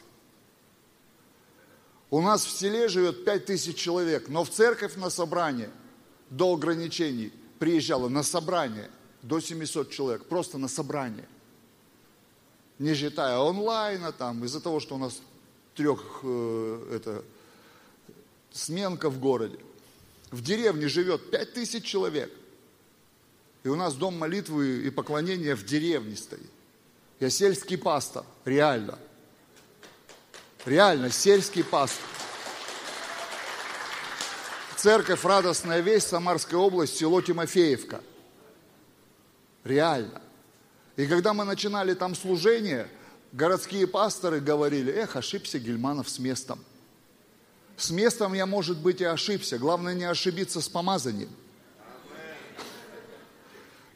У 2.09 2.21
нас 2.21 2.45
в 2.45 2.51
селе 2.51 2.87
живет 2.87 3.25
5 3.25 3.45
тысяч 3.45 3.75
человек, 3.75 4.29
но 4.29 4.43
в 4.43 4.49
церковь 4.49 4.95
на 4.95 5.09
собрание 5.09 5.69
до 6.29 6.53
ограничений 6.53 7.33
приезжало 7.59 8.07
на 8.07 8.23
собрание 8.23 8.89
до 9.21 9.39
700 9.39 9.89
человек, 9.91 10.25
просто 10.25 10.57
на 10.57 10.67
собрание. 10.67 11.27
Не 12.79 12.93
считая 12.93 13.37
онлайна 13.39 14.11
там, 14.11 14.45
из-за 14.45 14.61
того, 14.61 14.79
что 14.79 14.95
у 14.95 14.97
нас 14.97 15.21
трех 15.75 16.19
э, 16.23 16.95
это, 16.95 17.25
сменка 18.51 19.09
в 19.09 19.19
городе. 19.19 19.59
В 20.31 20.41
деревне 20.41 20.87
живет 20.87 21.29
5 21.31 21.53
тысяч 21.53 21.83
человек. 21.83 22.31
И 23.63 23.69
у 23.69 23.75
нас 23.75 23.95
дом 23.95 24.17
молитвы 24.17 24.85
и 24.85 24.89
поклонения 24.89 25.55
в 25.55 25.65
деревне 25.65 26.15
стоит. 26.15 26.49
Я 27.19 27.29
сельский 27.29 27.77
пастор, 27.77 28.23
реально. 28.45 28.97
Реально, 30.67 31.09
сельский 31.09 31.63
пастор. 31.63 32.03
Церковь 34.75 35.23
«Радостная 35.23 35.79
весть», 35.79 36.09
Самарская 36.09 36.59
область, 36.59 36.97
село 36.97 37.21
Тимофеевка. 37.21 38.01
Реально. 39.63 40.21
И 40.97 41.07
когда 41.07 41.33
мы 41.33 41.45
начинали 41.45 41.93
там 41.93 42.15
служение, 42.15 42.89
городские 43.31 43.87
пасторы 43.87 44.41
говорили, 44.41 44.91
эх, 44.91 45.15
ошибся 45.15 45.57
Гельманов 45.57 46.09
с 46.09 46.19
местом. 46.19 46.61
С 47.77 47.89
местом 47.89 48.33
я, 48.33 48.45
может 48.45 48.77
быть, 48.77 48.99
и 48.99 49.05
ошибся. 49.05 49.57
Главное 49.57 49.93
не 49.93 50.03
ошибиться 50.03 50.59
с 50.59 50.67
помазанием. 50.67 51.29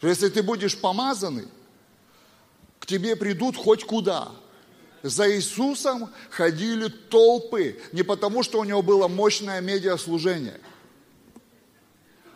Если 0.02 0.30
ты 0.30 0.42
будешь 0.42 0.80
помазанный, 0.80 1.50
к 2.80 2.86
тебе 2.86 3.18
придут 3.18 3.58
хоть 3.58 3.84
куда. 3.84 4.32
За 5.04 5.32
Иисусом 5.32 6.10
ходили 6.30 6.88
толпы, 6.88 7.80
не 7.92 8.04
потому, 8.04 8.44
что 8.44 8.60
у 8.60 8.64
него 8.64 8.82
было 8.82 9.08
мощное 9.08 9.60
медиаслужение. 9.62 10.60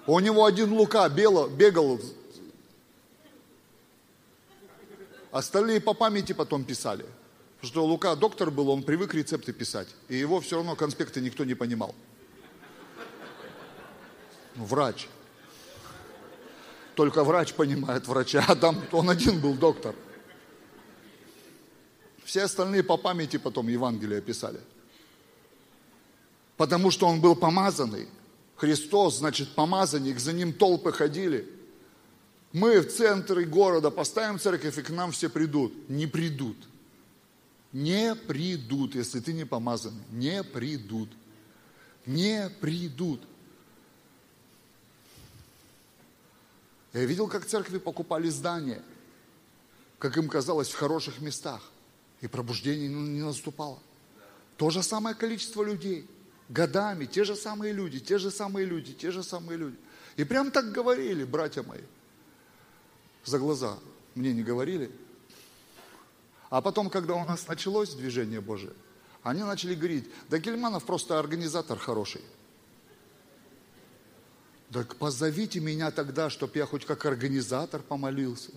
У 0.08 0.20
него 0.20 0.46
один 0.46 0.72
Лука 0.74 1.08
бегал, 1.10 1.48
бегал 1.48 2.00
Остальные 5.36 5.82
по 5.82 5.94
памяти 5.94 6.32
потом 6.32 6.64
писали. 6.64 7.06
Потому 7.58 7.68
что 7.68 7.86
Лука 7.86 8.16
доктор 8.16 8.52
был, 8.52 8.70
он 8.70 8.84
привык 8.84 9.14
рецепты 9.14 9.52
писать. 9.52 9.90
И 10.08 10.16
его 10.16 10.40
все 10.40 10.56
равно 10.56 10.78
конспекты 10.78 11.20
никто 11.20 11.44
не 11.44 11.56
понимал. 11.56 11.94
Ну, 14.56 14.64
врач. 14.64 15.10
Только 16.96 17.26
врач 17.26 17.54
понимает 17.54 18.08
врача, 18.08 18.46
а 18.48 18.56
там 18.56 18.82
он 18.94 19.10
один 19.10 19.42
был 19.42 19.56
доктор. 19.56 19.94
Все 22.36 22.44
остальные 22.44 22.84
по 22.84 22.98
памяти 22.98 23.38
потом 23.38 23.70
Евангелие 23.70 24.20
писали. 24.20 24.60
Потому 26.58 26.92
что 26.92 27.08
он 27.08 27.22
был 27.22 27.34
помазанный. 27.34 28.10
Христос, 28.58 29.20
значит, 29.20 29.56
помазанник, 29.56 30.20
за 30.20 30.34
ним 30.34 30.52
толпы 30.52 30.92
ходили. 30.92 31.50
Мы 32.52 32.82
в 32.82 32.92
центре 32.92 33.46
города 33.46 33.90
поставим 33.90 34.38
церковь, 34.38 34.78
и 34.78 34.82
к 34.82 34.90
нам 34.90 35.14
все 35.14 35.30
придут. 35.30 35.88
Не 35.88 36.08
придут. 36.08 36.58
Не 37.72 38.16
придут, 38.16 38.96
если 38.96 39.22
ты 39.22 39.32
не 39.32 39.46
помазан. 39.46 39.94
Не 40.12 40.44
придут. 40.44 41.10
Не 42.06 42.50
придут. 42.60 43.22
Я 46.92 47.06
видел, 47.06 47.30
как 47.30 47.46
церкви 47.46 47.78
покупали 47.78 48.28
здания, 48.28 48.82
как 50.00 50.18
им 50.18 50.28
казалось, 50.28 50.68
в 50.68 50.76
хороших 50.76 51.22
местах. 51.22 51.72
И 52.22 52.28
пробуждение 52.28 52.88
не 52.88 53.22
наступало. 53.22 53.80
То 54.58 54.70
же 54.70 54.84
самое 54.84 55.16
количество 55.16 55.64
людей. 55.64 56.08
Годами, 56.48 57.06
те 57.06 57.24
же 57.24 57.36
самые 57.36 57.74
люди, 57.74 58.00
те 58.00 58.18
же 58.18 58.32
самые 58.32 58.66
люди, 58.66 58.94
те 58.94 59.12
же 59.12 59.24
самые 59.24 59.58
люди. 59.58 59.78
И 60.16 60.24
прям 60.24 60.52
так 60.52 60.72
говорили, 60.72 61.24
братья 61.24 61.64
мои 61.64 61.82
за 63.26 63.40
глаза 63.40 63.78
мне 64.14 64.34
не 64.34 64.44
говорили. 64.44 64.92
А 66.50 66.62
потом, 66.62 66.90
когда 66.90 67.16
у 67.16 67.26
нас 67.26 67.48
началось 67.48 67.94
движение 67.96 68.40
Божие, 68.40 68.74
они 69.24 69.44
начали 69.44 69.74
говорить, 69.74 70.08
да 70.30 70.38
Гельманов 70.38 70.86
просто 70.86 71.20
организатор 71.20 71.78
хороший. 71.78 72.22
Так 74.72 74.96
позовите 74.98 75.60
меня 75.60 75.90
тогда, 75.92 76.30
чтобы 76.30 76.58
я 76.58 76.66
хоть 76.66 76.86
как 76.86 77.06
организатор 77.06 77.82
помолился. 77.82 78.52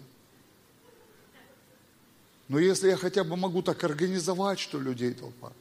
Но 2.48 2.58
если 2.58 2.88
я 2.88 2.96
хотя 2.96 3.24
бы 3.24 3.36
могу 3.36 3.62
так 3.62 3.84
организовать, 3.84 4.58
что 4.58 4.80
людей 4.80 5.12
толпа. 5.12 5.52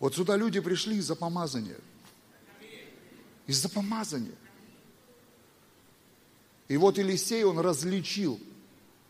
Вот 0.00 0.14
сюда 0.14 0.36
люди 0.36 0.60
пришли 0.60 0.96
из-за 0.96 1.14
помазания. 1.14 1.78
Из-за 3.46 3.68
помазания. 3.68 4.34
И 6.66 6.76
вот 6.76 6.98
Елисей, 6.98 7.44
он 7.44 7.58
различил, 7.60 8.38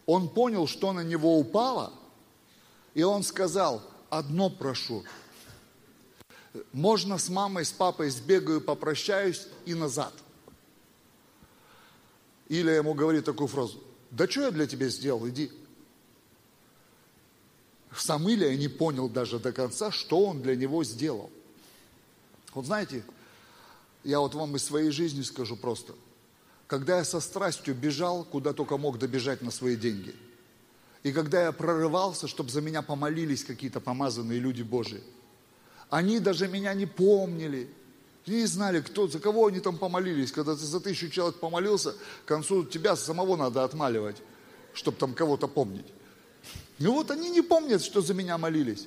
он 0.07 0.29
понял, 0.29 0.67
что 0.67 0.93
на 0.93 1.01
него 1.01 1.39
упало, 1.39 1.93
и 2.95 3.03
он 3.03 3.23
сказал, 3.23 3.83
одно 4.11 4.49
прошу, 4.49 5.05
можно 6.73 7.19
с 7.19 7.29
мамой, 7.29 7.65
с 7.65 7.73
папой 7.73 8.11
сбегаю, 8.11 8.61
попрощаюсь 8.61 9.49
и 9.67 9.75
назад. 9.75 10.15
Или 12.49 12.71
ему 12.71 12.95
говорит 12.95 13.25
такую 13.25 13.49
фразу, 13.49 13.83
да 14.11 14.29
что 14.29 14.43
я 14.43 14.51
для 14.51 14.67
тебя 14.67 14.89
сделал, 14.89 15.29
иди. 15.29 15.51
Сам 18.01 18.28
Илья 18.30 18.55
не 18.57 18.68
понял 18.68 19.09
даже 19.09 19.38
до 19.38 19.53
конца, 19.53 19.90
что 19.90 20.24
он 20.24 20.42
для 20.42 20.57
него 20.57 20.84
сделал. 20.84 21.30
Вот 22.55 22.66
знаете, 22.66 23.05
я 24.05 24.20
вот 24.20 24.34
вам 24.34 24.57
из 24.57 24.64
своей 24.64 24.90
жизни 24.90 25.22
скажу 25.22 25.57
просто– 25.57 25.94
когда 26.68 26.99
я 26.99 27.05
со 27.05 27.18
страстью 27.18 27.74
бежал, 27.74 28.24
куда 28.24 28.53
только 28.53 28.76
мог 28.76 28.99
добежать 28.99 29.40
на 29.40 29.51
свои 29.51 29.74
деньги. 29.74 30.14
И 31.03 31.12
когда 31.12 31.44
я 31.44 31.53
прорывался, 31.53 32.28
чтобы 32.28 32.51
за 32.51 32.61
меня 32.61 32.82
помолились 32.82 33.42
какие-то 33.42 33.80
помазанные 33.80 34.38
люди 34.38 34.62
Божии. 34.62 35.03
Они 35.88 36.20
даже 36.20 36.46
меня 36.46 36.74
не 36.74 36.84
помнили, 36.84 37.70
не 38.26 38.44
знали, 38.44 38.82
кто, 38.82 39.09
за 39.09 39.18
кого 39.18 39.46
они 39.46 39.61
там 39.61 39.78
помолились. 39.78 40.30
Когда 40.30 40.55
ты 40.55 40.61
за 40.61 40.80
тысячу 40.80 41.09
человек 41.09 41.40
помолился, 41.40 41.94
к 42.24 42.28
концу 42.28 42.64
тебя 42.64 42.94
самого 42.96 43.36
надо 43.36 43.64
отмаливать, 43.64 44.16
чтобы 44.74 44.99
там 44.99 45.14
кого-то 45.14 45.49
помнить. 45.49 45.86
Ну 46.79 46.93
вот 46.93 47.11
они 47.11 47.31
не 47.31 47.43
помнят, 47.43 47.83
что 47.83 48.01
за 48.01 48.14
меня 48.14 48.39
молились. 48.39 48.87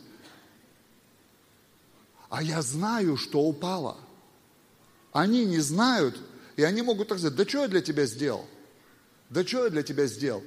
А 2.30 2.42
я 2.42 2.62
знаю, 2.62 3.18
что 3.18 3.42
упало. 3.42 3.98
Они 5.12 5.46
не 5.46 5.60
знают, 5.60 6.18
и 6.56 6.64
они 6.64 6.82
могут 6.82 7.10
так 7.10 7.20
сказать, 7.20 7.36
да 7.36 7.46
что 7.46 7.64
я 7.64 7.68
для 7.68 7.82
тебя 7.82 8.06
сделал? 8.06 8.46
Да 9.30 9.46
что 9.46 9.66
я 9.66 9.70
для 9.70 9.84
тебя 9.84 10.06
сделал? 10.08 10.44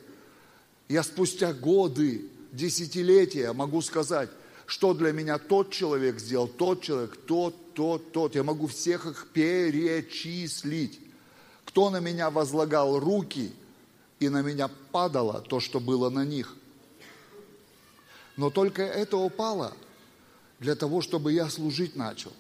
Я 0.88 1.03
спустя 1.03 1.53
годы, 1.53 2.26
десятилетия 2.53 3.53
могу 3.53 3.82
сказать, 3.82 4.30
что 4.66 4.95
для 4.95 5.12
меня 5.12 5.38
тот 5.38 5.70
человек 5.70 6.18
сделал, 6.18 6.49
тот 6.49 6.82
человек, 6.82 7.16
тот, 7.26 7.74
тот, 7.74 8.12
тот. 8.12 8.34
Я 8.34 8.42
могу 8.42 8.66
всех 8.66 9.05
их 9.05 9.28
перечислить. 9.32 11.01
Кто 11.66 11.90
на 11.90 12.01
меня 12.01 12.30
возлагал 12.30 12.99
руки, 12.99 13.53
и 14.20 14.28
на 14.30 14.42
меня 14.42 14.68
падало 14.92 15.42
то, 15.42 15.61
что 15.61 15.80
было 15.80 16.09
на 16.09 16.24
них. 16.24 16.57
Но 18.37 18.51
только 18.51 18.82
это 18.82 19.16
упало 19.16 19.76
для 20.59 20.74
того, 20.74 21.01
чтобы 21.01 21.32
я 21.32 21.49
служить 21.49 21.97
начал 21.97 22.32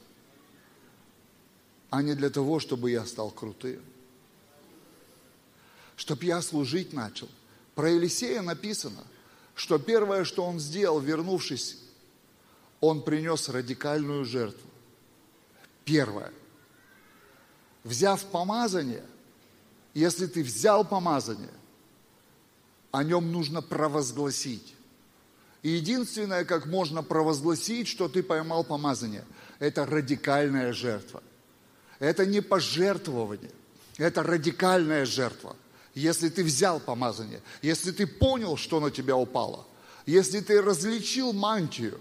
а 1.94 2.02
не 2.02 2.14
для 2.14 2.28
того, 2.28 2.58
чтобы 2.58 2.90
я 2.90 3.06
стал 3.06 3.30
крутым. 3.30 3.80
Чтоб 5.94 6.20
я 6.24 6.42
служить 6.42 6.92
начал. 6.92 7.28
Про 7.76 7.88
Елисея 7.90 8.42
написано, 8.42 9.04
что 9.54 9.78
первое, 9.78 10.24
что 10.24 10.44
он 10.44 10.58
сделал, 10.58 10.98
вернувшись, 10.98 11.78
он 12.80 13.00
принес 13.00 13.48
радикальную 13.48 14.24
жертву. 14.24 14.68
Первое. 15.84 16.32
Взяв 17.84 18.24
помазание, 18.24 19.04
если 19.94 20.26
ты 20.26 20.42
взял 20.42 20.84
помазание, 20.84 21.54
о 22.90 23.04
нем 23.04 23.30
нужно 23.30 23.62
провозгласить. 23.62 24.74
И 25.64 25.70
единственное, 25.70 26.44
как 26.44 26.66
можно 26.66 27.02
провозгласить, 27.02 27.88
что 27.88 28.08
ты 28.08 28.22
поймал 28.22 28.62
помазание, 28.62 29.24
это 29.58 29.84
радикальная 29.84 30.72
жертва– 30.72 31.24
это 31.98 32.26
не 32.26 32.40
пожертвование, 32.40 33.50
это 33.96 34.22
радикальная 34.22 35.06
жертва. 35.06 35.56
Если 35.94 36.28
ты 36.28 36.42
взял 36.42 36.80
помазание, 36.80 37.40
если 37.62 37.92
ты 37.92 38.06
понял, 38.06 38.56
что 38.56 38.80
на 38.80 38.90
тебя 38.90 39.16
упало, 39.16 39.66
если 40.06 40.40
ты 40.40 40.60
различил 40.60 41.32
мантию, 41.32 42.00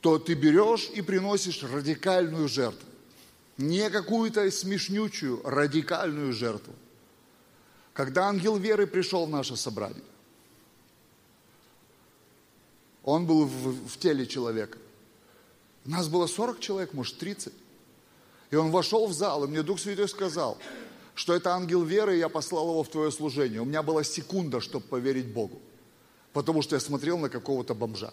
то 0.00 0.18
ты 0.18 0.34
берешь 0.34 0.90
и 0.94 1.00
приносишь 1.00 1.62
радикальную 1.62 2.48
жертву. 2.48 2.88
Не 3.56 3.88
какую-то 3.88 4.50
смешнючую, 4.50 5.40
радикальную 5.42 6.32
жертву. 6.32 6.74
Когда 7.94 8.28
ангел 8.28 8.58
веры 8.58 8.86
пришел 8.86 9.24
в 9.24 9.30
наше 9.30 9.56
собрание, 9.56 10.04
он 13.06 13.24
был 13.24 13.46
в, 13.46 13.88
в 13.88 13.98
теле 13.98 14.26
человека. 14.26 14.78
Нас 15.86 16.08
было 16.08 16.26
40 16.26 16.60
человек, 16.60 16.92
может 16.92 17.16
30. 17.18 17.52
И 18.50 18.56
он 18.56 18.70
вошел 18.70 19.06
в 19.06 19.12
зал, 19.12 19.44
и 19.44 19.48
мне 19.48 19.62
Дух 19.62 19.78
Святой 19.78 20.08
сказал, 20.08 20.58
что 21.14 21.32
это 21.32 21.54
ангел 21.54 21.84
веры, 21.84 22.16
и 22.16 22.18
я 22.18 22.28
послал 22.28 22.68
его 22.68 22.82
в 22.82 22.88
твое 22.88 23.12
служение. 23.12 23.60
У 23.60 23.64
меня 23.64 23.82
была 23.82 24.02
секунда, 24.02 24.60
чтобы 24.60 24.86
поверить 24.86 25.32
Богу. 25.32 25.62
Потому 26.32 26.62
что 26.62 26.74
я 26.74 26.80
смотрел 26.80 27.16
на 27.18 27.28
какого-то 27.28 27.74
бомжа. 27.74 28.12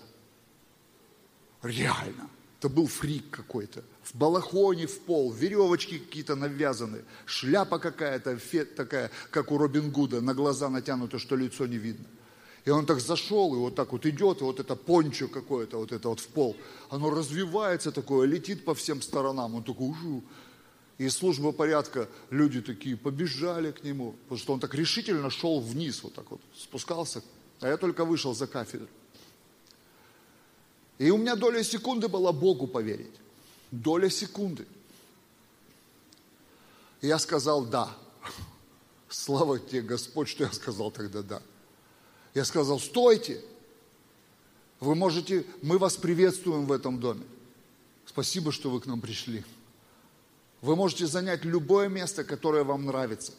Реально. 1.64 2.30
Это 2.60 2.70
был 2.70 2.86
фрик 2.86 3.32
какой-то. 3.32 3.84
В 4.04 4.16
балахоне 4.16 4.86
в 4.86 5.00
пол, 5.02 5.34
веревочки 5.34 5.98
какие-то 5.98 6.36
навязаны, 6.36 7.04
шляпа 7.26 7.80
какая-то 7.80 8.40
такая, 8.76 9.12
как 9.32 9.52
у 9.52 9.58
Робин 9.58 9.92
Гуда, 9.92 10.22
на 10.22 10.34
глаза 10.36 10.70
натянута, 10.70 11.18
что 11.18 11.36
лицо 11.36 11.66
не 11.66 11.78
видно. 11.78 12.06
И 12.66 12.70
он 12.70 12.86
так 12.86 13.02
зашел, 13.02 13.54
и 13.54 13.58
вот 13.58 13.76
так 13.76 13.92
вот 13.92 14.06
идет, 14.06 14.42
и 14.42 14.44
вот 14.44 14.60
это 14.60 14.76
пончо 14.76 15.28
какое-то, 15.28 15.78
вот 15.78 15.92
это 15.92 16.08
вот 16.08 16.22
в 16.22 16.28
пол, 16.28 16.56
оно 16.90 17.10
развивается 17.10 17.92
такое, 17.92 18.26
летит 18.26 18.64
по 18.64 18.74
всем 18.74 19.02
сторонам, 19.02 19.56
он 19.56 19.64
такой, 19.64 19.88
ужу. 19.88 20.24
И 20.98 21.10
служба 21.10 21.52
порядка, 21.52 22.08
люди 22.30 22.62
такие 22.62 22.96
побежали 22.96 23.72
к 23.72 23.84
нему, 23.84 24.14
потому 24.24 24.40
что 24.40 24.54
он 24.54 24.60
так 24.60 24.74
решительно 24.76 25.30
шел 25.30 25.60
вниз, 25.60 26.04
вот 26.04 26.14
так 26.14 26.32
вот, 26.32 26.40
спускался, 26.56 27.22
а 27.60 27.68
я 27.68 27.78
только 27.78 28.06
вышел 28.06 28.34
за 28.34 28.48
кафедру. 28.48 28.88
И 31.00 31.10
у 31.10 31.18
меня 31.18 31.36
доля 31.36 31.64
секунды 31.64 32.08
была 32.08 32.32
Богу 32.32 32.68
поверить. 32.68 33.12
Доля 33.72 34.10
секунды. 34.10 34.66
И 37.02 37.08
я 37.08 37.20
сказал 37.20 37.66
«да». 37.66 37.90
Слава 39.10 39.60
тебе, 39.60 39.82
Господь, 39.82 40.30
что 40.30 40.46
я 40.46 40.52
сказал 40.52 40.92
тогда 40.92 41.22
«да». 41.24 41.42
Я 42.34 42.46
сказал, 42.46 42.80
стойте, 42.80 43.42
вы 44.80 44.96
можете, 44.96 45.46
мы 45.62 45.78
вас 45.78 45.96
приветствуем 45.96 46.66
в 46.66 46.72
этом 46.72 47.00
доме. 47.00 47.24
Спасибо, 48.06 48.52
что 48.52 48.70
вы 48.70 48.82
к 48.82 48.86
нам 48.86 49.02
пришли. 49.02 49.44
Вы 50.62 50.76
можете 50.76 51.08
занять 51.08 51.46
любое 51.46 51.90
место, 51.90 52.24
которое 52.24 52.64
вам 52.64 52.86
нравится. 52.86 53.34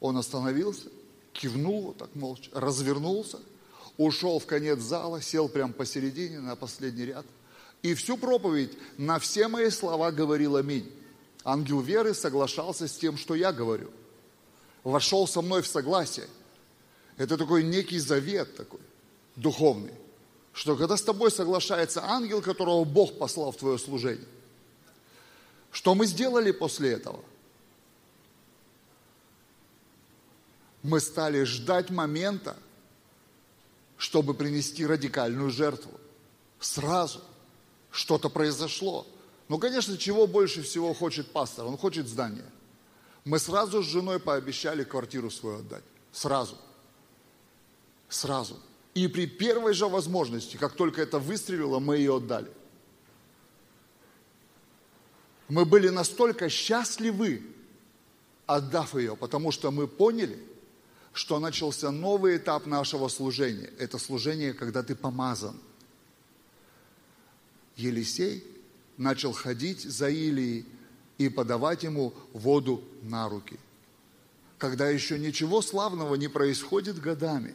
Он 0.00 0.16
остановился, 0.16 0.88
кивнул 1.32 1.82
вот 1.82 1.98
так 1.98 2.14
молча, 2.14 2.50
развернулся, 2.52 3.38
ушел 3.96 4.38
в 4.38 4.46
конец 4.46 4.80
зала, 4.80 5.20
сел 5.20 5.48
прямо 5.48 5.72
посередине, 5.72 6.40
на 6.40 6.56
последний 6.56 7.06
ряд. 7.06 7.26
И 7.82 7.94
всю 7.94 8.16
проповедь 8.16 8.76
на 8.96 9.18
все 9.18 9.48
мои 9.48 9.70
слова 9.70 10.10
говорил 10.10 10.56
аминь. 10.56 10.90
Ангел 11.44 11.80
веры 11.80 12.14
соглашался 12.14 12.86
с 12.86 12.96
тем, 12.96 13.16
что 13.16 13.34
я 13.34 13.52
говорю. 13.52 13.90
Вошел 14.84 15.26
со 15.26 15.42
мной 15.42 15.62
в 15.62 15.66
согласие. 15.66 16.26
Это 17.16 17.36
такой 17.36 17.62
некий 17.62 17.98
завет 17.98 18.56
такой, 18.56 18.80
духовный, 19.36 19.92
что 20.52 20.76
когда 20.76 20.96
с 20.96 21.02
тобой 21.02 21.30
соглашается 21.30 22.02
ангел, 22.04 22.42
которого 22.42 22.84
Бог 22.84 23.18
послал 23.18 23.52
в 23.52 23.56
твое 23.56 23.78
служение, 23.78 24.28
что 25.70 25.94
мы 25.94 26.06
сделали 26.06 26.52
после 26.52 26.92
этого? 26.92 27.24
Мы 30.82 31.00
стали 31.00 31.44
ждать 31.44 31.90
момента, 31.90 32.56
чтобы 33.96 34.34
принести 34.34 34.84
радикальную 34.84 35.50
жертву. 35.50 35.92
Сразу 36.60 37.22
что-то 37.90 38.28
произошло. 38.28 39.06
Ну, 39.48 39.58
конечно, 39.58 39.96
чего 39.96 40.26
больше 40.26 40.62
всего 40.62 40.92
хочет 40.92 41.30
пастор? 41.30 41.66
Он 41.66 41.78
хочет 41.78 42.08
здание. 42.08 42.50
Мы 43.24 43.38
сразу 43.38 43.82
с 43.82 43.86
женой 43.86 44.18
пообещали 44.18 44.82
квартиру 44.82 45.30
свою 45.30 45.58
отдать. 45.58 45.84
Сразу. 46.10 46.56
Сразу. 48.12 48.60
И 48.92 49.08
при 49.08 49.26
первой 49.26 49.72
же 49.72 49.86
возможности, 49.86 50.58
как 50.58 50.74
только 50.74 51.00
это 51.00 51.18
выстрелило, 51.18 51.78
мы 51.78 51.96
ее 51.96 52.16
отдали. 52.16 52.50
Мы 55.48 55.64
были 55.64 55.88
настолько 55.88 56.50
счастливы, 56.50 57.42
отдав 58.46 58.94
ее, 58.94 59.16
потому 59.16 59.50
что 59.50 59.70
мы 59.70 59.88
поняли, 59.88 60.38
что 61.14 61.38
начался 61.38 61.90
новый 61.90 62.36
этап 62.36 62.66
нашего 62.66 63.08
служения. 63.08 63.72
Это 63.78 63.96
служение, 63.96 64.52
когда 64.52 64.82
ты 64.82 64.94
помазан. 64.94 65.58
Елисей 67.76 68.44
начал 68.98 69.32
ходить 69.32 69.80
за 69.80 70.10
Илией 70.10 70.66
и 71.16 71.30
подавать 71.30 71.82
ему 71.82 72.12
воду 72.34 72.84
на 73.00 73.30
руки. 73.30 73.58
Когда 74.58 74.90
еще 74.90 75.18
ничего 75.18 75.62
славного 75.62 76.14
не 76.16 76.28
происходит 76.28 77.00
годами, 77.00 77.54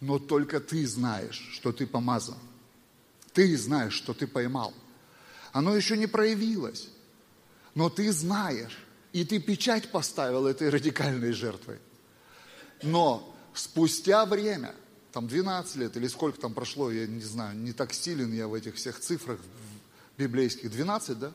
но 0.00 0.18
только 0.18 0.60
ты 0.60 0.86
знаешь, 0.86 1.50
что 1.52 1.72
ты 1.72 1.86
помазан. 1.86 2.38
Ты 3.32 3.56
знаешь, 3.56 3.92
что 3.92 4.14
ты 4.14 4.26
поймал. 4.26 4.74
Оно 5.52 5.74
еще 5.74 5.96
не 5.96 6.06
проявилось, 6.06 6.88
но 7.74 7.90
ты 7.90 8.12
знаешь, 8.12 8.84
и 9.12 9.24
ты 9.24 9.40
печать 9.40 9.90
поставил 9.90 10.46
этой 10.46 10.70
радикальной 10.70 11.32
жертвой. 11.32 11.78
Но 12.82 13.34
спустя 13.52 14.24
время, 14.26 14.74
там 15.12 15.28
12 15.28 15.76
лет 15.76 15.96
или 15.96 16.06
сколько 16.08 16.40
там 16.40 16.54
прошло, 16.54 16.90
я 16.90 17.06
не 17.06 17.22
знаю, 17.22 17.56
не 17.56 17.72
так 17.72 17.92
силен 17.92 18.32
я 18.32 18.48
в 18.48 18.54
этих 18.54 18.76
всех 18.76 19.00
цифрах 19.00 19.40
библейских. 20.16 20.70
12, 20.70 21.18
да? 21.18 21.32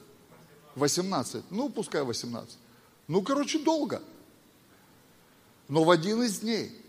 18. 0.76 1.52
Ну, 1.52 1.70
пускай 1.70 2.04
18. 2.04 2.58
Ну, 3.08 3.22
короче, 3.22 3.60
долго. 3.60 4.02
Но 5.68 5.84
в 5.84 5.90
один 5.90 6.24
из 6.24 6.40
дней 6.40 6.85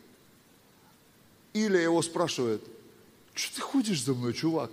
Илья 1.57 1.83
его 1.83 2.03
спрашивает, 2.03 2.63
что 3.35 3.57
ты 3.57 3.63
ходишь 3.63 4.03
за 4.03 4.13
мной, 4.13 4.35
чувак? 4.35 4.71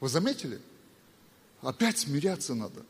Вы 0.00 0.08
заметили? 0.08 0.60
Опять 1.60 1.98
смиряться 1.98 2.54
надо. 2.54 2.82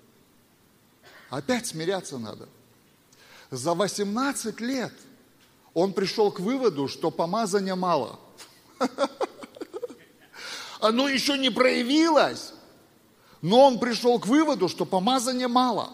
Опять 1.30 1.66
смиряться 1.66 2.18
надо. 2.18 2.48
За 3.50 3.74
18 3.74 4.60
лет 4.60 4.92
он 5.74 5.92
пришел 5.92 6.30
к 6.30 6.40
выводу, 6.40 6.88
что 6.88 7.10
помазания 7.10 7.74
мало. 7.74 8.20
Оно 10.80 11.08
еще 11.08 11.38
не 11.38 11.50
проявилось, 11.50 12.52
но 13.40 13.66
он 13.66 13.80
пришел 13.80 14.20
к 14.20 14.26
выводу, 14.26 14.68
что 14.68 14.84
помазания 14.84 15.48
мало. 15.48 15.92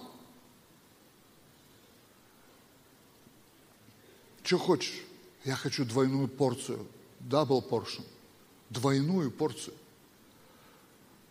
Что 4.43 4.59
хочешь? 4.59 5.03
Я 5.45 5.57
хочу 5.57 5.85
двойную 5.85 6.29
порцию, 6.29 6.87
double 7.21 7.69
portion, 7.69 8.05
двойную 8.71 9.31
порцию. 9.31 9.75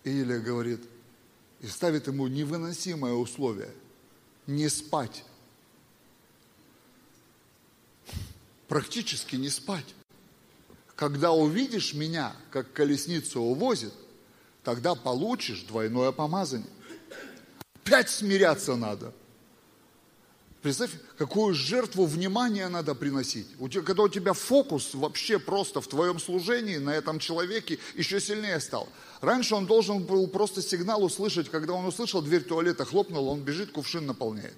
Или 0.04 0.38
говорит, 0.40 0.82
и 1.60 1.68
ставит 1.68 2.08
ему 2.08 2.28
невыносимое 2.28 3.14
условие– 3.14 3.72
не 4.48 4.68
спать 4.68 5.24
практически 8.72 9.36
не 9.36 9.50
спать. 9.50 9.94
Когда 10.96 11.34
увидишь 11.34 11.94
меня, 11.94 12.34
как 12.52 12.72
колесницу 12.72 13.42
увозит, 13.42 13.92
тогда 14.64 14.96
получишь 14.96 15.64
двойное 15.64 16.14
помазание. 16.14 16.70
Опять 17.84 18.10
смиряться 18.10 18.78
надо. 18.78 19.14
Представь, 20.62 20.92
какую 21.18 21.56
жертву 21.56 22.06
внимания 22.06 22.68
надо 22.70 22.94
приносить. 22.94 23.48
У 23.58 23.68
тебя, 23.68 23.82
когда 23.82 24.04
у 24.04 24.10
тебя 24.10 24.34
фокус 24.34 24.94
вообще 24.94 25.40
просто 25.40 25.82
в 25.82 25.88
твоем 25.88 26.20
служении 26.20 26.78
на 26.78 26.92
этом 26.92 27.18
человеке 27.18 27.80
еще 27.96 28.20
сильнее 28.20 28.60
стал. 28.60 28.88
Раньше 29.22 29.56
он 29.56 29.66
должен 29.66 30.04
был 30.04 30.28
просто 30.28 30.62
сигнал 30.62 31.04
услышать, 31.04 31.50
когда 31.50 31.74
он 31.74 31.86
услышал, 31.86 32.22
дверь 32.22 32.44
туалета 32.44 32.86
хлопнула, 32.86 33.32
он 33.32 33.42
бежит, 33.42 33.72
кувшин 33.72 34.06
наполняет. 34.06 34.54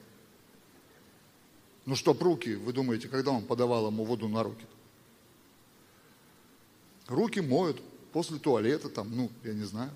Ну, 1.86 1.96
чтоб 1.96 2.22
руки, 2.22 2.56
вы 2.56 2.74
думаете, 2.74 3.08
когда 3.08 3.32
он 3.32 3.44
подавал 3.44 3.88
ему 3.88 4.04
воду 4.04 4.28
на 4.28 4.44
руки? 4.44 4.66
Руки 7.08 7.40
моют 7.40 7.82
после 8.12 8.40
туалета, 8.40 8.90
там, 8.90 9.10
ну, 9.16 9.32
я 9.44 9.54
не 9.54 9.64
знаю. 9.64 9.92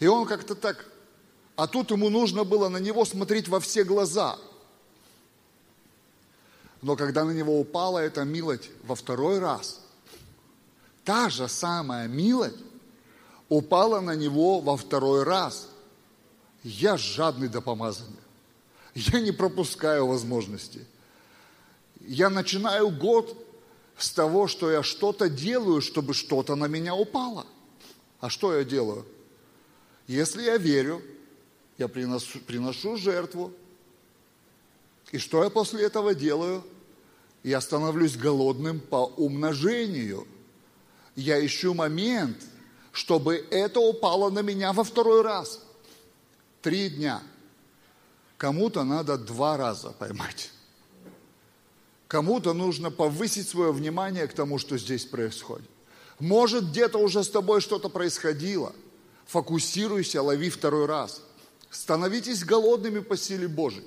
И 0.00 0.06
он 0.08 0.26
как-то 0.26 0.56
так, 0.56 0.84
а 1.56 1.66
тут 1.66 1.90
ему 1.90 2.10
нужно 2.10 2.44
было 2.44 2.68
на 2.68 2.76
него 2.76 3.04
смотреть 3.04 3.48
во 3.48 3.60
все 3.60 3.82
глаза. 3.82 4.38
Но 6.82 6.94
когда 6.96 7.24
на 7.24 7.30
него 7.30 7.58
упала 7.58 7.98
эта 7.98 8.24
милость 8.24 8.70
во 8.84 8.94
второй 8.94 9.38
раз, 9.38 9.80
та 11.04 11.30
же 11.30 11.48
самая 11.48 12.06
милость 12.08 12.58
упала 13.48 14.00
на 14.00 14.14
него 14.14 14.60
во 14.60 14.76
второй 14.76 15.22
раз. 15.22 15.68
Я 16.62 16.96
жадный 16.96 17.48
до 17.48 17.60
помазания. 17.60 18.14
Я 18.94 19.20
не 19.20 19.32
пропускаю 19.32 20.06
возможности. 20.06 20.84
Я 22.00 22.28
начинаю 22.28 22.90
год 22.90 23.36
с 23.96 24.10
того, 24.10 24.46
что 24.46 24.70
я 24.70 24.82
что-то 24.82 25.28
делаю, 25.28 25.80
чтобы 25.80 26.12
что-то 26.12 26.54
на 26.54 26.66
меня 26.66 26.94
упало. 26.94 27.46
А 28.20 28.28
что 28.28 28.54
я 28.54 28.64
делаю? 28.64 29.06
Если 30.06 30.42
я 30.42 30.56
верю, 30.56 31.02
я 31.78 31.88
приношу, 31.88 32.40
приношу 32.40 32.96
жертву. 32.96 33.52
И 35.12 35.18
что 35.18 35.44
я 35.44 35.50
после 35.50 35.84
этого 35.84 36.14
делаю? 36.14 36.64
Я 37.42 37.60
становлюсь 37.60 38.16
голодным 38.16 38.80
по 38.80 39.06
умножению. 39.06 40.26
Я 41.14 41.44
ищу 41.44 41.74
момент, 41.74 42.36
чтобы 42.92 43.36
это 43.50 43.80
упало 43.80 44.30
на 44.30 44.40
меня 44.40 44.72
во 44.72 44.84
второй 44.84 45.22
раз. 45.22 45.62
Три 46.62 46.90
дня– 46.90 47.22
Кому-то 48.36 48.84
надо 48.84 49.16
два 49.16 49.56
раза 49.56 49.90
поймать. 49.92 50.50
Кому-то 52.06 52.52
нужно 52.52 52.90
повысить 52.90 53.48
свое 53.48 53.72
внимание 53.72 54.26
к 54.28 54.34
тому, 54.34 54.58
что 54.58 54.76
здесь 54.78 55.04
происходит. 55.04 55.68
Может, 56.18 56.70
где-то 56.70 56.98
уже 56.98 57.24
с 57.24 57.30
тобой 57.30 57.60
что-то 57.60 57.88
происходило. 57.88 58.72
Фокусируйся, 59.26 60.22
лови 60.22 60.50
второй 60.50 60.86
раз. 60.86 61.22
Становитесь 61.80 62.44
голодными 62.44 63.00
по 63.00 63.16
силе 63.16 63.48
Божией. 63.48 63.86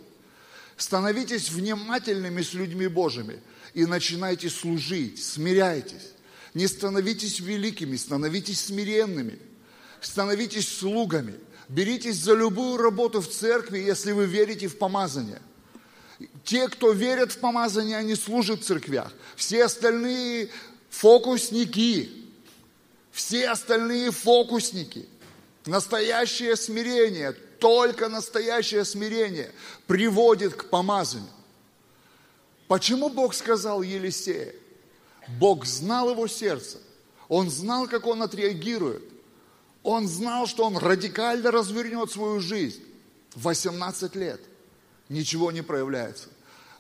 Становитесь 0.78 1.50
внимательными 1.50 2.42
с 2.42 2.54
людьми 2.54 2.88
Божьими 2.88 3.40
и 3.74 3.86
начинайте 3.86 4.50
служить, 4.50 5.24
смиряйтесь. 5.24 6.14
Не 6.54 6.68
становитесь 6.68 7.40
великими, 7.40 7.96
становитесь 7.96 8.62
смиренными. 8.62 9.40
Становитесь 10.02 10.68
слугами– 10.68 11.36
Беритесь 11.70 12.16
за 12.16 12.34
любую 12.34 12.78
работу 12.78 13.22
в 13.22 13.30
церкви, 13.30 13.78
если 13.78 14.12
вы 14.12 14.26
верите 14.26 14.68
в 14.68 14.80
помазание. 14.80 15.40
Те, 16.44 16.68
кто 16.68 16.92
верят 16.92 17.32
в 17.32 17.38
помазание, 17.38 17.96
они 17.98 18.16
служат 18.16 18.62
в 18.62 18.66
церквях. 18.66 19.14
Все 19.36 19.66
остальные 19.66 20.50
фокусники. 20.90 22.10
Все 23.12 23.50
остальные 23.50 24.10
фокусники. 24.10 25.08
Настоящее 25.68 26.56
смирение 26.56 27.36
Только 27.60 28.08
настоящее 28.08 28.86
смирение 28.86 29.52
приводит 29.86 30.54
к 30.54 30.70
помазанию. 30.70 31.30
Почему 32.68 33.10
Бог 33.10 33.34
сказал 33.34 33.82
Елисея? 33.82 34.54
Бог 35.40 35.66
знал 35.66 36.12
его 36.12 36.28
сердце. 36.28 36.78
Он 37.28 37.50
знал, 37.50 37.88
как 37.88 38.08
он 38.08 38.24
отреагирует. 38.24 39.04
Он 39.84 40.08
знал, 40.08 40.48
что 40.48 40.66
он 40.66 40.78
радикально 40.78 41.52
развернет 41.52 42.12
свою 42.12 42.40
жизнь. 42.40 42.84
18 43.36 44.16
лет. 44.16 44.42
Ничего 45.10 45.52
не 45.52 45.62
проявляется. 45.62 46.30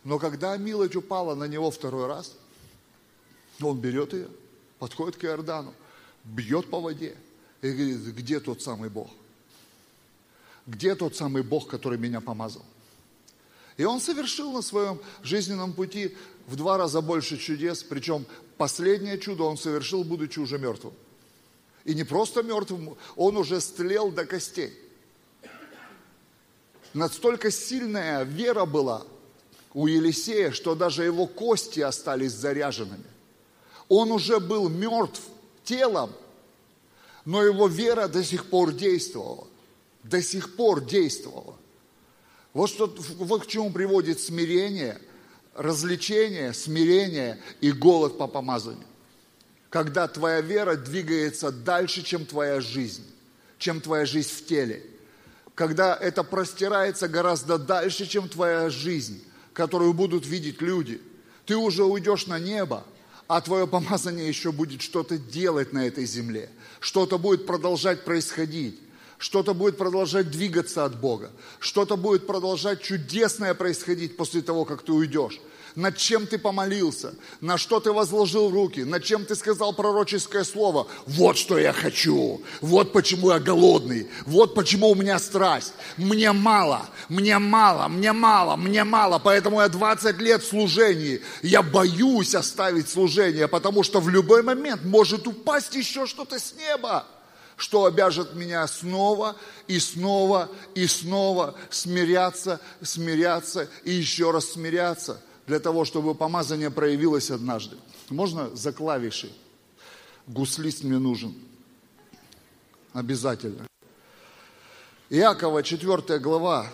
Но 0.03 0.17
когда 0.17 0.55
милость 0.57 0.95
упала 0.95 1.35
на 1.35 1.45
него 1.45 1.71
второй 1.71 2.07
раз, 2.07 2.33
он 3.61 3.79
берет 3.79 4.13
ее, 4.13 4.29
подходит 4.79 5.17
к 5.17 5.25
Иордану, 5.25 5.73
бьет 6.23 6.69
по 6.69 6.79
воде 6.79 7.17
и 7.61 7.71
говорит, 7.71 8.15
где 8.15 8.39
тот 8.39 8.61
самый 8.61 8.89
Бог? 8.89 9.09
Где 10.69 10.93
тот 10.93 11.15
самый 11.15 11.41
Бог, 11.41 11.67
который 11.67 11.97
меня 11.97 12.21
помазал? 12.21 12.63
И 13.77 13.85
он 13.85 13.99
совершил 13.99 14.51
на 14.51 14.61
своем 14.61 14.99
жизненном 15.23 15.73
пути 15.73 16.15
в 16.45 16.55
два 16.55 16.77
раза 16.77 17.01
больше 17.01 17.37
чудес, 17.37 17.81
причем 17.81 18.25
последнее 18.57 19.17
чудо 19.17 19.43
он 19.43 19.57
совершил, 19.57 20.03
будучи 20.03 20.37
уже 20.37 20.59
мертвым. 20.59 20.93
И 21.85 21.95
не 21.95 22.03
просто 22.03 22.43
мертвым, 22.43 22.95
он 23.15 23.37
уже 23.37 23.61
стлел 23.61 24.11
до 24.11 24.25
костей. 24.25 24.71
Настолько 26.93 27.49
сильная 27.49 28.23
вера 28.23 28.65
была 28.65 29.07
у 29.73 29.87
Елисея, 29.87 30.51
что 30.51 30.75
даже 30.75 31.03
его 31.03 31.25
кости 31.25 31.79
остались 31.79 32.33
заряженными. 32.33 33.05
Он 33.87 34.11
уже 34.11 34.39
был 34.39 34.69
мертв 34.69 35.21
телом, 35.63 36.11
но 37.25 37.41
его 37.41 37.67
вера 37.67 38.07
до 38.07 38.23
сих 38.23 38.45
пор 38.51 38.71
действовала. 38.71 39.48
До 40.03 40.21
сих 40.21 40.55
пор 40.55 40.83
действовала. 40.85 41.57
Вот, 42.53 42.69
что, 42.69 42.93
вот 43.17 43.43
к 43.43 43.47
чему 43.47 43.71
приводит 43.71 44.19
смирение, 44.19 44.99
развлечение, 45.55 46.53
смирение 46.53 47.39
и 47.61 47.71
голод 47.71 48.17
по 48.17 48.27
помазанию. 48.27 48.87
Когда 49.69 50.07
твоя 50.07 50.41
вера 50.41 50.75
двигается 50.75 51.51
дальше, 51.51 52.01
чем 52.01 52.25
твоя 52.25 52.59
жизнь, 52.59 53.05
чем 53.59 53.81
твоя 53.81 54.05
жизнь 54.05 54.29
в 54.29 54.45
теле. 54.45 54.83
Когда 55.53 55.95
это 55.95 56.23
простирается 56.23 57.07
гораздо 57.07 57.57
дальше, 57.59 58.07
чем 58.07 58.29
твоя 58.29 58.69
жизнь, 58.69 59.23
которую 59.53 59.93
будут 59.93 60.25
видеть 60.25 60.61
люди. 60.61 61.01
Ты 61.45 61.57
уже 61.57 61.83
уйдешь 61.83 62.27
на 62.27 62.39
небо, 62.39 62.85
а 63.27 63.41
твое 63.41 63.67
помазание 63.67 64.27
еще 64.27 64.51
будет 64.51 64.81
что-то 64.81 65.17
делать 65.17 65.73
на 65.73 65.85
этой 65.85 66.05
земле. 66.05 66.49
Что-то 66.79 67.17
будет 67.17 67.45
продолжать 67.45 68.05
происходить. 68.05 68.79
Что-то 69.19 69.53
будет 69.53 69.77
продолжать 69.77 70.31
двигаться 70.31 70.85
от 70.85 70.97
Бога. 70.97 71.29
Что-то 71.59 71.97
будет 71.97 72.25
продолжать 72.25 72.81
чудесное 72.81 73.53
происходить 73.53 74.15
после 74.15 74.41
того, 74.41 74.63
как 74.63 74.81
ты 74.81 74.93
уйдешь. 74.93 75.41
Над 75.75 75.97
чем 75.97 76.25
ты 76.25 76.37
помолился, 76.39 77.13
на 77.41 77.57
что 77.57 77.81
ты 77.81 77.91
возложил 77.91 78.49
руки, 78.49 78.85
над 78.85 79.03
чем 79.03 79.25
ты 79.25 79.35
сказал 79.35 79.73
пророческое 79.73 80.45
слово. 80.45 80.87
Вот 81.05 81.37
что 81.37 81.59
я 81.59 81.73
хочу, 81.73 82.41
вот 82.61 82.93
почему 82.93 83.31
я 83.31 83.39
голодный, 83.39 84.07
вот 84.25 84.55
почему 84.55 84.89
у 84.89 84.95
меня 84.95 85.19
страсть. 85.19 85.73
Мне 85.97 86.31
мало, 86.31 86.89
мне 87.09 87.37
мало, 87.39 87.89
мне 87.89 88.13
мало, 88.13 88.55
мне 88.55 88.85
мало, 88.85 89.19
поэтому 89.19 89.59
я 89.59 89.67
20 89.67 90.17
лет 90.19 90.43
в 90.43 90.47
служении. 90.47 91.21
Я 91.43 91.61
боюсь 91.61 92.35
оставить 92.35 92.87
служение, 92.87 93.49
потому 93.49 93.83
что 93.83 93.99
в 93.99 94.07
любой 94.07 94.43
момент 94.43 94.85
может 94.85 95.27
упасть 95.27 95.75
еще 95.75 96.07
что-то 96.07 96.39
с 96.39 96.53
неба 96.53 97.05
что 97.59 97.83
обяжет 97.83 98.35
меня 98.35 98.65
снова 98.67 99.35
и 99.67 99.79
снова 99.79 100.49
и 100.75 100.87
снова 100.87 101.55
смиряться, 101.69 102.61
смиряться 102.81 103.67
и 103.83 103.91
еще 103.91 104.31
раз 104.31 104.53
смиряться 104.53 105.21
для 105.45 105.59
того, 105.59 105.83
чтобы 105.83 106.15
помазание 106.15 106.71
проявилось 106.71 107.29
однажды. 107.29 107.75
Можно 108.09 108.55
за 108.55 108.71
клавиши? 108.71 109.29
Гуслист 110.25 110.83
мне 110.83 110.99
нужен. 110.99 111.35
Обязательно. 112.93 113.67
Иакова, 115.09 115.61
4 115.61 116.17
глава. 116.19 116.65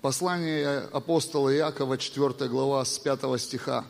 Послание 0.00 0.78
апостола 0.92 1.52
Иакова, 1.52 1.98
4 1.98 2.48
глава, 2.48 2.84
с 2.84 3.00
5 3.00 3.40
стиха. 3.40 3.84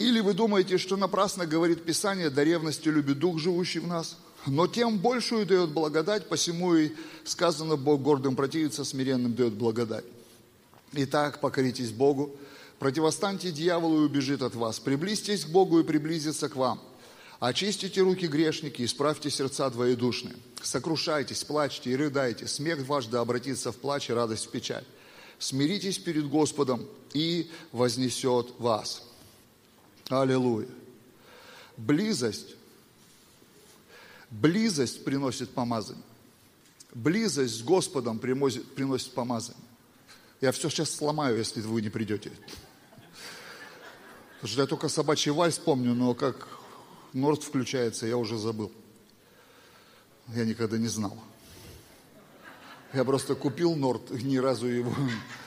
Или 0.00 0.20
вы 0.20 0.32
думаете, 0.32 0.78
что 0.78 0.96
напрасно 0.96 1.44
говорит 1.44 1.84
Писание, 1.84 2.30
до 2.30 2.42
ревности 2.42 2.88
любит 2.88 3.18
Дух, 3.18 3.38
живущий 3.38 3.80
в 3.80 3.86
нас? 3.86 4.16
Но 4.46 4.66
тем 4.66 4.98
большую 4.98 5.44
дает 5.44 5.72
благодать, 5.72 6.26
посему 6.26 6.74
и 6.74 6.92
сказано, 7.24 7.76
Бог 7.76 8.00
гордым 8.00 8.34
противится, 8.34 8.82
смиренным 8.82 9.34
дает 9.34 9.52
благодать. 9.52 10.06
Итак, 10.94 11.42
покоритесь 11.42 11.90
Богу, 11.90 12.34
противостаньте 12.78 13.50
дьяволу 13.50 14.00
и 14.00 14.06
убежит 14.06 14.40
от 14.40 14.54
вас. 14.54 14.80
Приблизьтесь 14.80 15.44
к 15.44 15.50
Богу 15.50 15.80
и 15.80 15.84
приблизится 15.84 16.48
к 16.48 16.56
вам. 16.56 16.80
Очистите 17.38 18.00
руки 18.00 18.26
грешники, 18.26 18.82
исправьте 18.82 19.28
сердца 19.28 19.68
двоедушные. 19.68 20.36
Сокрушайтесь, 20.62 21.44
плачьте 21.44 21.90
и 21.90 21.96
рыдайте. 21.96 22.46
Смех 22.46 22.78
ваш 22.86 23.04
да 23.04 23.20
обратится 23.20 23.70
в 23.70 23.76
плач 23.76 24.08
и 24.08 24.14
радость 24.14 24.46
в 24.46 24.50
печаль. 24.50 24.84
Смиритесь 25.38 25.98
перед 25.98 26.26
Господом 26.26 26.86
и 27.12 27.50
вознесет 27.72 28.54
вас. 28.58 29.09
Аллилуйя. 30.10 30.68
Близость, 31.76 32.56
близость 34.28 35.04
приносит 35.04 35.50
помазание. 35.50 36.02
Близость 36.92 37.58
с 37.58 37.62
Господом 37.62 38.18
приносит, 38.18 39.14
помазание. 39.14 39.62
Я 40.40 40.50
все 40.50 40.68
сейчас 40.68 40.90
сломаю, 40.90 41.38
если 41.38 41.60
вы 41.60 41.80
не 41.80 41.90
придете. 41.90 42.32
Потому 44.34 44.52
что 44.52 44.60
я 44.62 44.66
только 44.66 44.88
собачий 44.88 45.30
вальс 45.30 45.58
помню, 45.58 45.94
но 45.94 46.14
как 46.14 46.48
Норд 47.12 47.44
включается, 47.44 48.06
я 48.06 48.16
уже 48.16 48.36
забыл. 48.36 48.72
Я 50.34 50.44
никогда 50.44 50.78
не 50.78 50.88
знал. 50.88 51.16
Я 52.92 53.04
просто 53.04 53.36
купил 53.36 53.76
Норд, 53.76 54.10
ни 54.10 54.38
разу 54.38 54.66
его 54.66 54.92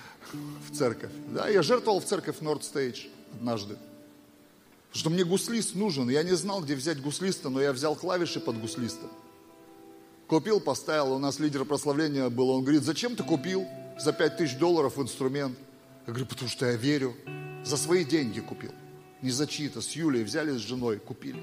в 0.69 0.75
церковь. 0.75 1.11
Да, 1.27 1.49
я 1.49 1.61
жертвовал 1.61 1.99
в 1.99 2.05
церковь 2.05 2.39
Норд 2.39 2.63
Стейдж 2.63 3.07
однажды 3.33 3.77
что 4.93 5.09
мне 5.09 5.23
гуслист 5.23 5.75
нужен. 5.75 6.09
Я 6.09 6.23
не 6.23 6.35
знал, 6.35 6.61
где 6.61 6.75
взять 6.75 7.01
гуслиста, 7.01 7.49
но 7.49 7.59
я 7.61 7.73
взял 7.73 7.95
клавиши 7.95 8.39
под 8.39 8.61
гуслиста. 8.61 9.07
Купил, 10.27 10.59
поставил, 10.59 11.13
у 11.13 11.19
нас 11.19 11.39
лидер 11.39 11.65
прославления 11.65 12.29
был. 12.29 12.49
Он 12.51 12.61
говорит, 12.63 12.83
зачем 12.83 13.15
ты 13.15 13.23
купил 13.23 13.65
за 13.99 14.13
5 14.13 14.37
тысяч 14.37 14.57
долларов 14.57 14.97
инструмент? 14.97 15.57
Я 16.07 16.13
говорю, 16.13 16.27
потому 16.27 16.49
что 16.49 16.67
я 16.67 16.73
верю. 16.73 17.15
За 17.65 17.75
свои 17.75 18.05
деньги 18.05 18.39
купил. 18.39 18.71
Не 19.21 19.31
за 19.31 19.47
чьи-то, 19.47 19.81
с 19.81 19.91
Юлей 19.91 20.23
взяли 20.23 20.51
с 20.51 20.61
женой, 20.61 20.99
купили. 20.99 21.41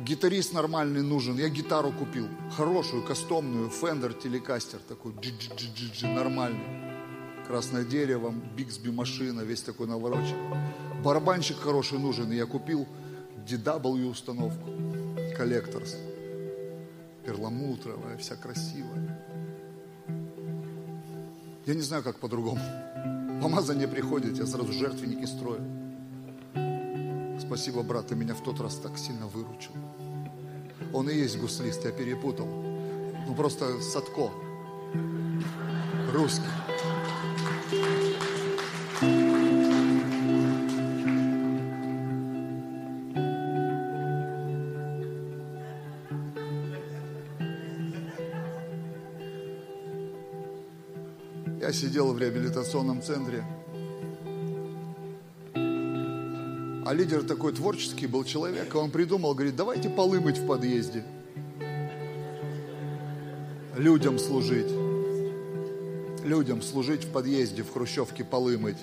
Гитарист 0.00 0.52
нормальный 0.52 1.02
нужен, 1.02 1.38
я 1.38 1.48
гитару 1.48 1.92
купил. 1.92 2.28
Хорошую, 2.56 3.02
кастомную, 3.04 3.68
Fender 3.68 4.16
телекастер 4.16 4.78
такой, 4.80 5.12
джи 5.20 5.30
-джи 5.30 5.50
-джи 5.56 5.92
-джи, 5.92 6.14
нормальный 6.14 6.88
красное 7.48 7.82
дерево, 7.82 8.34
Биксби 8.56 8.90
машина, 8.90 9.40
весь 9.40 9.62
такой 9.62 9.86
навороченный. 9.86 10.58
Барабанщик 11.02 11.58
хороший 11.58 11.98
нужен, 11.98 12.32
и 12.32 12.36
я 12.36 12.46
купил 12.46 12.86
DW 13.46 14.10
установку, 14.10 14.68
коллекторс, 15.36 15.96
перламутровая, 17.24 18.16
вся 18.16 18.36
красивая. 18.36 19.24
Я 21.66 21.74
не 21.74 21.82
знаю, 21.82 22.02
как 22.02 22.18
по-другому. 22.18 22.60
Помазание 23.40 23.86
приходит, 23.86 24.38
я 24.38 24.46
сразу 24.46 24.72
жертвенники 24.72 25.26
строю. 25.26 25.60
Спасибо, 27.38 27.82
брат, 27.82 28.08
ты 28.08 28.16
меня 28.16 28.34
в 28.34 28.42
тот 28.42 28.60
раз 28.60 28.76
так 28.76 28.98
сильно 28.98 29.26
выручил. 29.26 29.72
Он 30.92 31.08
и 31.08 31.14
есть 31.14 31.38
гуслист, 31.38 31.84
я 31.84 31.92
перепутал. 31.92 32.46
Ну 32.46 33.34
просто 33.36 33.80
Садко. 33.80 34.30
Русский. 36.12 36.48
Сидел 51.78 52.12
в 52.12 52.18
реабилитационном 52.18 53.02
центре, 53.02 53.44
а 55.54 56.92
лидер 56.92 57.22
такой 57.22 57.52
творческий 57.52 58.08
был 58.08 58.24
человек, 58.24 58.74
он 58.74 58.90
придумал, 58.90 59.34
говорит, 59.34 59.54
давайте 59.54 59.88
полы 59.88 60.20
мыть 60.20 60.38
в 60.38 60.46
подъезде, 60.46 61.04
людям 63.76 64.18
служить. 64.18 64.72
людям 66.24 66.62
служить 66.62 67.04
в 67.04 67.12
подъезде, 67.12 67.62
в 67.62 67.72
хрущевке 67.72 68.24
полы 68.24 68.58
мыть. 68.58 68.76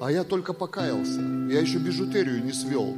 А 0.00 0.12
я 0.12 0.22
только 0.22 0.52
покаялся. 0.52 1.20
Я 1.50 1.60
еще 1.60 1.78
бижутерию 1.78 2.44
не 2.44 2.52
свел. 2.52 2.94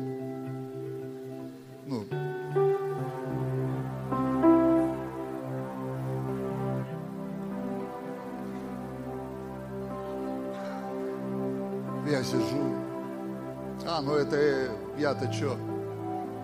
Я-то 15.23 15.33
что? 15.33 15.57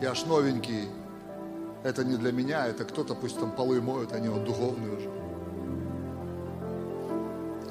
Я 0.01 0.15
ж 0.15 0.25
новенький. 0.27 0.89
Это 1.83 2.05
не 2.05 2.17
для 2.17 2.33
меня, 2.33 2.67
это 2.67 2.85
кто-то 2.85 3.15
пусть 3.15 3.39
там 3.39 3.53
полы 3.53 3.81
моют, 3.81 4.13
они 4.13 4.29
вот 4.29 4.45
духовные 4.45 4.97
уже. 4.97 5.11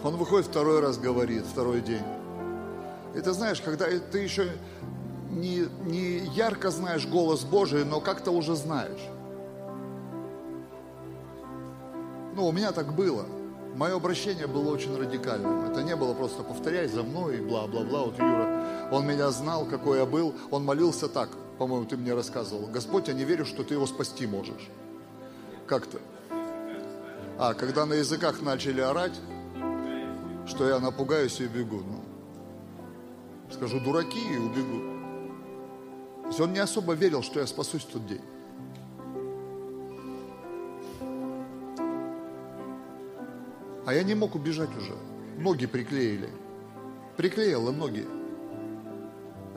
Он 0.04 0.16
выходит 0.16 0.48
второй 0.48 0.80
раз, 0.80 0.98
говорит, 0.98 1.46
второй 1.46 1.82
день. 1.82 2.04
И 3.16 3.20
ты 3.20 3.34
знаешь, 3.34 3.60
когда 3.62 3.86
ты 4.12 4.20
еще 4.20 4.50
не, 5.30 5.68
не 5.86 6.20
ярко 6.36 6.70
знаешь 6.72 7.06
голос 7.06 7.44
Божий, 7.44 7.84
но 7.84 8.00
как-то 8.00 8.32
уже 8.32 8.56
знаешь. 8.56 9.02
Ну, 12.36 12.48
у 12.48 12.52
меня 12.52 12.72
так 12.72 12.94
было. 12.94 13.26
Мое 13.76 13.96
обращение 13.96 14.48
было 14.48 14.72
очень 14.72 14.96
радикальным. 14.98 15.66
Это 15.66 15.84
не 15.84 15.96
было 15.96 16.14
просто 16.14 16.44
повторяй 16.44 16.88
за 16.88 17.04
мной 17.04 17.38
и 17.38 17.42
бла-бла-бла. 17.42 18.04
Вот 18.04 18.18
Юра, 18.18 18.57
он 18.92 19.06
меня 19.06 19.30
знал, 19.32 19.66
какой 19.66 20.00
я 20.00 20.06
был. 20.06 20.34
Он 20.52 20.64
молился 20.64 21.10
так, 21.10 21.30
по-моему, 21.58 21.86
ты 21.86 21.98
мне 21.98 22.14
рассказывал. 22.14 22.68
Господь, 22.68 23.08
я 23.08 23.14
не 23.14 23.26
верю, 23.26 23.46
что 23.46 23.64
ты 23.64 23.74
его 23.74 23.86
спасти 23.86 24.28
можешь. 24.28 24.70
Как-то. 25.66 26.00
А, 27.38 27.54
когда 27.54 27.86
на 27.86 27.94
языках 27.94 28.42
начали 28.42 28.82
орать, 28.82 29.20
что 30.48 30.68
я 30.68 30.80
напугаюсь 30.80 31.40
и 31.42 31.46
убегу. 31.46 31.82
Ну, 31.82 32.04
скажу, 33.52 33.80
дураки 33.80 34.20
и 34.20 34.38
убегу. 34.38 34.98
То 36.24 36.28
есть 36.28 36.40
он 36.40 36.54
не 36.54 36.60
особо 36.60 36.94
верил, 36.94 37.22
что 37.22 37.40
я 37.40 37.48
спасусь 37.48 37.84
в 37.84 37.92
тот 37.92 38.06
день. 38.08 38.22
А 43.86 43.94
я 43.94 44.04
не 44.04 44.16
мог 44.16 44.36
убежать 44.36 44.76
уже. 44.76 44.96
Ноги 45.38 45.66
приклеили. 45.66 46.30
Приклеило 47.16 47.72
ноги. 47.72 48.06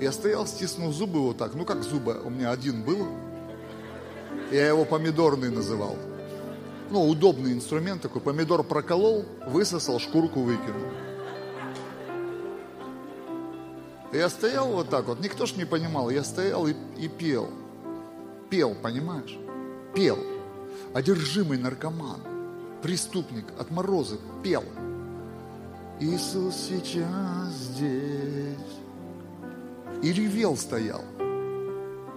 Я 0.00 0.12
стоял, 0.12 0.46
стиснув 0.46 0.94
зубы 0.94 1.20
вот 1.20 1.36
так. 1.36 1.54
Ну, 1.54 1.64
как 1.64 1.82
зубы? 1.82 2.20
У 2.24 2.30
меня 2.30 2.50
один 2.50 2.82
был. 2.82 3.06
Я 4.50 4.68
его 4.68 4.84
помидорный 4.84 5.50
называл. 5.50 5.96
Ну, 6.90 7.06
удобный 7.06 7.52
инструмент 7.52 8.02
такой. 8.02 8.20
Помидор 8.20 8.64
проколол, 8.64 9.24
высосал, 9.46 10.00
шкурку 10.00 10.40
выкинул. 10.40 10.90
Я 14.12 14.28
стоял 14.28 14.72
вот 14.72 14.88
так 14.88 15.06
вот, 15.06 15.20
никто 15.20 15.46
ж 15.46 15.54
не 15.54 15.64
понимал, 15.64 16.10
я 16.10 16.24
стоял 16.24 16.66
и, 16.66 16.74
и 16.98 17.06
пел. 17.06 17.48
Пел, 18.48 18.74
понимаешь? 18.74 19.38
Пел. 19.94 20.18
Одержимый 20.92 21.58
наркоман, 21.58 22.20
преступник, 22.82 23.44
отморозок, 23.56 24.18
пел. 24.42 24.64
Иисус 26.00 26.56
сейчас 26.56 27.52
здесь. 27.52 28.79
И 30.02 30.12
ревел 30.12 30.56
стоял, 30.56 31.02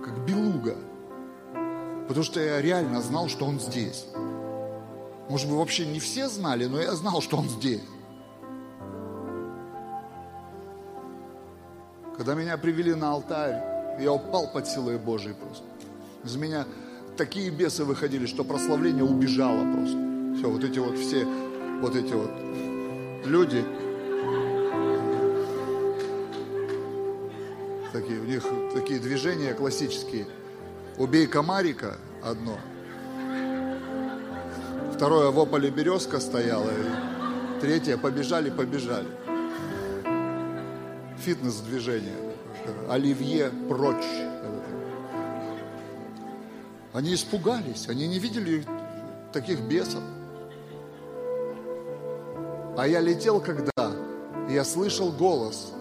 как 0.04 0.26
белуга. 0.26 0.76
Потому 2.08 2.24
что 2.24 2.40
я 2.40 2.62
реально 2.62 3.02
знал, 3.02 3.28
что 3.28 3.46
он 3.46 3.60
здесь. 3.60 4.06
Может 5.30 5.48
быть, 5.48 5.58
вообще 5.58 5.86
не 5.86 6.00
все 6.00 6.30
знали, 6.30 6.66
но 6.66 6.82
я 6.82 6.94
знал, 6.94 7.22
что 7.22 7.38
он 7.38 7.50
здесь. 7.50 7.82
Когда 12.16 12.36
меня 12.36 12.58
привели 12.58 12.94
на 12.94 13.12
алтарь, 13.12 14.00
я 14.00 14.14
упал 14.14 14.52
под 14.52 14.68
силой 14.68 14.98
Божией 14.98 15.34
просто. 15.34 15.66
Из 16.24 16.36
меня 16.36 16.66
такие 17.18 17.50
бесы 17.50 17.84
выходили, 17.84 18.26
что 18.28 18.44
прославление 18.44 19.04
убежало 19.04 19.64
просто. 19.74 19.98
Все, 20.38 20.50
вот 20.50 20.64
эти 20.64 20.80
вот 20.80 20.98
все, 20.98 21.26
вот 21.82 21.96
эти 21.96 22.14
вот 22.14 22.32
люди, 23.26 23.66
такие, 27.94 28.20
у 28.20 28.26
них 28.26 28.44
такие 28.74 29.00
движения 29.00 29.54
классические. 29.54 30.28
Убей 30.98 31.28
комарика 31.28 31.98
одно. 32.22 32.58
Второе, 34.94 35.32
в 35.32 35.40
ополе 35.40 35.70
березка 35.70 36.20
стояла. 36.20 36.70
И 36.70 37.62
третье, 37.62 37.98
побежали, 37.98 38.50
побежали 38.50 39.08
фитнес-движение. 41.24 42.16
Оливье 42.90 43.50
прочь. 43.70 44.06
Они 46.94 47.16
испугались, 47.16 47.88
они 47.90 48.08
не 48.08 48.20
видели 48.20 48.64
таких 49.32 49.62
бесов. 49.62 50.04
А 52.78 52.88
я 52.88 53.02
летел 53.02 53.40
когда, 53.40 53.92
я 54.50 54.64
слышал 54.64 55.12
голос, 55.12 55.72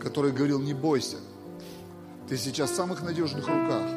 который 0.00 0.32
говорил, 0.32 0.60
не 0.60 0.74
бойся, 0.74 1.16
ты 2.30 2.36
сейчас 2.36 2.70
в 2.70 2.76
самых 2.76 3.02
надежных 3.02 3.44
руках. 3.48 3.90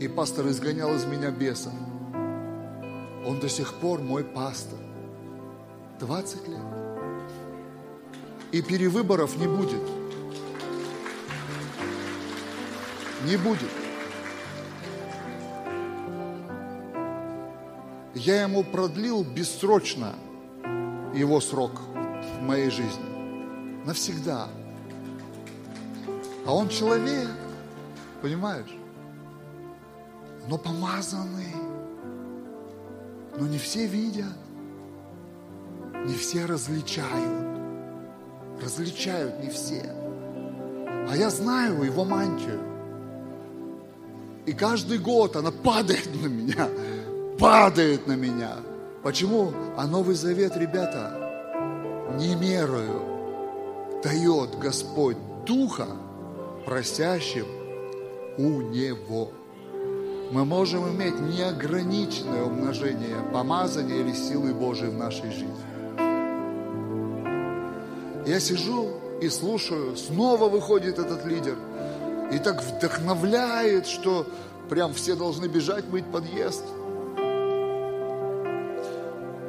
И 0.00 0.08
пастор 0.08 0.48
изгонял 0.48 0.92
из 0.96 1.04
меня 1.04 1.30
бесов. 1.30 1.72
Он 3.24 3.38
до 3.38 3.48
сих 3.48 3.74
пор 3.74 4.00
мой 4.00 4.24
пастор. 4.24 4.80
20 6.00 6.48
лет 6.48 6.58
и 8.50 8.60
перевыборов 8.60 9.36
не 9.36 9.46
будет. 9.46 9.82
Не 13.24 13.36
будет. 13.36 13.70
Я 18.14 18.42
ему 18.42 18.64
продлил 18.64 19.22
бессрочно 19.22 20.16
его 21.14 21.40
срок 21.40 21.80
в 22.38 22.42
моей 22.42 22.70
жизни. 22.70 23.84
Навсегда. 23.86 24.48
А 26.46 26.54
он 26.54 26.68
человек, 26.68 27.28
понимаешь? 28.22 28.76
Но 30.48 30.58
помазанный. 30.58 31.54
Но 33.38 33.46
не 33.46 33.58
все 33.58 33.86
видят. 33.86 34.36
Не 36.06 36.14
все 36.14 36.44
различают 36.44 37.54
различают 38.62 39.42
не 39.42 39.50
все. 39.50 39.82
А 41.08 41.16
я 41.16 41.30
знаю 41.30 41.82
его 41.82 42.04
мантию. 42.04 42.60
И 44.46 44.52
каждый 44.52 44.98
год 44.98 45.36
она 45.36 45.50
падает 45.50 46.08
на 46.22 46.26
меня, 46.26 46.68
падает 47.38 48.06
на 48.06 48.14
меня. 48.14 48.56
Почему? 49.02 49.52
А 49.76 49.86
Новый 49.86 50.14
Завет, 50.14 50.56
ребята, 50.56 52.10
не 52.18 52.34
мерою 52.34 53.02
дает 54.02 54.58
Господь 54.58 55.16
Духа 55.46 55.86
просящим 56.64 57.46
у 58.38 58.60
Него. 58.62 59.30
Мы 60.30 60.44
можем 60.44 60.88
иметь 60.88 61.20
неограниченное 61.20 62.44
умножение 62.44 63.16
помазания 63.32 64.00
или 64.00 64.12
силы 64.12 64.54
Божией 64.54 64.90
в 64.90 64.98
нашей 64.98 65.30
жизни. 65.30 65.54
Я 68.26 68.40
сижу 68.40 68.88
и 69.20 69.28
слушаю, 69.28 69.96
снова 69.96 70.48
выходит 70.48 70.98
этот 70.98 71.24
лидер. 71.26 71.56
И 72.32 72.38
так 72.38 72.62
вдохновляет, 72.62 73.86
что 73.86 74.26
прям 74.68 74.94
все 74.94 75.14
должны 75.14 75.46
бежать 75.46 75.84
мыть 75.90 76.06
подъезд. 76.06 76.64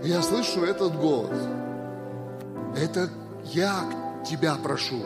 я 0.05 0.22
слышу 0.22 0.63
этот 0.63 0.95
голос. 0.95 1.38
Это 2.78 3.09
я 3.45 4.24
тебя 4.30 4.55
прошу. 4.55 5.01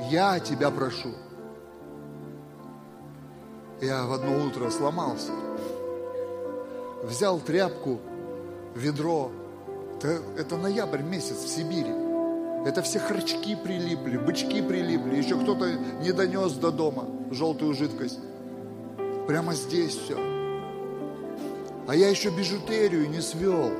Я 0.00 0.38
тебя 0.40 0.70
прошу. 0.70 1.10
Я 3.80 4.06
в 4.06 4.12
одно 4.12 4.44
утро 4.46 4.70
сломался. 4.70 5.32
Взял 7.02 7.38
тряпку, 7.38 8.00
ведро, 8.74 9.30
это, 9.96 10.20
это 10.36 10.56
ноябрь 10.56 11.02
месяц 11.02 11.36
в 11.36 11.48
Сибири. 11.48 11.92
Это 12.66 12.82
все 12.82 12.98
харчки 12.98 13.56
прилипли, 13.56 14.16
бычки 14.16 14.62
прилипли, 14.62 15.16
еще 15.16 15.38
кто-то 15.38 15.72
не 16.02 16.12
донес 16.12 16.52
до 16.54 16.72
дома 16.72 17.04
желтую 17.30 17.74
жидкость. 17.74 18.18
Прямо 19.26 19.54
здесь 19.54 19.94
все. 19.94 20.18
А 21.86 21.94
я 21.94 22.08
еще 22.08 22.30
бижутерию 22.30 23.08
не 23.08 23.20
свел. 23.20 23.70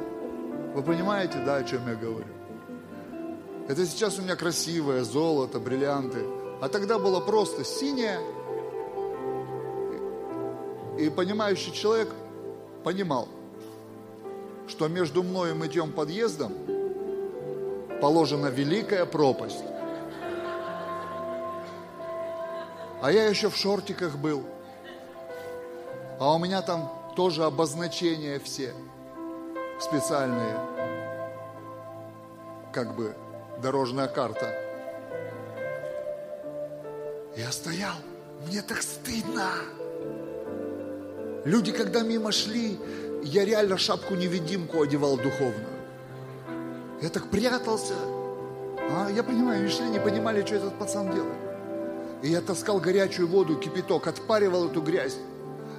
Вы 0.75 0.83
понимаете, 0.83 1.39
да, 1.45 1.57
о 1.57 1.65
чем 1.65 1.89
я 1.89 1.95
говорю? 1.95 2.38
Это 3.69 3.85
сейчас 3.85 4.19
у 4.19 4.23
меня 4.23 4.35
красивое 4.35 5.05
золото, 5.05 5.61
бриллианты. 5.61 6.25
А 6.63 6.71
тогда 6.71 6.99
было 6.99 7.21
просто 7.21 7.65
синее. 7.65 8.19
И 10.99 11.11
понимающий 11.11 11.73
человек 11.73 12.09
понимал, 12.83 13.29
что 14.67 14.89
между 14.89 15.23
мной 15.23 15.51
и 15.51 15.55
мытьем 15.55 15.93
подъездом 15.93 16.55
положена 18.01 18.47
великая 18.47 19.05
пропасть. 19.05 19.63
А 23.03 23.13
я 23.13 23.27
еще 23.29 23.51
в 23.51 23.57
шортиках 23.57 24.17
был. 24.17 24.45
А 26.19 26.35
у 26.35 26.39
меня 26.39 26.63
там 26.63 26.91
тоже 27.15 27.45
обозначения 27.45 28.41
все 28.41 28.73
специальные. 29.79 30.59
Как 32.73 32.97
бы 32.97 33.15
дорожная 33.63 34.09
карта. 34.09 34.55
Я 37.37 37.53
стоял, 37.53 37.95
мне 38.47 38.63
так 38.63 38.83
стыдно. 38.83 39.51
Люди, 41.45 41.73
когда 41.73 42.03
мимо 42.03 42.33
шли, 42.33 42.79
я 43.23 43.45
реально 43.45 43.79
шапку-невидимку 43.79 44.83
одевал 44.83 45.17
духовную. 45.17 45.79
Я 47.01 47.09
так 47.11 47.31
прятался. 47.31 47.95
А, 48.91 49.09
я 49.11 49.23
понимаю, 49.23 49.61
они 49.61 49.69
шли, 49.69 49.89
не 49.89 50.01
понимали, 50.01 50.45
что 50.45 50.57
этот 50.57 50.79
пацан 50.79 51.13
делает. 51.15 51.39
И 52.23 52.29
я 52.29 52.41
таскал 52.41 52.81
горячую 52.81 53.29
воду, 53.29 53.57
кипяток, 53.57 54.07
отпаривал 54.09 54.69
эту 54.69 54.83
грязь. 54.83 55.17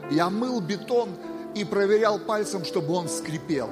Я 0.09 0.29
мыл 0.29 0.61
бетон 0.61 1.09
и 1.55 1.65
проверял 1.65 2.19
пальцем, 2.19 2.63
чтобы 2.63 2.93
он 2.93 3.09
скрипел. 3.09 3.69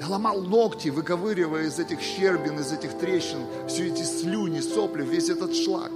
Я 0.00 0.08
ломал 0.08 0.40
ногти, 0.40 0.88
выковыривая 0.88 1.64
из 1.64 1.78
этих 1.78 2.00
щербин, 2.00 2.58
из 2.58 2.72
этих 2.72 2.98
трещин, 2.98 3.46
все 3.68 3.88
эти 3.88 4.02
слюни, 4.02 4.60
сопли, 4.60 5.04
весь 5.04 5.28
этот 5.28 5.54
шлак. 5.54 5.92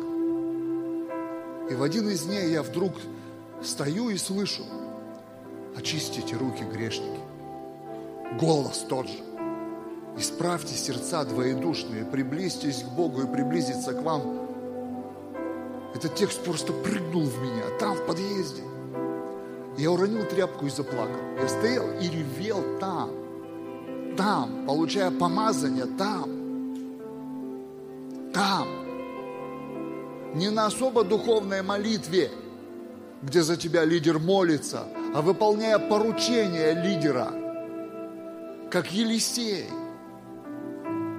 И 1.71 1.75
в 1.75 1.83
один 1.83 2.09
из 2.09 2.23
дней 2.23 2.51
я 2.51 2.63
вдруг 2.63 2.93
стою 3.63 4.11
и 4.11 4.17
слышу, 4.17 4.63
очистите 5.77 6.37
руки, 6.37 6.63
грешники. 6.63 7.21
Голос 8.41 8.87
тот 8.89 9.09
же. 9.09 9.19
Исправьте 10.17 10.75
сердца 10.75 11.25
двоедушные, 11.25 12.05
приблизьтесь 12.05 12.83
к 12.83 12.89
Богу 12.89 13.23
и 13.23 13.27
приблизиться 13.27 13.93
к 13.93 14.03
вам. 14.03 14.49
Этот 15.95 16.15
текст 16.15 16.43
просто 16.45 16.73
прыгнул 16.73 17.25
в 17.25 17.43
меня, 17.43 17.65
там, 17.79 17.97
в 17.97 18.07
подъезде. 18.07 18.63
Я 19.77 19.91
уронил 19.91 20.25
тряпку 20.25 20.67
и 20.67 20.71
заплакал. 20.71 21.21
Я 21.41 21.49
стоял 21.49 21.87
и 22.01 22.09
ревел 22.09 22.79
там, 22.81 23.11
там, 24.19 24.67
получая 24.67 25.13
помазание 25.13 25.87
там, 25.87 26.29
там 28.35 28.67
не 30.35 30.51
на 30.51 30.67
особо 30.67 31.05
духовной 31.05 31.63
молитве, 31.63 32.33
где 33.23 33.43
за 33.43 33.57
тебя 33.57 33.85
лидер 33.85 34.19
молится, 34.19 34.89
а 35.15 35.23
выполняя 35.23 35.79
поручения 35.79 36.73
лидера, 36.73 37.31
как 38.73 38.93
Елисей, 38.93 39.67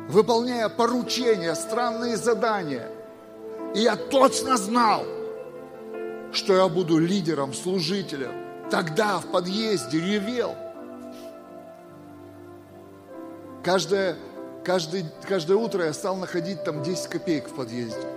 выполняя 0.10 0.68
поручения, 0.68 1.56
странные 1.56 2.18
задания. 2.18 2.90
И 3.76 3.80
я 3.80 3.96
точно 3.96 4.58
знал, 4.58 5.06
что 6.34 6.54
я 6.54 6.68
буду 6.68 6.98
лидером, 6.98 7.54
служителем. 7.54 8.32
Тогда 8.70 9.20
в 9.20 9.28
подъезде 9.28 10.00
ревел. 10.00 10.54
Каждое, 13.64 14.16
каждый, 14.64 15.06
каждое 15.28 15.58
утро 15.58 15.86
я 15.86 15.94
стал 15.94 16.16
находить 16.16 16.64
там 16.64 16.82
10 16.82 17.08
копеек 17.08 17.50
в 17.50 17.56
подъезде. 17.56 18.08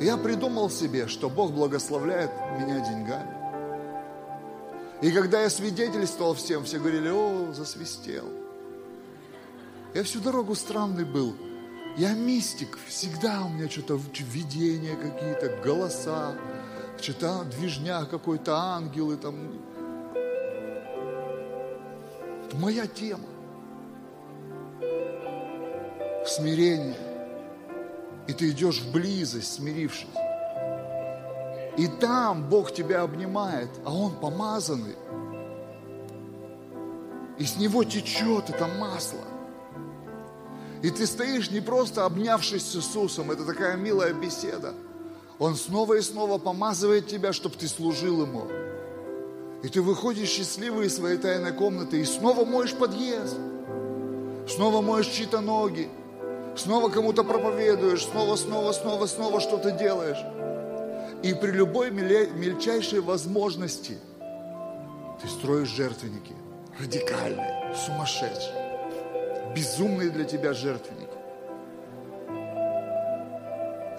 Я 0.00 0.16
придумал 0.16 0.70
себе, 0.70 1.06
что 1.06 1.30
Бог 1.30 1.52
благословляет 1.52 2.30
меня 2.58 2.80
деньгами. 2.80 3.42
И 5.02 5.10
когда 5.10 5.42
я 5.42 5.50
свидетельствовал 5.50 6.34
всем, 6.34 6.64
все 6.64 6.78
говорили, 6.78 7.08
о, 7.08 7.52
засвистел. 7.52 8.24
Я 9.94 10.04
всю 10.04 10.20
дорогу 10.20 10.54
странный 10.54 11.04
был. 11.04 11.34
Я 11.96 12.14
мистик, 12.14 12.78
всегда 12.86 13.44
у 13.44 13.50
меня 13.50 13.68
что-то 13.68 14.00
видения 14.14 14.96
какие-то, 14.96 15.60
голоса, 15.62 16.34
что-то 17.00 17.44
движня 17.44 18.06
какой-то, 18.06 18.56
ангелы 18.56 19.16
там. 19.16 19.36
Это 22.52 22.60
моя 22.60 22.86
тема. 22.86 23.24
Смирение 26.26 26.96
и 28.28 28.32
ты 28.32 28.50
идешь 28.50 28.80
в 28.80 28.92
близость, 28.92 29.54
смирившись. 29.54 30.06
И 31.76 31.88
там 32.00 32.48
Бог 32.48 32.72
тебя 32.72 33.02
обнимает, 33.02 33.70
а 33.84 33.92
Он 33.92 34.14
помазанный. 34.14 34.94
И 37.38 37.44
с 37.44 37.56
него 37.56 37.82
течет 37.84 38.50
это 38.50 38.66
масло. 38.66 39.24
И 40.82 40.90
ты 40.90 41.06
стоишь 41.06 41.50
не 41.50 41.60
просто 41.60 42.04
обнявшись 42.04 42.66
с 42.66 42.76
Иисусом, 42.76 43.30
это 43.30 43.44
такая 43.44 43.76
милая 43.76 44.12
беседа. 44.12 44.74
Он 45.38 45.56
снова 45.56 45.94
и 45.94 46.02
снова 46.02 46.38
помазывает 46.38 47.08
тебя, 47.08 47.32
чтобы 47.32 47.56
ты 47.56 47.66
служил 47.66 48.22
Ему. 48.22 48.46
И 49.62 49.68
ты 49.68 49.80
выходишь 49.80 50.28
счастливый 50.28 50.86
из 50.86 50.96
своей 50.96 51.18
тайной 51.18 51.52
комнаты 51.52 52.00
и 52.00 52.04
снова 52.04 52.44
моешь 52.44 52.74
подъезд. 52.74 53.38
Снова 54.48 54.80
моешь 54.80 55.06
чьи-то 55.06 55.40
ноги 55.40 55.88
снова 56.56 56.88
кому-то 56.88 57.24
проповедуешь, 57.24 58.04
снова, 58.04 58.36
снова, 58.36 58.72
снова, 58.72 59.06
снова 59.06 59.40
что-то 59.40 59.70
делаешь. 59.70 60.18
И 61.22 61.34
при 61.34 61.50
любой 61.50 61.90
мельчайшей 61.90 63.00
возможности 63.00 63.98
ты 65.20 65.28
строишь 65.28 65.68
жертвенники, 65.68 66.34
радикальные, 66.78 67.74
сумасшедшие, 67.86 69.52
безумные 69.54 70.10
для 70.10 70.24
тебя 70.24 70.52
жертвенники. 70.52 71.08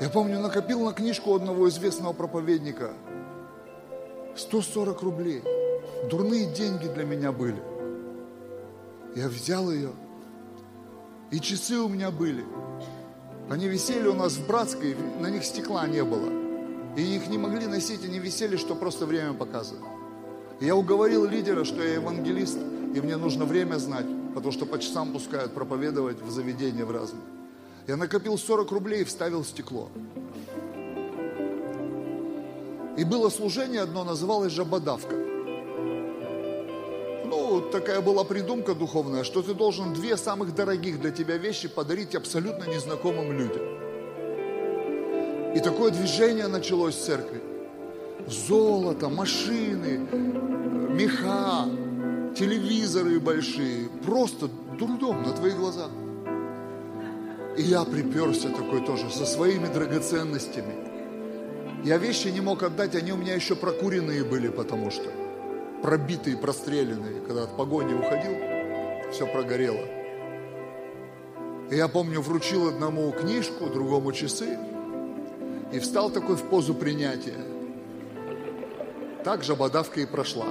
Я 0.02 0.10
помню, 0.10 0.40
накопил 0.40 0.82
на 0.82 0.92
книжку 0.92 1.34
одного 1.34 1.70
известного 1.70 2.12
проповедника 2.12 2.92
140 4.36 5.02
рублей. 5.02 5.44
Дурные 6.10 6.46
деньги 6.54 6.88
для 6.88 7.06
меня 7.06 7.32
были. 7.32 7.62
Я 9.16 9.28
взял 9.28 9.72
ее– 9.72 9.92
и 11.34 11.40
часы 11.40 11.80
у 11.80 11.88
меня 11.88 12.12
были. 12.12 12.46
Они 13.50 13.68
висели 13.68 14.08
у 14.08 14.14
нас 14.14 14.34
в 14.34 14.46
Братской, 14.46 14.96
на 15.20 15.32
них 15.32 15.44
стекла 15.44 15.88
не 15.88 16.04
было. 16.04 16.30
И 16.96 17.02
их 17.02 17.28
не 17.28 17.40
могли 17.40 17.66
носить, 17.66 18.06
они 18.06 18.20
висели, 18.20 18.56
что 18.56 18.76
просто 18.76 19.08
время 19.08 19.34
показывает. 19.34 19.84
я 20.62 20.76
уговорил 20.76 21.26
лидера, 21.26 21.64
что 21.64 21.82
я 21.82 21.96
евангелист, 21.96 22.60
и 22.94 23.02
мне 23.02 23.18
нужно 23.18 23.46
время 23.46 23.78
знать, 23.78 24.06
потому 24.36 24.52
что 24.52 24.68
по 24.68 24.78
часам 24.78 25.12
пускают 25.12 25.56
проповедовать 25.56 26.22
в 26.22 26.30
заведения 26.30 26.86
в 26.86 26.92
разные. 26.92 27.24
Я 27.88 27.98
накопил 27.98 28.38
40 28.38 28.72
рублей 28.72 29.02
и 29.02 29.04
вставил 29.04 29.44
стекло. 29.44 29.90
И 32.98 33.04
было 33.04 33.30
служение 33.30 33.82
одно, 33.82 34.04
называлось 34.04 34.54
«Жабодавка» 34.54 35.16
ну, 37.34 37.62
такая 37.62 38.02
была 38.02 38.24
придумка 38.24 38.76
духовная, 38.76 39.24
что 39.24 39.42
ты 39.42 39.54
должен 39.54 39.94
две 39.94 40.18
самых 40.18 40.56
дорогих 40.56 41.02
для 41.02 41.12
тебя 41.12 41.38
вещи 41.38 41.68
подарить 41.68 42.16
абсолютно 42.16 42.66
незнакомым 42.66 43.32
людям. 43.32 43.64
И 45.56 45.60
такое 45.60 45.92
движение 45.92 46.48
началось 46.48 46.96
в 46.96 47.04
церкви. 47.04 47.42
Золото, 48.28 49.10
машины, 49.10 50.00
меха, 50.90 51.66
телевизоры 52.36 53.20
большие. 53.20 53.90
Просто 54.06 54.48
дурдом 54.80 55.24
на 55.24 55.34
твоих 55.34 55.58
глазах. 55.58 55.90
И 57.58 57.62
я 57.62 57.84
приперся 57.84 58.50
такой 58.50 58.86
тоже 58.86 59.10
со 59.12 59.26
своими 59.26 59.68
драгоценностями. 59.68 60.93
Я 61.84 61.98
вещи 61.98 62.30
не 62.30 62.40
мог 62.40 62.64
отдать, 62.64 62.96
они 62.96 63.12
у 63.12 63.18
меня 63.18 63.36
еще 63.36 63.58
прокуренные 63.58 64.24
были, 64.24 64.48
потому 64.48 64.90
что 64.90 65.12
пробитые, 65.82 66.38
простреленные, 66.38 67.20
когда 67.20 67.44
от 67.44 67.58
погони 67.58 67.94
уходил, 67.94 69.12
все 69.12 69.28
прогорело. 69.28 69.86
И 71.70 71.76
я 71.76 71.90
помню, 71.90 72.22
вручил 72.22 72.70
одному 72.70 73.12
книжку, 73.12 73.66
другому 73.66 74.14
часы, 74.14 74.58
и 75.74 75.80
встал 75.80 76.10
такой 76.10 76.38
в 76.38 76.44
позу 76.44 76.74
принятия. 76.74 77.38
Так 79.26 79.44
же 79.44 79.54
бодавка 79.54 80.00
и 80.00 80.06
прошла. 80.06 80.48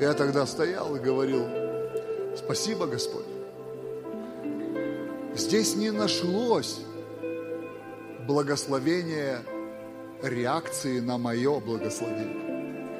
Я 0.00 0.14
тогда 0.14 0.46
стоял 0.46 0.96
и 0.96 1.00
говорил, 1.00 1.44
спасибо, 2.34 2.86
Господь. 2.86 3.35
Здесь 5.36 5.76
не 5.76 5.90
нашлось 5.90 6.80
благословения 8.26 9.42
реакции 10.22 11.00
на 11.00 11.18
мое 11.18 11.60
благословение. 11.60 12.96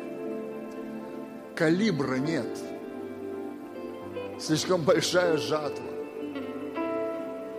Калибра 1.55 2.17
нет. 2.17 2.59
Слишком 4.39 4.83
большая 4.83 5.39
жатва. 5.39 5.87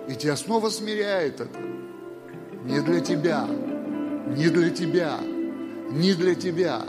И 0.08 0.14
тебя 0.14 0.36
снова 0.36 0.70
смиряет 0.70 1.41
это. 1.41 1.60
не 2.64 2.80
для 2.80 2.99
тебя, 2.99 3.48
не 4.28 4.48
для 4.49 4.70
тебя, 4.70 5.18
не 5.90 6.14
для 6.14 6.36
тебя, 6.36 6.84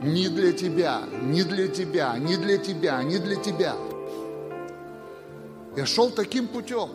не 0.00 0.28
для 0.30 0.52
тебя, 0.52 1.02
не 1.20 1.42
для 1.42 1.68
тебя, 1.68 2.16
не 2.18 2.36
для 2.38 2.56
тебя, 2.56 3.02
не 3.02 3.18
для 3.18 3.36
тебя. 3.36 3.76
Я 5.76 5.84
шел 5.84 6.10
таким 6.10 6.48
путем, 6.48 6.88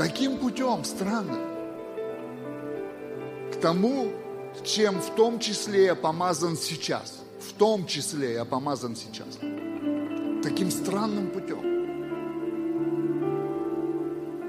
таким 0.00 0.38
путем 0.38 0.82
странным, 0.84 1.42
к 3.52 3.56
тому, 3.60 4.10
чем 4.64 4.98
в 4.98 5.14
том 5.14 5.38
числе 5.38 5.84
я 5.84 5.94
помазан 5.94 6.56
сейчас. 6.56 7.22
В 7.38 7.52
том 7.52 7.84
числе 7.84 8.32
я 8.32 8.46
помазан 8.46 8.96
сейчас. 8.96 9.38
Таким 10.42 10.70
странным 10.70 11.28
путем. 11.28 11.60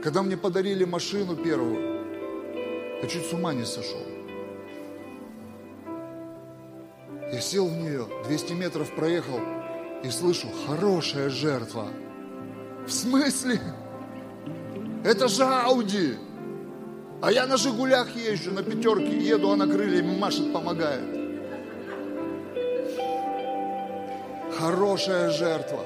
Когда 0.01 0.23
мне 0.23 0.37
подарили 0.37 0.85
машину 0.85 1.35
первую, 1.35 1.99
я 3.01 3.07
чуть 3.09 3.25
с 3.25 3.33
ума 3.33 3.53
не 3.53 3.65
сошел. 3.65 4.05
Я 7.33 7.41
сел 7.41 7.67
в 7.67 7.73
нее, 7.73 8.07
200 8.25 8.53
метров 8.53 8.89
проехал 8.95 9.41
и 10.01 10.09
слышу, 10.11 10.47
хорошая 10.65 11.29
жертва. 11.29 11.89
В 12.87 12.91
смысле? 12.91 13.59
Это 15.03 15.27
же 15.27 15.43
Ауди. 15.43 16.17
А 17.21 17.31
я 17.31 17.45
на 17.47 17.57
Жигулях 17.57 18.15
езжу, 18.15 18.51
на 18.51 18.63
пятерке 18.63 19.17
еду, 19.17 19.51
она 19.51 19.65
крыльями 19.65 20.17
машет, 20.17 20.51
помогает. 20.53 21.03
Хорошая 24.57 25.29
жертва. 25.31 25.83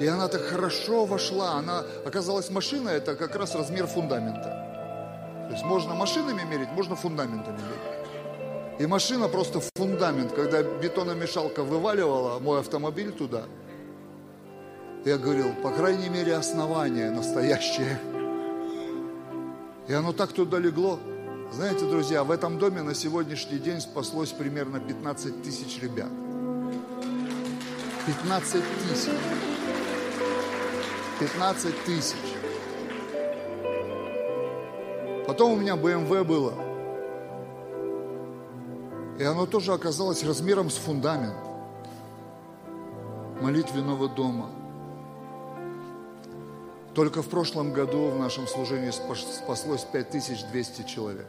И 0.00 0.06
она 0.06 0.28
так 0.28 0.42
хорошо 0.42 1.04
вошла. 1.04 1.52
Она, 1.52 1.84
оказалась, 2.04 2.50
машина 2.50 2.90
это 2.90 3.14
как 3.14 3.36
раз 3.36 3.54
размер 3.54 3.86
фундамента. 3.86 4.66
То 5.48 5.52
есть 5.52 5.64
можно 5.64 5.94
машинами 5.94 6.42
мерить, 6.42 6.70
можно 6.72 6.96
фундаментами 6.96 7.56
мерить. 7.56 8.80
И 8.80 8.86
машина 8.86 9.28
просто 9.28 9.60
фундамент. 9.76 10.32
Когда 10.32 10.62
бетономешалка 10.62 11.62
вываливала 11.62 12.38
мой 12.40 12.60
автомобиль 12.60 13.12
туда, 13.12 13.44
я 15.06 15.18
говорил, 15.18 15.54
по 15.62 15.70
крайней 15.70 16.08
мере, 16.08 16.34
основание 16.34 17.10
настоящее. 17.10 18.00
И 19.86 19.92
оно 19.92 20.12
так 20.12 20.32
туда 20.32 20.58
легло. 20.58 20.98
Знаете, 21.52 21.88
друзья, 21.88 22.24
в 22.24 22.32
этом 22.32 22.58
доме 22.58 22.82
на 22.82 22.92
сегодняшний 22.92 23.60
день 23.60 23.80
спаслось 23.80 24.32
примерно 24.32 24.80
15 24.80 25.44
тысяч 25.44 25.80
ребят. 25.80 26.08
15 28.04 28.64
тысяч. 28.82 29.12
15 31.20 31.84
тысяч. 31.84 32.16
Потом 35.28 35.52
у 35.52 35.56
меня 35.56 35.74
BMW 35.76 36.24
было. 36.24 36.54
И 39.20 39.22
оно 39.22 39.46
тоже 39.46 39.72
оказалось 39.72 40.24
размером 40.24 40.68
с 40.68 40.74
фундамент 40.74 41.36
молитвенного 43.40 44.08
дома. 44.08 44.65
Только 46.96 47.20
в 47.20 47.28
прошлом 47.28 47.74
году 47.74 48.08
в 48.08 48.18
нашем 48.18 48.48
служении 48.48 48.90
спаслось 48.90 49.84
5200 49.92 50.84
человек. 50.84 51.26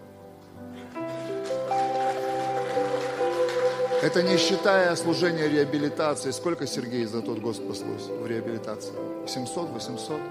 Это 4.02 4.24
не 4.24 4.38
считая 4.38 4.96
служения 4.96 5.50
реабилитации. 5.50 6.32
Сколько 6.32 6.66
Сергей 6.68 7.04
за 7.04 7.22
тот 7.22 7.40
год 7.40 7.58
спаслось 7.58 8.04
в 8.08 8.26
реабилитации? 8.26 8.94
700, 9.28 9.70
800? 9.72 10.22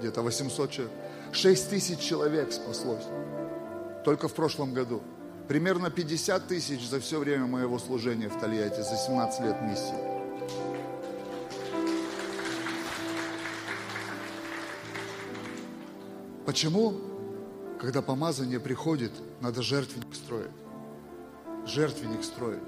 Где-то 0.00 0.20
800 0.20 0.70
человек. 0.70 0.92
6 1.32 1.70
тысяч 1.70 1.98
человек 1.98 2.52
спаслось. 2.52 3.04
Только 4.04 4.28
в 4.28 4.34
прошлом 4.34 4.74
году. 4.74 5.00
Примерно 5.48 5.90
50 5.90 6.48
тысяч 6.48 6.86
за 6.86 7.00
все 7.00 7.18
время 7.18 7.46
моего 7.46 7.78
служения 7.78 8.28
в 8.28 8.38
Тольятти, 8.38 8.82
за 8.82 8.96
17 8.96 9.40
лет 9.40 9.56
миссии. 9.62 10.09
Почему, 16.50 16.94
когда 17.78 18.02
помазание 18.02 18.58
приходит, 18.58 19.12
надо 19.40 19.62
жертвенник 19.62 20.12
строить? 20.12 20.50
Жертвенник 21.64 22.24
строить 22.24 22.58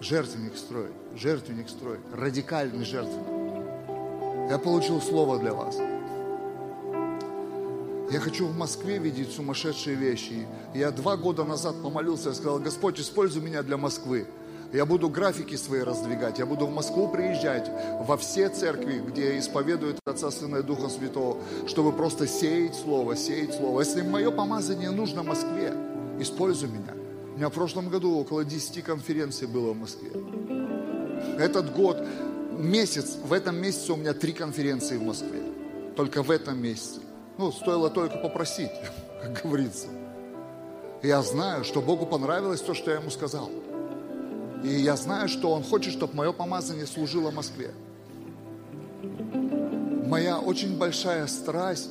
жертвенник 0.00 0.56
строить, 0.56 0.92
жертвенник 1.14 1.68
строить, 1.68 2.00
радикальный 2.12 2.84
жертвенник. 2.84 4.50
Я 4.50 4.58
получил 4.58 5.00
слово 5.00 5.38
для 5.38 5.54
вас. 5.54 5.76
Я 8.10 8.18
хочу 8.18 8.48
в 8.48 8.56
Москве 8.56 8.98
видеть 8.98 9.30
сумасшедшие 9.30 9.94
вещи. 9.94 10.48
Я 10.74 10.90
два 10.90 11.16
года 11.16 11.44
назад 11.44 11.80
помолился, 11.84 12.30
я 12.30 12.34
сказал, 12.34 12.58
Господь, 12.58 12.98
используй 12.98 13.42
меня 13.42 13.62
для 13.62 13.76
Москвы. 13.76 14.26
Я 14.74 14.86
буду 14.86 15.08
графики 15.08 15.54
свои 15.54 15.82
раздвигать, 15.82 16.40
я 16.40 16.46
буду 16.46 16.66
в 16.66 16.74
Москву 16.74 17.06
приезжать, 17.06 17.70
во 18.00 18.16
все 18.16 18.48
церкви, 18.48 18.98
где 18.98 19.38
исповедуют 19.38 20.00
Отца, 20.04 20.32
Сына 20.32 20.56
и 20.56 20.62
Духа 20.64 20.88
Святого, 20.88 21.40
чтобы 21.68 21.92
просто 21.92 22.26
сеять 22.26 22.74
Слово, 22.74 23.14
сеять 23.14 23.54
Слово. 23.54 23.82
Если 23.82 24.02
мое 24.02 24.32
помазание 24.32 24.90
нужно 24.90 25.22
Москве, 25.22 25.72
используй 26.18 26.70
меня. 26.70 26.92
У 27.34 27.36
меня 27.36 27.50
в 27.50 27.52
прошлом 27.52 27.88
году 27.88 28.18
около 28.18 28.44
10 28.44 28.82
конференций 28.82 29.46
было 29.46 29.74
в 29.74 29.76
Москве. 29.76 30.10
Этот 31.38 31.72
год, 31.72 32.04
месяц, 32.50 33.14
в 33.24 33.32
этом 33.32 33.54
месяце 33.54 33.92
у 33.92 33.96
меня 33.96 34.12
три 34.12 34.32
конференции 34.32 34.96
в 34.96 35.04
Москве. 35.04 35.40
Только 35.94 36.24
в 36.24 36.32
этом 36.32 36.60
месяце. 36.60 37.00
Ну, 37.38 37.52
стоило 37.52 37.90
только 37.90 38.18
попросить, 38.18 38.72
как 39.22 39.40
говорится. 39.44 39.86
я 41.00 41.22
знаю, 41.22 41.62
что 41.62 41.80
Богу 41.80 42.06
понравилось 42.06 42.60
то, 42.60 42.74
что 42.74 42.90
я 42.90 42.96
ему 42.96 43.10
сказал. 43.10 43.52
И 44.64 44.68
я 44.68 44.96
знаю, 44.96 45.28
что 45.28 45.50
Он 45.52 45.62
хочет, 45.62 45.92
чтобы 45.92 46.14
мое 46.14 46.32
помазание 46.32 46.86
служило 46.86 47.30
Москве. 47.30 47.70
Моя 50.06 50.38
очень 50.38 50.76
большая 50.76 51.26
страсть 51.26 51.90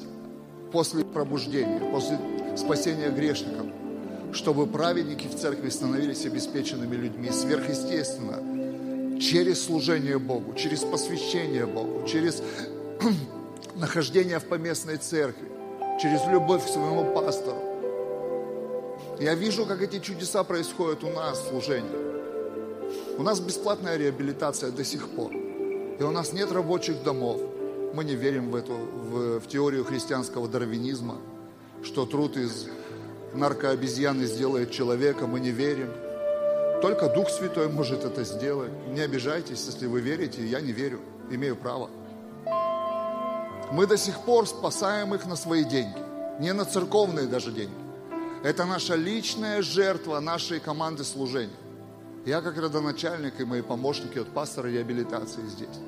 после 0.71 1.05
пробуждения, 1.05 1.79
после 1.91 2.19
спасения 2.57 3.09
грешников– 3.09 3.67
чтобы 4.33 4.65
праведники 4.67 5.27
в 5.27 5.35
церкви 5.35 5.69
становились 5.69 6.25
обеспеченными 6.25 6.95
людьми 6.95 7.29
сверхъестественно, 7.31 9.19
через 9.19 9.63
служение 9.63 10.17
Богу, 10.17 10.53
через 10.55 10.79
посвящение 10.79 11.65
Богу, 11.65 12.07
через 12.07 12.41
нахождение 13.75 14.39
в 14.39 14.45
поместной 14.45 14.97
церкви, 14.97 15.47
через 16.01 16.25
любовь 16.27 16.65
к 16.65 16.69
своему 16.69 17.13
пастору. 17.13 17.57
Я 19.19 19.35
вижу, 19.35 19.65
как 19.65 19.81
эти 19.81 19.99
чудеса 19.99 20.43
происходят 20.43 21.03
у 21.03 21.09
нас 21.09 21.39
в 21.39 21.49
служении. 21.49 22.12
У 23.15 23.22
нас 23.22 23.40
бесплатная 23.40 23.98
реабилитация 23.98 24.72
до 24.72 24.84
сих 24.84 25.07
пор. 25.10 25.31
И 25.34 26.03
у 26.03 26.10
нас 26.10 26.34
нет 26.34 26.52
рабочих 26.52 27.03
домов. 27.03 27.40
Мы 27.94 28.03
не 28.03 28.15
верим 28.15 28.49
в 28.49 28.56
эту, 28.56 28.73
в, 28.73 29.40
в 29.40 29.48
теорию 29.48 29.85
христианского 29.85 30.48
дарвинизма, 30.48 31.18
что 31.84 32.07
труд 32.07 32.38
из 32.38 32.68
наркообезьяны 33.35 34.26
сделает 34.26 34.72
человека, 34.72 35.27
мы 35.27 35.40
не 35.40 35.52
верим. 35.52 35.90
Только 36.81 37.07
Дух 37.07 37.30
Святой 37.30 37.69
может 37.69 38.03
это 38.03 38.23
сделать. 38.23 38.72
Не 38.88 39.02
обижайтесь, 39.02 39.64
если 39.64 39.85
вы 39.85 40.02
верите, 40.02 40.44
я 40.45 40.60
не 40.60 40.72
верю, 40.72 40.99
имею 41.30 41.56
право. 41.56 41.91
Мы 43.72 43.85
до 43.85 43.95
сих 43.95 44.19
пор 44.22 44.48
спасаем 44.48 45.14
их 45.14 45.27
на 45.27 45.35
свои 45.35 45.64
деньги, 45.64 45.98
не 46.40 46.52
на 46.52 46.65
церковные 46.65 47.27
даже 47.27 47.52
деньги. 47.52 47.73
Это 48.44 48.65
наша 48.65 48.95
личная 48.95 49.61
жертва 49.61 50.19
нашей 50.19 50.60
команды 50.60 51.03
служения. 51.03 51.53
Я 52.25 52.41
как 52.41 52.57
родоначальник 52.57 53.39
и 53.41 53.45
мои 53.45 53.61
помощники 53.61 54.17
от 54.17 54.29
пастора 54.29 54.67
реабилитации 54.67 55.45
здесь. 55.45 55.79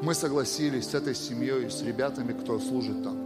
Мы 0.00 0.14
согласились 0.14 0.88
с 0.88 0.94
этой 0.94 1.14
семьей, 1.14 1.70
с 1.70 1.82
ребятами, 1.82 2.32
кто 2.32 2.58
служит 2.58 3.02
там. 3.04 3.18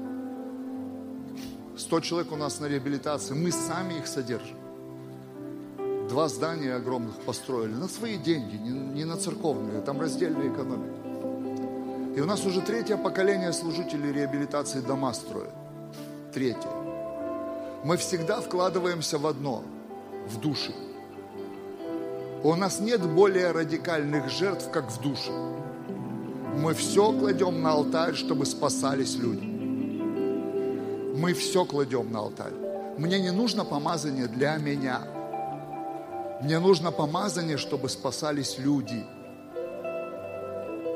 100 1.77 2.01
человек 2.01 2.33
у 2.33 2.37
нас 2.37 2.59
на 2.59 2.67
реабилитации, 2.67 3.35
мы 3.35 3.53
сами 3.53 3.95
их 3.95 4.09
содержим. 4.09 4.57
Два 6.09 6.29
здания 6.29 6.75
огромных 6.75 7.17
построили 7.21 7.73
на 7.73 7.89
свои 7.89 8.17
деньги, 8.17 8.57
не 8.57 9.05
на 9.05 9.17
церковные, 9.17 9.81
там 9.83 10.01
раздельная 10.01 10.53
экономика. 10.53 10.97
И 12.17 12.21
у 12.21 12.25
нас 12.25 12.45
уже 12.47 12.63
третье 12.63 12.97
поколение 12.97 13.53
служителей 13.53 14.13
реабилитации 14.13 14.81
дома 14.81 15.13
строят. 15.13 15.55
Третье. 16.33 16.71
Мы 17.85 17.97
всегда 17.97 18.41
вкладываемся 18.41 19.19
в 19.19 19.27
одно, 19.27 19.63
в 20.29 20.41
души. 20.41 20.73
У 22.43 22.55
нас 22.55 22.81
нет 22.81 23.03
более 23.07 23.51
радикальных 23.51 24.29
жертв, 24.29 24.71
как 24.71 24.91
в 24.91 25.01
душе. 25.01 25.33
Мы 26.57 26.75
все 26.75 27.13
кладем 27.13 27.63
на 27.63 27.73
алтарь, 27.73 28.15
чтобы 28.15 28.47
спасались 28.47 29.17
люди 29.17 29.57
мы 31.17 31.33
все 31.33 31.65
кладем 31.65 32.13
на 32.13 32.21
алтарь. 32.21 32.53
Мне 32.99 33.19
не 33.21 33.33
нужно 33.33 33.65
помазание 33.65 34.27
для 34.27 34.57
меня. 34.57 35.01
Мне 36.43 36.59
нужно 36.59 36.93
помазание, 36.93 37.57
чтобы 37.57 37.89
спасались 37.89 38.59
люди. 38.59 39.05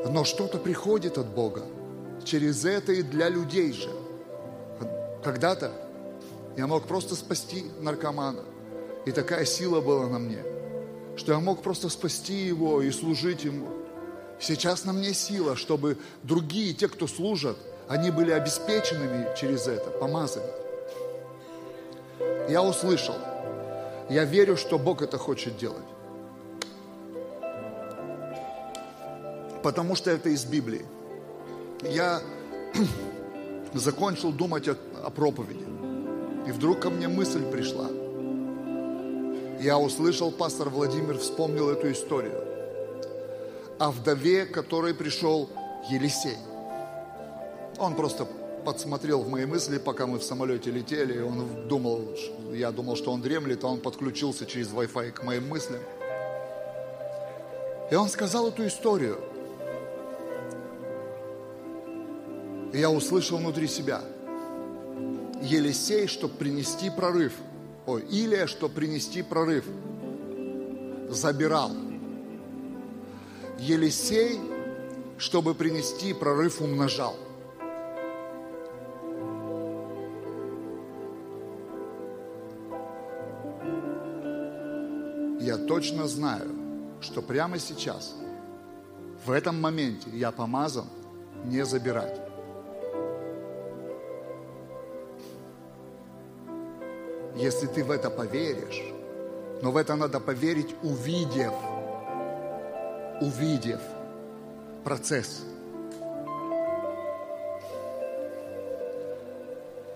Но 0.09 0.25
что-то 0.25 0.59
приходит 0.59 1.19
от 1.19 1.27
Бога. 1.27 1.63
Через 2.25 2.65
это 2.65 2.93
и 2.93 3.03
для 3.03 3.29
людей 3.29 3.73
же. 3.73 3.91
Когда-то 5.25 5.73
Я 6.57 6.67
мог 6.67 6.87
просто 6.87 7.15
спасти 7.15 7.65
наркомана. 7.81 8.43
И 9.07 9.13
такая 9.13 9.47
сила 9.47 9.81
была 9.81 10.09
на 10.09 10.19
мне, 10.19 10.43
что 11.21 11.33
я 11.33 11.39
мог 11.39 11.63
просто 11.63 11.91
спасти 11.91 12.47
его 12.47 12.81
и 12.81 12.91
служить 12.91 13.45
ему. 13.45 13.69
Сейчас 14.41 14.87
на 14.87 14.95
мне 14.95 15.13
сила, 15.13 15.55
чтобы 15.55 15.99
другие, 16.23 16.73
те, 16.73 16.89
кто 16.89 17.07
служат, 17.07 17.59
они 17.89 18.11
были 18.11 18.31
обеспеченными 18.31 19.29
через 19.37 19.67
это, 19.67 19.91
помазаны. 19.91 20.51
Я 22.49 22.63
услышал. 22.63 23.17
Я 24.09 24.25
верю, 24.25 24.57
что 24.57 24.79
Бог 24.79 25.03
это 25.03 25.19
хочет 25.19 25.59
делать. 25.59 25.85
Потому 29.63 29.95
что 29.97 30.11
это 30.11 30.31
из 30.31 30.47
Библии. 30.47 30.87
Я 31.83 32.23
закончил 33.75 34.33
думать 34.33 34.69
о, 34.69 34.77
о 35.05 35.11
проповеди. 35.11 35.67
И 36.49 36.53
вдруг 36.53 36.81
ко 36.81 36.89
мне 36.89 37.09
мысль 37.09 37.45
пришла. 37.45 38.00
Я 39.61 39.79
услышал, 39.79 40.31
пастор 40.31 40.71
Владимир 40.71 41.19
вспомнил 41.19 41.69
эту 41.69 41.93
историю. 41.93 42.43
О 43.79 43.91
вдове, 43.91 44.47
которой 44.47 44.95
пришел 44.95 45.51
Елисей. 45.91 46.39
Он 47.79 47.95
просто 47.95 48.27
подсмотрел 48.65 49.21
в 49.21 49.29
мои 49.29 49.45
мысли, 49.45 49.77
пока 49.77 50.07
мы 50.07 50.19
в 50.19 50.23
самолете 50.23 50.71
летели, 50.71 51.19
и 51.19 51.21
он 51.21 51.69
думал, 51.69 52.09
я 52.55 52.71
думал, 52.71 52.97
что 52.97 53.13
он 53.13 53.21
дремлет, 53.21 53.63
а 53.63 53.67
он 53.69 53.81
подключился 53.81 54.47
через 54.47 54.69
Wi-Fi 54.69 55.11
к 55.11 55.25
моим 55.25 55.49
мыслям. 55.49 55.81
И 57.91 57.95
он 57.95 58.09
сказал 58.09 58.49
эту 58.49 58.67
историю. 58.67 59.19
И 62.73 62.79
я 62.79 62.91
услышал 62.91 63.37
внутри 63.37 63.67
себя. 63.67 64.01
Елисей, 65.43 66.07
чтобы 66.07 66.35
принести 66.35 66.89
прорыв, 66.89 67.35
ой, 67.87 68.03
Илия, 68.11 68.47
чтобы 68.47 68.75
принести 68.75 69.23
прорыв, 69.23 69.65
забирал. 71.09 71.73
Елисей, 73.59 74.41
чтобы 75.19 75.55
принести 75.55 76.15
прорыв, 76.15 76.61
умножал. 76.61 77.17
Я 85.41 85.57
точно 85.57 86.07
знаю, 86.07 86.51
что 87.01 87.23
прямо 87.23 87.59
сейчас, 87.59 88.15
в 89.25 89.31
этом 89.31 89.61
моменте 89.61 90.09
я 90.13 90.31
помазан 90.31 90.87
не 91.45 91.65
забирать. 91.65 92.30
Если 97.41 97.67
ты 97.67 97.83
в 97.83 97.91
это 97.91 98.11
поверишь. 98.11 98.83
Но 99.63 99.73
в 99.73 99.77
это 99.77 99.97
надо 99.97 100.21
поверить, 100.21 100.75
увидев, 100.83 101.53
увидев 103.21 103.81
процесс. 104.85 105.43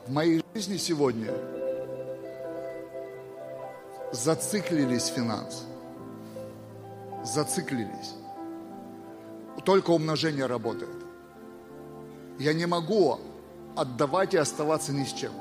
В 0.06 0.12
моей 0.12 0.42
жизни 0.54 0.76
сегодня 0.76 1.32
зациклились 4.12 5.06
финансы. 5.06 5.64
Зациклились. 7.24 8.14
Только 9.64 9.92
умножение 9.92 10.44
работает. 10.44 10.90
Я 12.38 12.52
не 12.52 12.66
могу 12.66 13.18
отдавать 13.76 14.34
и 14.34 14.36
оставаться 14.36 14.92
ни 14.92 15.04
с 15.04 15.12
чем. 15.12 15.32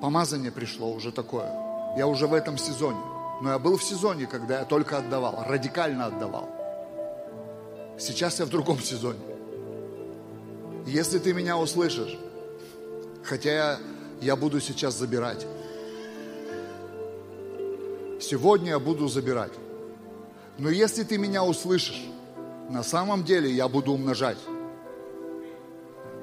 Помазание 0.00 0.52
пришло 0.52 0.92
уже 0.92 1.10
такое. 1.10 1.50
Я 1.96 2.06
уже 2.06 2.26
в 2.26 2.34
этом 2.34 2.56
сезоне. 2.56 3.00
Но 3.40 3.50
я 3.50 3.58
был 3.58 3.76
в 3.76 3.82
сезоне, 3.82 4.26
когда 4.26 4.60
я 4.60 4.64
только 4.64 4.98
отдавал, 4.98 5.44
радикально 5.46 6.06
отдавал. 6.06 6.48
Сейчас 7.98 8.38
я 8.38 8.44
в 8.44 8.48
другом 8.48 8.78
сезоне. 8.80 9.18
Если 10.86 11.18
ты 11.18 11.34
меня 11.34 11.56
услышишь, 11.56 12.16
хотя 13.24 13.50
я, 13.50 13.78
я 14.20 14.36
буду 14.36 14.60
сейчас 14.60 14.94
забирать. 14.94 15.46
Сегодня 18.20 18.70
я 18.70 18.78
буду 18.78 19.08
забирать. 19.08 19.52
Но 20.58 20.70
если 20.70 21.02
ты 21.02 21.18
меня 21.18 21.44
услышишь, 21.44 22.04
на 22.70 22.82
самом 22.82 23.24
деле 23.24 23.50
я 23.50 23.68
буду 23.68 23.92
умножать. 23.92 24.38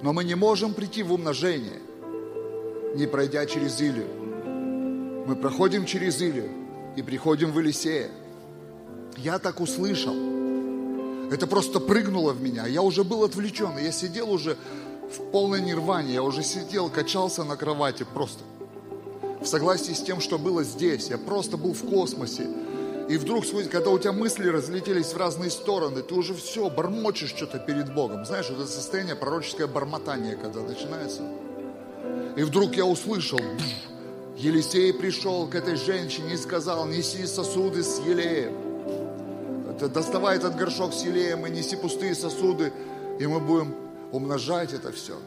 Но 0.02 0.14
мы 0.14 0.24
не 0.24 0.36
можем 0.36 0.74
прийти 0.74 1.04
в 1.04 1.12
умножение– 1.12 1.82
не 2.96 3.08
пройдя 3.08 3.46
через 3.46 3.80
Илию. 3.82 4.08
Мы 5.28 5.36
проходим 5.36 5.86
через 5.86 6.22
Илию 6.22 6.50
и 6.96 7.02
приходим 7.02 7.52
в 7.52 7.60
Елисея. 7.60 8.10
Я 9.18 9.38
так 9.40 9.60
услышал. 9.60 10.16
Это 11.32 11.48
просто 11.48 11.80
прыгнуло 11.80 12.32
в 12.32 12.42
меня. 12.42 12.66
Я 12.68 12.82
уже 12.82 13.04
был 13.04 13.24
отвлечен. 13.24 13.78
Я 13.78 13.92
сидел 13.92 14.32
уже 14.32 14.58
в 15.12 15.32
полной 15.32 15.62
нирване. 15.62 16.14
Я 16.14 16.24
уже 16.24 16.44
сидел, 16.44 16.90
качался 16.90 17.44
на 17.44 17.58
кровати 17.58 18.06
просто. 18.14 18.44
В 19.42 19.46
согласии 19.46 19.94
с 19.94 20.02
тем, 20.02 20.22
что 20.22 20.38
было 20.38 20.64
здесь. 20.64 21.10
Я 21.10 21.18
просто 21.18 21.58
был 21.58 21.74
в 21.74 21.84
космосе. 21.90 22.48
И 23.10 23.18
вдруг, 23.18 23.46
когда 23.72 23.90
у 23.90 24.00
тебя 24.00 24.14
мысли 24.14 24.48
разлетелись 24.48 25.14
в 25.14 25.18
разные 25.18 25.52
стороны, 25.52 26.02
ты 26.02 26.16
уже 26.16 26.34
все, 26.34 26.70
бормочешь 26.70 27.30
что-то 27.30 27.60
перед 27.60 27.94
Богом. 27.94 28.26
Знаешь, 28.26 28.50
вот 28.50 28.60
это 28.60 28.72
состояние 28.72 29.16
пророческое 29.16 29.68
бормотание, 29.68 30.36
когда 30.36 30.62
начинается. 30.62 31.22
И 32.36 32.44
вдруг 32.44 32.76
я 32.76 32.86
услышал, 32.86 33.40
Елисей 34.38 34.94
пришел 34.94 35.48
к 35.48 35.56
этой 35.56 35.76
женщине 35.76 36.34
и 36.34 36.38
сказал, 36.38 36.86
неси 36.86 37.26
сосуды 37.26 37.84
с 37.84 38.00
елеем. 38.00 38.54
Доставай 39.80 40.38
этот 40.38 40.56
горшок 40.56 40.94
с 40.94 41.04
елеем 41.04 41.46
и 41.46 41.50
неси 41.50 41.76
пустые 41.76 42.16
сосуды, 42.16 42.72
и 43.20 43.28
мы 43.28 43.40
будем 43.40 43.74
умножать 44.12 44.74
это 44.74 44.92
все. 44.92 45.18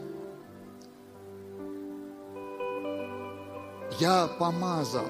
Я 3.99 4.27
помазал. 4.27 5.05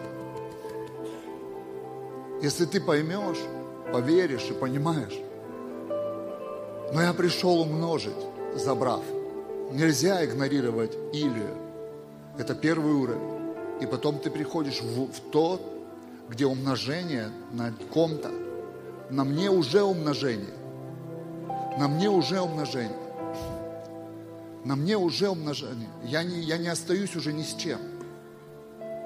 Если 2.41 2.65
ты 2.65 2.80
поймешь, 2.80 3.38
поверишь 3.91 4.49
и 4.49 4.53
понимаешь. 4.53 5.19
Но 6.93 7.01
я 7.01 7.14
пришел 7.14 7.60
умножить, 7.60 8.15
забрав. 8.56 9.03
Нельзя 9.72 10.26
игнорировать 10.26 10.95
Илью. 11.14 11.68
Это 12.40 12.56
первый 12.56 12.94
уровень. 12.94 13.53
И 13.82 13.86
потом 13.86 14.18
ты 14.18 14.32
приходишь 14.32 14.82
в, 14.82 15.11
в 15.11 15.20
то, 15.30 15.60
где 16.30 16.45
умножение 16.45 17.32
на 17.52 17.74
ком-то. 17.94 18.32
На 19.10 19.26
мне 19.26 19.52
уже 19.52 19.84
умножение. 19.84 20.53
На 21.78 21.90
мне 21.90 22.10
уже 22.10 22.40
умножение. 22.40 22.98
На 24.64 24.78
мне 24.78 24.98
уже 24.98 25.28
умножение. 25.28 25.90
Я 26.06 26.24
не, 26.24 26.40
я 26.40 26.57
не 26.57 26.70
остаюсь 26.70 27.14
уже 27.18 27.34
ни 27.34 27.44
с 27.44 27.56
чем. 27.56 27.80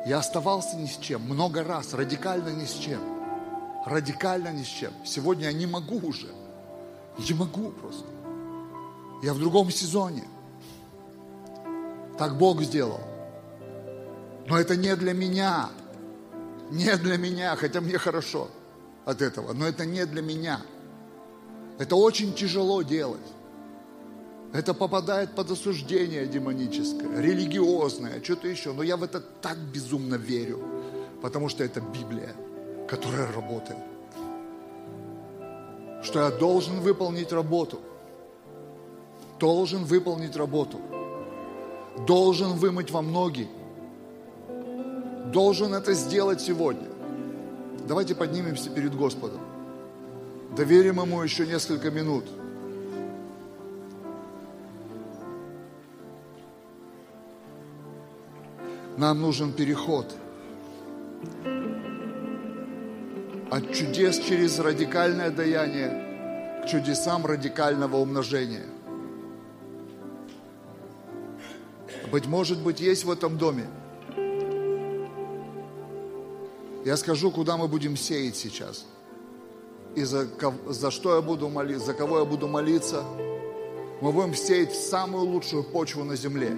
Я 0.05 0.19
оставался 0.19 0.77
ни 0.77 0.85
с 0.85 0.97
чем. 0.97 1.23
Много 1.23 1.63
раз. 1.63 1.95
Радикально 1.95 2.49
ни 2.49 2.65
с 2.65 2.73
чем. 2.73 2.99
Радикально 3.87 4.49
ни 4.49 4.63
с 4.63 4.67
чем. 4.67 4.93
Сегодня 5.03 5.45
я 5.45 5.53
не 5.53 5.65
могу 5.65 5.97
уже. 6.07 6.27
Не 7.17 7.33
могу 7.33 7.71
просто. 7.71 8.05
Я 9.23 9.33
в 9.33 9.39
другом 9.39 9.71
сезоне. 9.71 10.25
Так 12.19 12.37
Бог 12.37 12.61
сделал. 12.61 13.01
Но 14.47 14.57
это 14.57 14.75
не 14.75 14.95
для 14.95 15.13
меня. 15.13 15.69
Не 16.71 16.95
для 16.97 17.17
меня, 17.17 17.55
хотя 17.55 17.81
мне 17.81 17.97
хорошо 17.97 18.49
от 19.05 19.21
этого. 19.21 19.53
Но 19.53 19.65
это 19.65 19.85
не 19.85 20.05
для 20.05 20.21
меня. 20.21 20.61
Это 21.77 21.95
очень 21.95 22.33
тяжело 22.33 22.81
делать. 22.81 23.21
Это 24.53 24.73
попадает 24.73 25.33
под 25.35 25.51
осуждение 25.51 26.27
демоническое, 26.27 27.21
религиозное, 27.21 28.23
что-то 28.23 28.47
еще. 28.47 28.73
Но 28.73 28.83
я 28.83 28.97
в 28.97 29.03
это 29.03 29.19
так 29.19 29.57
безумно 29.57 30.15
верю, 30.15 30.63
потому 31.21 31.49
что 31.49 31.63
это 31.63 31.81
Библия, 31.81 32.33
которая 32.87 33.31
работает. 33.31 33.79
Что 36.03 36.19
я 36.19 36.31
должен 36.31 36.81
выполнить 36.81 37.31
работу. 37.31 37.79
Должен 39.39 39.85
выполнить 39.85 40.35
работу. 40.35 40.79
Должен 42.05 42.53
вымыть 42.53 42.91
вам 42.91 43.11
ноги 43.11 43.47
должен 45.33 45.73
это 45.73 45.93
сделать 45.93 46.39
сегодня. 46.39 46.87
Давайте 47.87 48.15
поднимемся 48.15 48.69
перед 48.69 48.95
Господом. 48.95 49.41
Доверим 50.55 51.01
Ему 51.01 51.21
еще 51.23 51.45
несколько 51.45 51.91
минут. 51.91 52.23
Нам 58.95 59.19
нужен 59.19 59.51
переход 59.51 60.15
от 63.49 63.73
чудес 63.73 64.19
через 64.19 64.59
радикальное 64.59 65.31
даяние 65.31 66.61
к 66.63 66.67
чудесам 66.67 67.25
радикального 67.25 67.97
умножения. 67.97 68.65
Быть 72.11 72.27
может 72.27 72.59
быть, 72.59 72.79
есть 72.79 73.03
в 73.03 73.11
этом 73.11 73.39
доме. 73.39 73.65
Я 76.85 76.97
скажу, 76.97 77.31
куда 77.31 77.55
мы 77.55 77.67
будем 77.69 77.95
сеять 77.95 78.35
сейчас. 78.35 78.85
И 79.95 80.03
за, 80.03 80.27
за 80.67 80.91
что 80.91 81.15
я 81.15 81.21
буду 81.21 81.47
молиться, 81.47 81.85
за 81.85 81.93
кого 81.93 82.19
я 82.19 82.25
буду 82.25 82.47
молиться. 82.47 83.03
Мы 84.01 84.11
будем 84.11 84.35
сеять 84.35 84.73
в 84.73 84.75
самую 84.75 85.23
лучшую 85.25 85.63
почву 85.63 86.03
на 86.03 86.17
земле. 86.17 86.57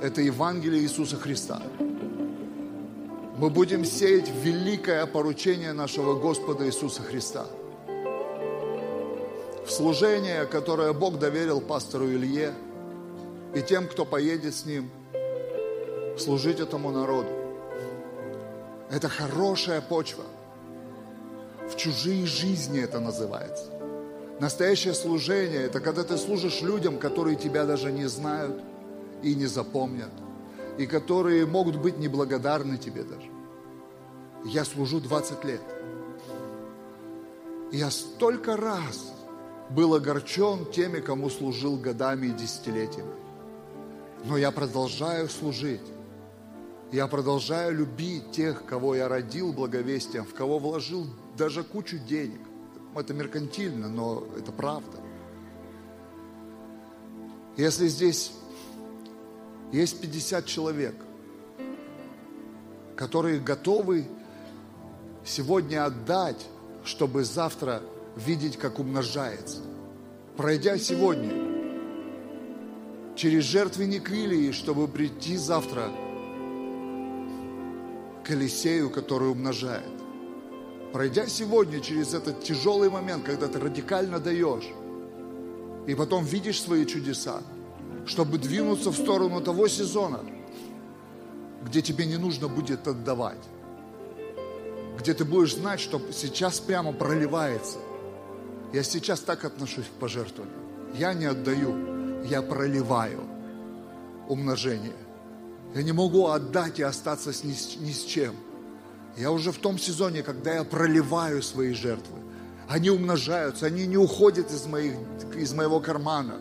Это 0.00 0.20
Евангелие 0.20 0.82
Иисуса 0.82 1.16
Христа. 1.16 1.60
Мы 3.38 3.50
будем 3.50 3.84
сеять 3.84 4.30
великое 4.42 5.04
поручение 5.06 5.72
нашего 5.72 6.14
Господа 6.14 6.66
Иисуса 6.66 7.02
Христа. 7.02 7.46
В 9.66 9.70
служение, 9.70 10.44
которое 10.46 10.92
Бог 10.92 11.18
доверил 11.18 11.60
пастору 11.60 12.08
Илье 12.08 12.54
и 13.54 13.62
тем, 13.62 13.88
кто 13.88 14.04
поедет 14.04 14.54
с 14.54 14.64
ним, 14.64 14.90
служить 16.16 16.60
этому 16.60 16.92
народу. 16.92 17.41
Это 18.92 19.08
хорошая 19.08 19.80
почва. 19.80 20.24
В 21.66 21.76
чужие 21.76 22.26
жизни 22.26 22.78
это 22.78 23.00
называется. 23.00 23.70
Настоящее 24.38 24.92
служение– 24.92 25.62
это 25.64 25.80
когда 25.80 26.04
ты 26.04 26.18
служишь 26.18 26.60
людям, 26.60 26.98
которые 26.98 27.36
тебя 27.36 27.64
даже 27.64 27.90
не 27.90 28.06
знают 28.06 28.62
и 29.22 29.34
не 29.34 29.46
запомнят, 29.46 30.10
и 30.76 30.84
которые 30.84 31.46
могут 31.46 31.76
быть 31.76 31.96
неблагодарны 31.96 32.76
тебе 32.76 33.02
даже. 33.02 33.30
Я 34.44 34.66
служу 34.66 35.00
20 35.00 35.42
лет. 35.44 35.62
Я 37.72 37.90
столько 37.90 38.58
раз 38.58 39.10
был 39.70 39.94
огорчен 39.94 40.66
теми, 40.66 41.00
кому 41.00 41.30
служил 41.30 41.78
годами 41.78 42.26
и 42.26 42.32
десятилетиями. 42.32 43.14
Но 44.26 44.36
я 44.36 44.50
продолжаю 44.50 45.30
служить. 45.30 45.91
Я 46.92 47.06
продолжаю 47.06 47.74
любить 47.74 48.32
тех, 48.32 48.66
кого 48.66 48.94
я 48.94 49.08
родил 49.08 49.54
благовестием, 49.54 50.26
в 50.26 50.34
кого 50.34 50.58
вложил 50.58 51.06
даже 51.38 51.64
кучу 51.64 51.96
денег. 51.98 52.40
Это 52.94 53.14
меркантильно, 53.14 53.88
но 53.88 54.24
это 54.38 54.52
правда. 54.52 54.98
Если 57.56 57.88
здесь 57.88 58.32
есть 59.72 60.02
50 60.02 60.44
человек, 60.44 60.94
которые 62.94 63.40
готовы 63.40 64.06
сегодня 65.24 65.86
отдать, 65.86 66.46
чтобы 66.84 67.24
завтра 67.24 67.80
видеть, 68.16 68.58
как 68.58 68.78
умножается. 68.78 69.62
Пройдя 70.36 70.76
сегодня 70.76 71.32
через 73.16 73.44
жертвенник 73.44 74.10
Илии, 74.10 74.52
чтобы 74.52 74.88
прийти 74.88 75.38
завтра 75.38 75.90
к 78.24 78.30
Елисею, 78.30 78.90
который 78.90 79.30
умножает. 79.30 79.88
Пройдя 80.92 81.26
сегодня 81.26 81.80
через 81.80 82.14
этот 82.14 82.42
тяжелый 82.42 82.90
момент, 82.90 83.24
когда 83.24 83.48
ты 83.48 83.58
радикально 83.58 84.18
даешь, 84.20 84.68
и 85.86 85.94
потом 85.94 86.24
видишь 86.24 86.60
свои 86.60 86.86
чудеса, 86.86 87.42
чтобы 88.06 88.38
двинуться 88.38 88.90
в 88.90 88.96
сторону 88.96 89.40
того 89.40 89.68
сезона, 89.68 90.20
где 91.64 91.82
тебе 91.82 92.06
не 92.06 92.16
нужно 92.16 92.48
будет 92.48 92.86
отдавать, 92.86 93.42
где 94.98 95.14
ты 95.14 95.24
будешь 95.24 95.54
знать, 95.54 95.80
что 95.80 96.00
сейчас 96.12 96.60
прямо 96.60 96.92
проливается. 96.92 97.78
Я 98.72 98.82
сейчас 98.82 99.20
так 99.20 99.44
отношусь 99.44 99.86
к 99.86 100.00
пожертвованию. 100.00 100.56
Я 100.94 101.14
не 101.14 101.26
отдаю, 101.26 102.22
я 102.24 102.42
проливаю 102.42 103.20
умножение. 104.28 105.01
Я 105.74 105.82
не 105.82 105.92
могу 105.92 106.26
отдать 106.26 106.78
и 106.78 106.82
остаться 106.82 107.30
ни, 107.46 107.54
с, 107.54 107.76
ни 107.76 107.92
с 107.92 108.04
чем. 108.04 108.34
Я 109.16 109.30
уже 109.30 109.52
в 109.52 109.58
том 109.58 109.78
сезоне, 109.78 110.22
когда 110.22 110.54
я 110.54 110.64
проливаю 110.64 111.42
свои 111.42 111.72
жертвы. 111.72 112.18
Они 112.68 112.90
умножаются, 112.90 113.66
они 113.66 113.86
не 113.86 113.96
уходят 113.96 114.50
из, 114.50 114.66
моих, 114.66 114.94
из 115.34 115.52
моего 115.52 115.80
кармана. 115.80 116.38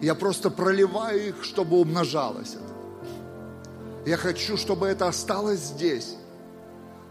Я 0.00 0.14
просто 0.14 0.50
проливаю 0.50 1.28
их, 1.28 1.44
чтобы 1.44 1.78
умножалось 1.78 2.54
это. 2.54 4.08
Я 4.08 4.16
хочу, 4.16 4.56
чтобы 4.56 4.86
это 4.86 5.08
осталось 5.08 5.60
здесь. 5.60 6.16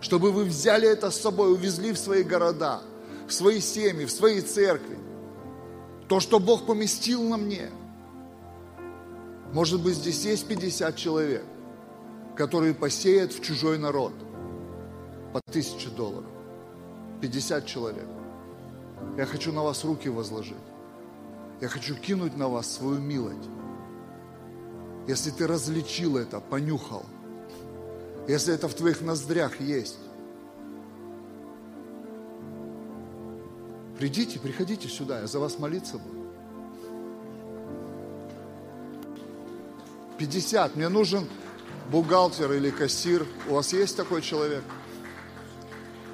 Чтобы 0.01 0.31
вы 0.31 0.45
взяли 0.45 0.87
это 0.87 1.11
с 1.11 1.19
собой, 1.19 1.51
увезли 1.51 1.91
в 1.91 1.99
свои 1.99 2.23
города, 2.23 2.81
в 3.27 3.33
свои 3.33 3.59
семьи, 3.59 4.05
в 4.05 4.11
свои 4.11 4.41
церкви. 4.41 4.97
То, 6.07 6.21
что 6.21 6.39
Бог 6.39 6.65
поместил 6.65 7.21
на 7.23 7.37
мне– 7.37 7.69
может 9.53 9.81
быть, 9.81 9.95
здесь 9.95 10.25
есть 10.25 10.47
50 10.47 10.95
человек, 10.95 11.43
которые 12.35 12.73
посеют 12.73 13.33
в 13.33 13.41
чужой 13.41 13.77
народ 13.77 14.13
по 15.33 15.41
тысяче 15.51 15.89
долларов. 15.89 16.29
50 17.21 17.65
человек. 17.65 18.07
Я 19.17 19.25
хочу 19.25 19.51
на 19.51 19.63
вас 19.63 19.83
руки 19.83 20.09
возложить. 20.09 20.55
Я 21.61 21.67
хочу 21.67 21.95
кинуть 21.95 22.37
на 22.37 22.47
вас 22.47 22.71
свою 22.71 22.99
милость. 22.99 23.49
Если 25.07 25.31
ты 25.31 25.47
различил 25.47 26.17
это, 26.17 26.39
понюхал, 26.39 27.05
если 28.27 28.53
это 28.53 28.67
в 28.67 28.75
твоих 28.75 29.01
ноздрях 29.01 29.59
есть, 29.59 29.97
придите, 33.97 34.39
приходите 34.39 34.87
сюда, 34.87 35.21
я 35.21 35.27
за 35.27 35.39
вас 35.39 35.57
молиться 35.57 35.97
буду. 35.97 36.18
50. 40.19 40.75
Мне 40.75 40.89
нужен 40.89 41.27
бухгалтер 41.91 42.51
или 42.51 42.69
кассир. 42.69 43.25
У 43.47 43.53
вас 43.55 43.73
есть 43.73 43.95
такой 43.95 44.21
человек? 44.21 44.63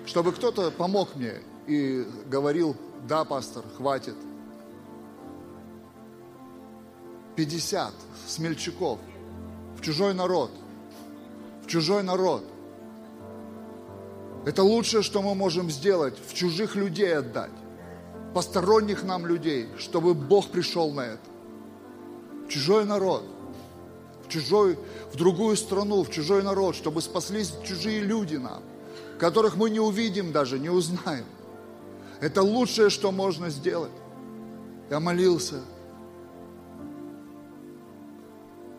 Чтобы 0.05 0.31
кто-то 0.31 0.69
помог 0.69 1.15
мне 1.15 1.41
и 1.67 2.07
говорил, 2.27 2.77
да, 3.07 3.25
пастор, 3.25 3.63
хватит. 3.75 4.15
50 7.35 7.93
смельчаков 8.27 8.99
в 9.77 9.81
чужой 9.81 10.13
народ. 10.13 10.51
В 11.63 11.67
чужой 11.67 12.03
народ. 12.03 12.45
Это 14.45 14.61
лучшее, 14.61 15.01
что 15.01 15.23
мы 15.23 15.33
можем 15.33 15.71
сделать, 15.71 16.15
в 16.27 16.35
чужих 16.35 16.75
людей 16.75 17.17
отдать. 17.17 17.51
Посторонних 18.35 19.03
нам 19.03 19.25
людей, 19.25 19.67
чтобы 19.79 20.13
Бог 20.13 20.49
пришел 20.49 20.91
на 20.91 21.01
это. 21.01 21.29
Чужой 22.47 22.85
народ 22.85 23.34
в 24.25 24.29
чужой, 24.29 24.77
в 25.13 25.15
другую 25.15 25.55
страну, 25.55 26.03
в 26.03 26.09
чужой 26.09 26.43
народ, 26.43 26.75
чтобы 26.75 27.01
спаслись 27.01 27.53
чужие 27.65 28.01
люди 28.01 28.35
нам, 28.35 28.63
которых 29.19 29.55
мы 29.55 29.69
не 29.69 29.79
увидим 29.79 30.31
даже, 30.31 30.59
не 30.59 30.69
узнаем. 30.69 31.25
Это 32.19 32.41
лучшее, 32.41 32.89
что 32.89 33.11
можно 33.11 33.49
сделать. 33.49 33.91
Я 34.89 34.99
молился. 34.99 35.61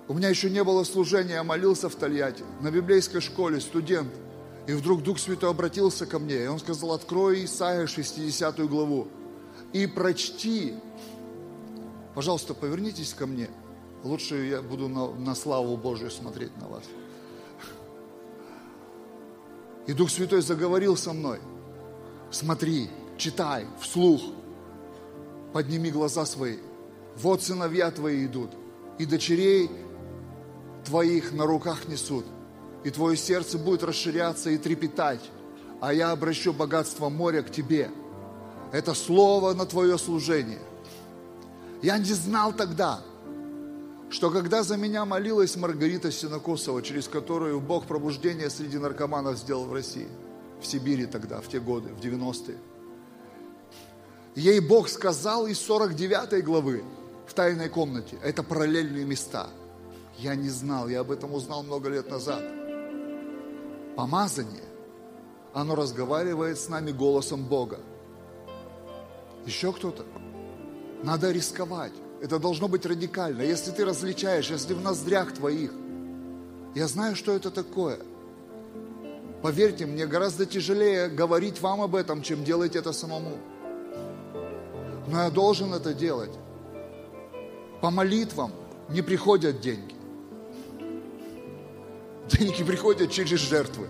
У 0.09 0.15
меня 0.15 0.29
еще 0.29 0.51
не 0.51 0.63
было 0.63 0.85
служения, 0.85 1.35
я 1.35 1.45
молился 1.45 1.89
в 1.89 1.95
Тольятти, 1.97 2.45
на 2.61 2.71
библейской 2.71 3.21
школе, 3.21 3.61
студент. 3.61 4.13
И 4.67 4.73
вдруг 4.73 5.03
Дух 5.03 5.19
Святой 5.19 5.51
обратился 5.51 6.07
ко 6.07 6.19
мне, 6.19 6.45
и 6.45 6.47
Он 6.47 6.59
сказал, 6.59 6.93
открой 6.93 7.45
Исаия 7.45 7.87
60 7.87 8.59
главу 8.69 9.09
и 9.73 9.87
прочти. 9.87 10.75
Пожалуйста, 12.15 12.55
повернитесь 12.55 13.15
ко 13.15 13.27
мне– 13.27 13.49
Лучше 14.07 14.37
я 14.47 14.63
буду 14.63 14.89
на, 14.89 15.11
на 15.13 15.35
славу 15.35 15.77
Божию 15.77 16.13
смотреть 16.13 16.57
на 16.59 16.69
вас. 16.69 16.85
И 19.89 19.93
Дух 19.93 20.11
Святой 20.11 20.43
заговорил 20.43 20.97
со 20.97 21.13
мной. 21.13 21.41
Смотри, 22.31 22.89
читай, 23.19 23.67
вслух. 23.81 24.23
Подними 25.53 25.91
глаза 25.91 26.25
свои. 26.25 26.59
Вот 27.17 27.43
сыновья 27.43 27.91
твои 27.91 28.27
идут, 28.27 28.51
и 28.99 29.07
дочерей 29.07 29.71
твоих 30.85 31.33
на 31.33 31.45
руках 31.45 31.89
несут. 31.89 32.27
И 32.85 32.91
твое 32.91 33.17
сердце 33.17 33.59
будет 33.59 33.83
расширяться 33.83 34.51
и 34.51 34.59
трепетать, 34.59 35.23
а 35.81 35.93
я 35.93 36.13
обращу 36.13 36.53
богатство 36.53 37.09
моря 37.09 37.43
к 37.43 37.51
тебе. 37.51 37.91
Это 38.71 38.95
слово 38.95 39.53
на 39.55 39.67
твое 39.67 39.99
служение. 39.99 40.63
Я 41.83 41.99
не 41.99 42.13
знал 42.13 42.53
тогда, 42.53 43.01
что 44.09 44.31
когда 44.31 44.63
за 44.63 44.77
меня 44.77 45.05
молилась 45.05 45.57
Маргарита 45.57 46.13
Синокосова, 46.13 46.83
через 46.83 47.09
которую 47.09 47.61
Бог 47.61 47.87
пробуждение 47.87 48.51
среди 48.51 48.79
наркоманов 48.79 49.39
сделал 49.39 49.65
в 49.65 49.73
России, 49.73 50.09
в 50.61 50.67
Сибири 50.67 51.07
тогда, 51.07 51.41
в 51.41 51.49
те 51.49 51.61
годы, 51.61 51.91
в 51.91 52.01
90-е, 52.01 52.57
ей 54.37 54.61
Бог 54.61 54.89
сказал 54.89 55.47
из 55.47 55.59
49 55.61 56.45
главы 56.45 56.85
в 57.27 57.35
тайной 57.35 57.69
комнате, 57.69 58.17
это 58.23 58.43
параллельные 58.43 59.05
места. 59.05 59.49
Я 60.19 60.35
не 60.35 60.49
знал, 60.49 60.89
я 60.89 61.01
об 61.01 61.11
этом 61.11 61.35
узнал 61.35 61.63
много 61.63 61.91
лет 61.91 62.11
назад. 62.11 62.43
Помазание, 63.97 64.65
оно 65.53 65.75
разговаривает 65.75 66.59
с 66.59 66.69
нами 66.69 66.93
голосом 66.93 67.45
Бога. 67.45 67.81
Еще 69.45 69.73
кто-то? 69.73 70.05
Надо 71.03 71.33
рисковать. 71.33 71.93
Это 72.21 72.39
должно 72.39 72.69
быть 72.69 72.87
радикально. 72.87 73.43
Если 73.43 73.71
ты 73.71 73.85
различаешь, 73.85 74.51
если 74.51 74.75
в 74.75 74.81
ноздрях 74.81 75.33
твоих, 75.33 75.73
я 76.75 76.89
знаю, 76.89 77.17
что 77.17 77.33
это 77.33 77.51
такое. 77.51 77.99
Поверьте, 79.43 79.87
мне 79.87 80.07
гораздо 80.07 80.47
тяжелее 80.47 81.09
говорить 81.09 81.61
вам 81.61 81.83
об 81.83 81.95
этом, 81.95 82.23
чем 82.23 82.43
делать 82.43 82.75
это 82.75 82.93
самому. 82.93 83.37
Но 85.09 85.23
я 85.23 85.31
должен 85.31 85.73
это 85.75 85.95
делать. 85.95 86.33
По 87.81 87.91
молитвам 87.91 88.51
не 88.89 89.03
приходят 89.03 89.61
деньги. 89.61 89.95
Деньги 92.29 92.65
приходят 92.65 93.11
через 93.11 93.41
жертвы. 93.41 93.89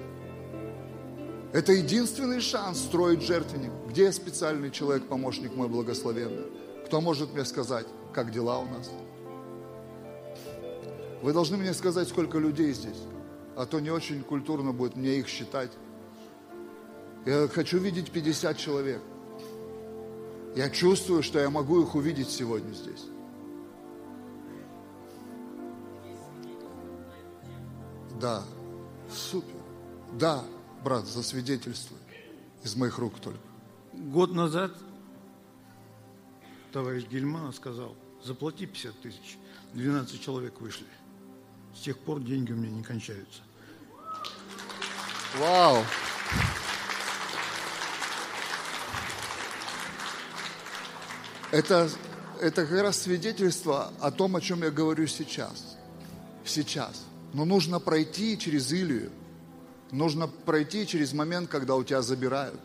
Это 1.52 1.72
единственный 1.72 2.40
шанс 2.40 2.80
строить 2.80 3.22
жертвенник. 3.22 3.70
Где 3.88 4.12
специальный 4.12 4.70
человек, 4.70 5.06
помощник 5.06 5.54
мой 5.54 5.68
благословенный? 5.68 6.44
Кто 6.84 7.00
может 7.00 7.32
мне 7.32 7.44
сказать, 7.44 7.86
как 8.16 8.32
дела 8.32 8.58
у 8.60 8.64
нас? 8.64 8.90
Вы 11.20 11.34
должны 11.34 11.58
мне 11.58 11.74
сказать, 11.74 12.08
сколько 12.08 12.38
людей 12.38 12.72
здесь, 12.72 13.02
а 13.56 13.66
то 13.66 13.78
не 13.78 13.90
очень 13.90 14.22
культурно 14.22 14.72
будет 14.72 14.96
мне 14.96 15.18
их 15.18 15.28
считать. 15.28 15.70
Я 17.26 17.46
хочу 17.48 17.78
видеть 17.78 18.10
50 18.10 18.56
человек. 18.56 19.02
Я 20.56 20.70
чувствую, 20.70 21.22
что 21.22 21.38
я 21.38 21.50
могу 21.50 21.82
их 21.82 21.94
увидеть 21.94 22.30
сегодня 22.30 22.72
здесь. 22.72 23.04
Да, 28.18 28.42
супер. 29.12 29.60
Да, 30.18 30.42
брат, 30.82 31.04
засвидетельствуй. 31.04 31.98
Из 32.64 32.74
моих 32.76 32.96
рук 32.96 33.20
только. 33.20 33.40
Год 33.92 34.32
назад 34.32 34.72
товарищ 36.76 37.06
Гельмана 37.08 37.52
сказал, 37.52 37.96
заплати 38.24 38.66
50 38.66 39.00
тысяч. 39.00 39.38
12 39.74 40.20
человек 40.20 40.60
вышли. 40.60 40.86
С 41.74 41.80
тех 41.80 41.98
пор 41.98 42.20
деньги 42.20 42.52
у 42.52 42.56
меня 42.56 42.70
не 42.70 42.82
кончаются. 42.82 43.42
Вау! 45.38 45.84
Это, 51.50 51.90
это 52.40 52.66
как 52.66 52.82
раз 52.82 53.02
свидетельство 53.02 53.92
о 54.00 54.10
том, 54.10 54.36
о 54.36 54.40
чем 54.40 54.62
я 54.62 54.70
говорю 54.70 55.06
сейчас. 55.06 55.76
Сейчас. 56.44 57.04
Но 57.32 57.44
нужно 57.44 57.80
пройти 57.80 58.38
через 58.38 58.72
Илью. 58.72 59.10
Нужно 59.90 60.26
пройти 60.26 60.86
через 60.86 61.12
момент, 61.12 61.48
когда 61.48 61.76
у 61.76 61.84
тебя 61.84 62.02
забирают. 62.02 62.60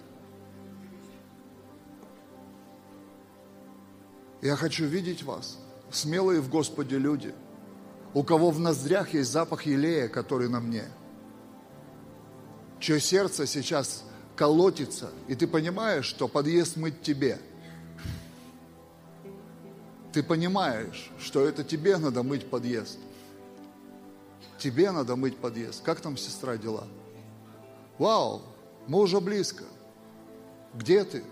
Я 4.41 4.55
хочу 4.55 4.85
видеть 4.85 5.23
вас, 5.23 5.59
смелые 5.91 6.41
в 6.41 6.49
Господе 6.49 6.97
люди, 6.97 7.33
у 8.13 8.23
кого 8.23 8.49
в 8.49 8.59
ноздрях 8.59 9.13
есть 9.13 9.31
запах 9.31 9.65
елея, 9.65 10.07
который 10.07 10.49
на 10.49 10.59
мне, 10.59 10.85
чье 12.79 12.99
сердце 12.99 13.45
сейчас 13.45 14.03
колотится, 14.35 15.11
и 15.27 15.35
ты 15.35 15.47
понимаешь, 15.47 16.05
что 16.05 16.27
подъезд 16.27 16.75
мыть 16.75 17.01
тебе. 17.01 17.39
Ты 20.11 20.23
понимаешь, 20.23 21.11
что 21.19 21.45
это 21.45 21.63
тебе 21.63 21.97
надо 21.97 22.23
мыть 22.23 22.49
подъезд. 22.49 22.97
Тебе 24.57 24.91
надо 24.91 25.15
мыть 25.15 25.37
подъезд. 25.37 25.83
Как 25.83 26.01
там, 26.01 26.17
сестра, 26.17 26.57
дела? 26.57 26.87
Вау, 27.97 28.41
мы 28.87 28.99
уже 28.99 29.21
близко. 29.21 29.63
Где 30.73 31.03
ты? 31.03 31.23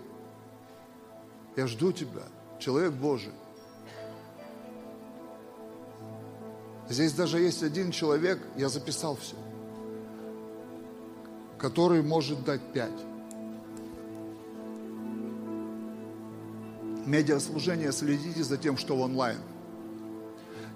Я 1.56 1.66
жду 1.66 1.92
тебя, 1.92 2.22
человек 2.60 2.92
Божий. 2.92 3.32
Здесь 6.88 7.12
даже 7.12 7.38
есть 7.38 7.62
один 7.62 7.92
человек, 7.92 8.40
я 8.56 8.68
записал 8.68 9.16
все, 9.16 9.36
который 11.56 12.02
может 12.02 12.44
дать 12.44 12.60
пять. 12.72 12.90
Медиаслужение, 17.06 17.92
следите 17.92 18.42
за 18.42 18.56
тем, 18.56 18.76
что 18.76 18.96
в 18.96 19.00
онлайн. 19.00 19.38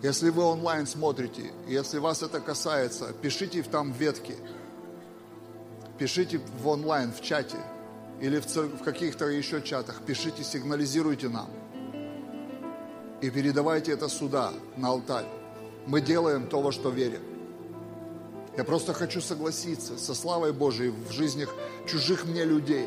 Если 0.02 0.30
вы 0.30 0.42
онлайн 0.42 0.86
смотрите, 0.86 1.52
если 1.66 1.98
вас 1.98 2.22
это 2.22 2.40
касается, 2.40 3.12
пишите 3.20 3.62
там 3.62 3.92
в 3.92 3.96
ветке, 3.96 4.36
пишите 5.98 6.40
в 6.62 6.68
онлайн, 6.68 7.12
в 7.12 7.22
чате 7.22 7.58
или 8.20 8.38
в, 8.38 8.46
церк... 8.46 8.80
в 8.80 8.84
каких-то 8.84 9.26
еще 9.26 9.62
чатах, 9.62 10.02
пишите, 10.02 10.44
сигнализируйте 10.44 11.28
нам. 11.28 11.50
И 13.24 13.30
передавайте 13.30 13.92
это 13.92 14.10
сюда, 14.10 14.52
на 14.76 14.88
алтарь. 14.88 15.24
Мы 15.86 16.02
делаем 16.02 16.46
то, 16.46 16.60
во 16.60 16.72
что 16.72 16.90
верим. 16.90 17.22
Я 18.54 18.64
просто 18.64 18.92
хочу 18.92 19.22
согласиться 19.22 19.96
со 19.96 20.14
славой 20.14 20.52
Божией 20.52 20.90
в 20.90 21.10
жизнях 21.10 21.54
чужих 21.86 22.26
мне 22.26 22.44
людей. 22.44 22.86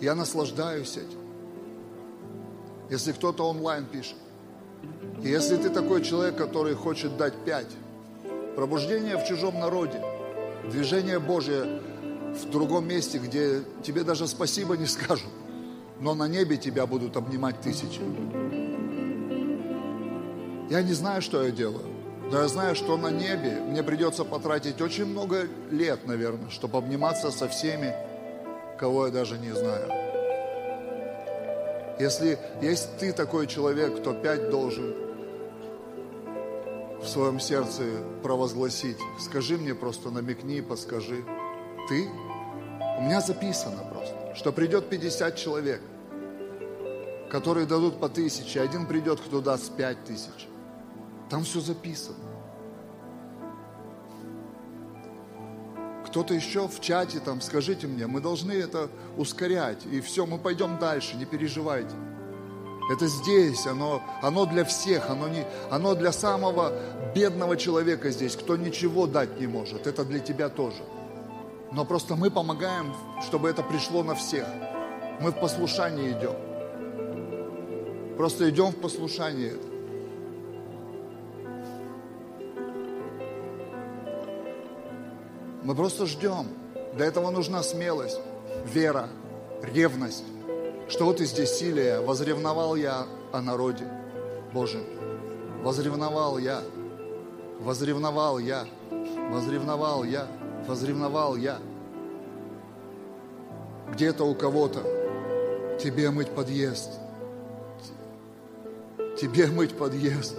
Я 0.00 0.14
наслаждаюсь 0.14 0.96
этим. 0.96 1.18
Если 2.90 3.10
кто-то 3.10 3.48
онлайн 3.48 3.86
пишет, 3.86 4.18
и 5.20 5.28
если 5.28 5.56
ты 5.56 5.70
такой 5.70 6.04
человек, 6.04 6.36
который 6.36 6.74
хочет 6.74 7.16
дать 7.16 7.34
пять, 7.44 7.72
пробуждение 8.54 9.16
в 9.16 9.24
чужом 9.24 9.58
народе, 9.58 10.00
движение 10.70 11.18
Божие 11.18 11.80
в 12.40 12.48
другом 12.50 12.86
месте, 12.86 13.18
где 13.18 13.64
тебе 13.82 14.04
даже 14.04 14.28
спасибо 14.28 14.76
не 14.76 14.86
скажут, 14.86 15.32
но 15.98 16.14
на 16.14 16.28
небе 16.28 16.56
тебя 16.56 16.86
будут 16.86 17.16
обнимать 17.16 17.60
тысячи. 17.60 18.61
Я 20.70 20.82
не 20.82 20.92
знаю, 20.92 21.22
что 21.22 21.42
я 21.44 21.50
делаю, 21.50 21.86
но 22.30 22.40
я 22.40 22.48
знаю, 22.48 22.74
что 22.74 22.96
на 22.96 23.10
небе 23.10 23.60
мне 23.60 23.82
придется 23.82 24.24
потратить 24.24 24.80
очень 24.80 25.04
много 25.04 25.48
лет, 25.70 26.06
наверное, 26.06 26.50
чтобы 26.50 26.78
обниматься 26.78 27.30
со 27.30 27.48
всеми, 27.48 27.94
кого 28.78 29.06
я 29.06 29.12
даже 29.12 29.38
не 29.38 29.52
знаю. 29.52 29.90
Если 32.00 32.38
есть 32.62 32.96
ты 32.98 33.12
такой 33.12 33.46
человек, 33.46 33.98
кто 34.00 34.14
пять 34.14 34.50
должен 34.50 34.94
в 37.02 37.06
своем 37.06 37.38
сердце 37.38 37.82
провозгласить, 38.22 38.98
скажи 39.20 39.58
мне 39.58 39.74
просто, 39.74 40.10
намекни, 40.10 40.60
подскажи. 40.60 41.24
Ты? 41.88 42.08
У 42.98 43.02
меня 43.02 43.20
записано 43.20 43.84
просто, 43.92 44.34
что 44.36 44.52
придет 44.52 44.88
50 44.88 45.36
человек, 45.36 45.82
которые 47.30 47.66
дадут 47.66 48.00
по 48.00 48.08
тысяче, 48.08 48.60
один 48.60 48.86
придет, 48.86 49.20
кто 49.20 49.40
даст 49.40 49.76
пять 49.76 50.04
тысяч. 50.04 50.48
Там 51.32 51.44
все 51.44 51.60
записано. 51.60 52.18
Кто-то 56.06 56.34
еще 56.34 56.68
в 56.68 56.78
чате 56.78 57.20
там, 57.20 57.40
скажите 57.40 57.86
мне, 57.86 58.06
мы 58.06 58.20
должны 58.20 58.52
это 58.52 58.90
ускорять. 59.16 59.86
И 59.86 60.02
все, 60.02 60.26
мы 60.26 60.36
пойдем 60.36 60.78
дальше, 60.78 61.16
не 61.16 61.24
переживайте. 61.24 61.96
Это 62.92 63.06
здесь, 63.06 63.66
оно, 63.66 64.02
оно 64.20 64.44
для 64.44 64.66
всех, 64.66 65.08
оно, 65.08 65.26
не, 65.28 65.46
оно 65.70 65.94
для 65.94 66.12
самого 66.12 66.74
бедного 67.14 67.56
человека 67.56 68.10
здесь, 68.10 68.36
кто 68.36 68.58
ничего 68.58 69.06
дать 69.06 69.40
не 69.40 69.46
может. 69.46 69.86
Это 69.86 70.04
для 70.04 70.18
тебя 70.18 70.50
тоже. 70.50 70.82
Но 71.72 71.86
просто 71.86 72.14
мы 72.14 72.30
помогаем, 72.30 72.92
чтобы 73.26 73.48
это 73.48 73.62
пришло 73.62 74.02
на 74.02 74.14
всех. 74.14 74.46
Мы 75.22 75.30
в 75.30 75.40
послушании 75.40 76.12
идем. 76.12 76.36
Просто 78.18 78.50
идем 78.50 78.72
в 78.72 78.76
послушании. 78.76 79.71
Мы 85.64 85.74
просто 85.74 86.06
ждем. 86.06 86.48
Для 86.94 87.06
этого 87.06 87.30
нужна 87.30 87.62
смелость, 87.62 88.20
вера, 88.66 89.08
ревность. 89.62 90.24
Что 90.88 91.06
вот 91.06 91.20
здесь 91.20 91.52
силия, 91.52 92.00
возревновал 92.00 92.76
я 92.76 93.06
о 93.32 93.40
народе 93.40 93.86
Божьем. 94.52 94.84
Возревновал 95.62 96.38
я, 96.38 96.62
возревновал 97.60 98.38
я, 98.38 98.66
возревновал 99.30 100.04
я, 100.04 100.26
возревновал 100.66 101.36
я. 101.36 101.58
Где-то 103.92 104.24
у 104.24 104.34
кого-то 104.34 104.82
тебе 105.80 106.10
мыть 106.10 106.30
подъезд, 106.30 106.90
тебе 109.20 109.46
мыть 109.46 109.76
подъезд. 109.76 110.36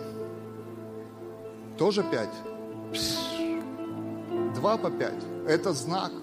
Тоже 1.78 2.04
пять? 2.04 2.30
Два 4.64 4.78
по 4.78 4.90
пять. 4.90 5.22
Это 5.46 5.74
знак 5.74 6.14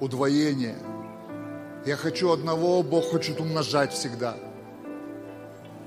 удвоения. 0.00 0.76
Я 1.86 1.94
хочу 1.94 2.32
одного, 2.32 2.82
Бог 2.82 3.04
хочет 3.04 3.40
умножать 3.40 3.92
всегда. 3.92 4.36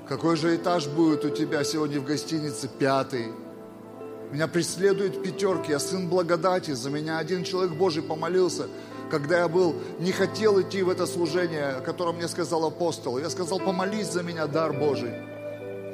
Какой 0.08 0.36
же 0.36 0.56
этаж 0.56 0.86
будет 0.86 1.26
у 1.26 1.28
тебя 1.28 1.62
сегодня 1.62 2.00
в 2.00 2.06
гостинице? 2.06 2.70
Пятый. 2.78 3.26
Меня 4.32 4.48
преследуют 4.48 5.22
пятерки, 5.22 5.72
я 5.72 5.78
сын 5.78 6.08
благодати, 6.08 6.70
за 6.70 6.88
меня 6.88 7.18
один 7.18 7.44
человек 7.44 7.74
Божий 7.74 8.02
помолился. 8.02 8.68
когда 9.10 9.40
я 9.40 9.48
был, 9.48 9.74
не 10.00 10.12
хотел 10.12 10.58
идти 10.58 10.82
в 10.82 10.88
это 10.88 11.04
служение, 11.06 11.66
о 11.66 11.80
котором 11.82 12.16
мне 12.16 12.28
сказал 12.28 12.64
апостол. 12.64 13.18
Я 13.18 13.28
сказал, 13.28 13.58
помолись 13.58 14.10
за 14.10 14.22
меня, 14.22 14.46
дар 14.46 14.72
Божий. 14.72 15.12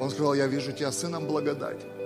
Он 0.00 0.08
сказал, 0.10 0.34
я 0.34 0.46
вижу 0.46 0.70
тебя 0.70 0.92
сыном 0.92 1.26
благодати. 1.26 2.03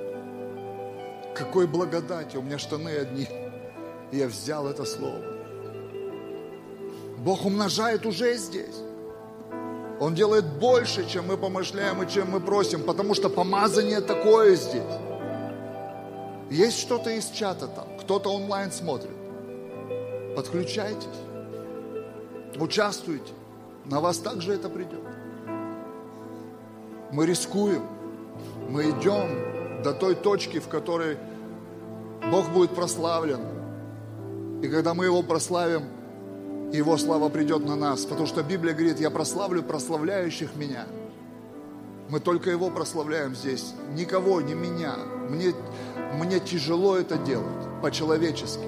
Какой 1.39 1.69
благодати? 1.69 2.37
У 2.37 2.43
меня 2.43 2.59
штаны 2.59 2.89
одни. 2.97 3.29
И 4.11 4.17
я 4.17 4.27
взял 4.27 4.67
это 4.67 4.85
слово. 4.85 5.23
Бог 7.19 7.45
умножает 7.47 8.05
уже 8.07 8.37
здесь. 8.37 8.75
Он 10.01 10.15
делает 10.15 10.45
больше, 10.59 11.09
чем 11.09 11.29
мы 11.29 11.37
помышляем 11.37 12.03
и 12.03 12.09
чем 12.09 12.31
мы 12.31 12.41
просим, 12.41 12.83
потому 12.83 13.15
что 13.15 13.29
помазание 13.29 14.01
такое 14.01 14.57
здесь. 14.57 14.83
Есть 16.51 16.81
что-то 16.81 17.11
из 17.11 17.27
чата 17.31 17.69
там, 17.69 17.87
кто-то 18.01 18.31
онлайн 18.31 18.73
смотрит. 18.73 19.17
Подключайтесь, 20.35 21.07
участвуйте. 22.57 23.33
На 23.85 24.01
вас 24.01 24.19
также 24.19 24.55
это 24.55 24.69
придет. 24.69 25.03
Мы 27.13 27.27
рискуем, 27.27 27.83
мы 28.69 28.91
идем 28.91 29.83
до 29.83 29.93
той 29.93 30.15
точки, 30.15 30.59
в 30.59 30.69
которой 30.69 31.17
Бог 32.31 32.51
будет 32.51 32.71
прославлен. 32.71 33.41
И 34.63 34.69
когда 34.69 34.95
мы 34.95 35.05
Его 35.07 35.23
прославим, 35.23 35.85
Его 36.73 36.97
слава 36.97 37.29
придет 37.29 37.65
на 37.65 37.77
нас. 37.77 38.05
Потому 38.05 38.27
что 38.27 38.43
Библия 38.43 38.75
говорит, 38.75 39.01
я 39.01 39.11
прославлю 39.11 39.63
прославляющих 39.63 40.57
меня. 40.57 40.87
Мы 42.11 42.21
только 42.21 42.51
Его 42.51 42.71
прославляем 42.71 43.35
здесь. 43.35 43.73
Никого, 43.95 44.41
не 44.41 44.55
меня. 44.55 44.95
Мне, 45.29 45.55
мне 46.15 46.41
тяжело 46.41 46.97
это 46.97 47.17
делать 47.19 47.47
по-человечески. 47.83 48.67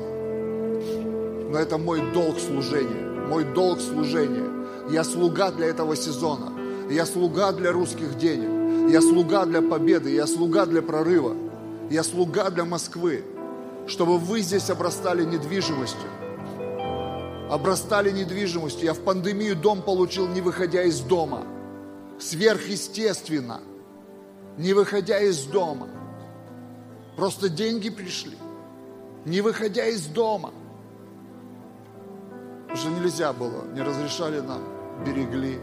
Но 1.51 1.59
это 1.59 1.78
мой 1.78 2.01
долг 2.12 2.39
служения. 2.39 3.27
Мой 3.27 3.44
долг 3.44 3.81
служения. 3.81 4.48
Я 4.90 5.05
слуга 5.05 5.51
для 5.51 5.66
этого 5.66 5.97
сезона. 5.97 6.52
Я 6.89 7.06
слуга 7.06 7.52
для 7.52 7.72
русских 7.72 8.16
денег. 8.16 8.90
Я 8.90 9.01
слуга 9.01 9.44
для 9.44 9.60
победы. 9.60 10.10
Я 10.14 10.27
слуга 10.27 10.66
для 10.66 10.82
прорыва. 10.82 11.35
Я 11.90 12.05
слуга 12.05 12.51
для 12.51 12.64
Москвы 12.64 13.24
чтобы 13.86 14.19
вы 14.19 14.40
здесь 14.40 14.70
обрастали 14.70 15.24
недвижимостью. 15.24 16.09
Обрастали 17.51 18.11
недвижимостью. 18.11 18.85
Я 18.85 18.94
в 18.94 19.01
пандемию 19.01 19.57
дом 19.57 19.82
получил, 19.82 20.28
не 20.28 20.40
выходя 20.40 20.82
из 20.82 21.01
дома. 21.01 21.44
Сверхъестественно. 22.19 23.61
Не 24.57 24.73
выходя 24.73 25.20
из 25.20 25.44
дома. 25.44 25.89
Просто 27.16 27.48
деньги 27.48 27.90
пришли. 27.90 28.36
Не 29.24 29.40
выходя 29.40 29.86
из 29.86 30.07
дома. 30.07 30.52
Уже 32.73 32.89
нельзя 32.89 33.32
было, 33.32 33.65
не 33.73 33.82
разрешали 33.82 34.40
нам, 34.40 34.62
берегли. 35.05 35.59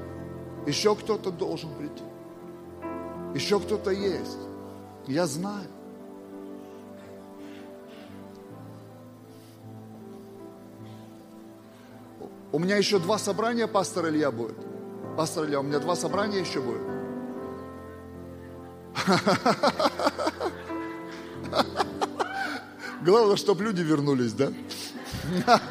Еще 0.66 0.94
кто-то 0.96 1.32
должен 1.32 1.74
прийти. 1.76 2.04
Еще 3.34 3.60
кто-то 3.60 3.92
есть. 3.92 4.38
Я 5.08 5.26
знаю. 5.26 5.68
У 12.58 12.60
меня 12.60 12.78
еще 12.78 12.98
два 12.98 13.20
собрания, 13.20 13.68
пастор 13.68 14.10
Илья 14.10 14.32
будет. 14.32 14.58
Пастор 15.16 15.46
Илья, 15.46 15.60
у 15.60 15.64
меня 15.64 15.78
два 15.78 15.96
собрания 15.96 16.40
еще 16.40 16.60
будет. 16.60 16.82
Главное, 23.04 23.36
чтобы 23.36 23.64
люди 23.64 23.84
вернулись, 23.84 24.34
да? 24.34 24.52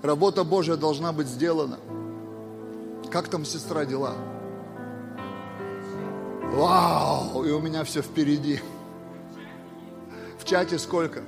Работа 0.00 0.44
Божья 0.44 0.76
должна 0.76 1.12
быть 1.12 1.26
сделана. 1.26 1.80
Как 3.10 3.26
там 3.26 3.44
сестра 3.44 3.84
дела? 3.84 4.14
Вау! 6.54 7.42
И 7.42 7.50
у 7.50 7.58
меня 7.58 7.82
все 7.82 8.00
впереди. 8.00 8.60
В 10.38 10.44
чате 10.44 10.78
сколько? 10.78 11.24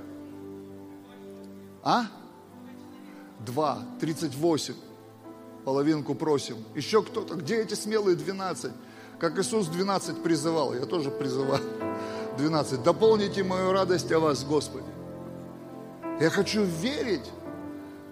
А? 1.83 2.05
Два, 3.49 3.79
тридцать 3.99 4.35
восемь. 4.35 4.75
Половинку 5.65 6.15
просим. 6.15 6.59
Еще 6.75 7.03
кто-то. 7.03 7.35
Где 7.35 7.63
эти 7.63 7.73
смелые 7.73 8.15
двенадцать? 8.15 8.73
Как 9.19 9.39
Иисус 9.39 9.69
двенадцать 9.69 10.23
призывал, 10.23 10.75
я 10.75 10.85
тоже 10.85 11.11
призывал. 11.11 11.59
Двенадцать. 12.37 12.83
Дополните 12.83 13.43
мою 13.43 13.73
радость 13.73 14.13
о 14.13 14.21
вас, 14.21 14.45
Господи. 14.45 14.85
Я 16.21 16.29
хочу 16.29 16.63
верить, 16.63 17.25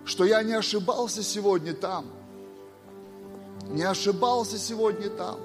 что 0.07 0.25
я 0.25 0.43
не 0.43 0.55
ошибался 0.55 1.23
сегодня 1.23 1.75
там. 1.75 2.07
Не 3.69 3.83
ошибался 3.83 4.57
сегодня 4.57 5.11
там. 5.11 5.39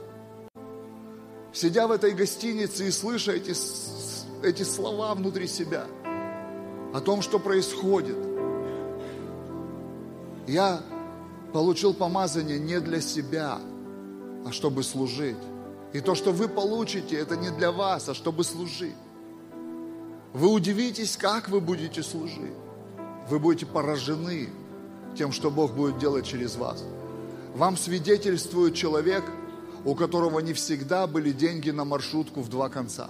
Сидя 1.51 1.87
в 1.87 1.91
этой 1.91 2.11
гостинице 2.11 2.87
и 2.87 2.91
слыша 2.91 3.33
эти, 3.33 3.53
эти 4.41 4.63
слова 4.63 5.13
внутри 5.15 5.47
себя 5.47 5.85
о 6.93 7.01
том, 7.01 7.21
что 7.21 7.39
происходит– 7.39 8.15
я 10.47 10.81
получил 11.53 11.93
помазание 11.93 12.59
не 12.59 12.79
для 12.79 13.01
себя, 13.01 13.59
а 14.45 14.51
чтобы 14.51 14.83
служить. 14.83 15.37
И 15.93 15.99
то, 15.99 16.15
что 16.15 16.31
вы 16.31 16.47
получите, 16.47 17.17
это 17.17 17.35
не 17.35 17.49
для 17.49 17.71
вас, 17.71 18.07
а 18.09 18.13
чтобы 18.13 18.43
служить. 18.43 18.95
Вы 20.33 20.47
удивитесь, 20.47 21.17
как 21.17 21.49
вы 21.49 21.59
будете 21.59 22.01
служить. 22.01 22.55
Вы 23.29 23.39
будете 23.39 23.65
поражены 23.65 24.49
тем, 25.17 25.31
что 25.31 25.51
Бог 25.51 25.73
будет 25.73 25.97
делать 25.97 26.25
через 26.25 26.55
вас. 26.55 26.83
Вам 27.55 27.75
свидетельствует 27.75 28.75
человек, 28.75 29.23
у 29.83 29.93
которого 29.95 30.39
не 30.39 30.53
всегда 30.53 31.05
были 31.05 31.31
деньги 31.31 31.69
на 31.69 31.83
маршрутку 31.83 32.41
в 32.41 32.49
два 32.49 32.69
конца. 32.69 33.09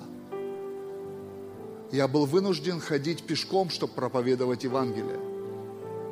Я 1.91 2.08
был 2.08 2.26
вынужден 2.26 2.80
ходить 2.80 3.24
пешком, 3.24 3.70
чтобы 3.70 3.94
проповедовать 3.94 4.64
Евангелие. 4.64 5.20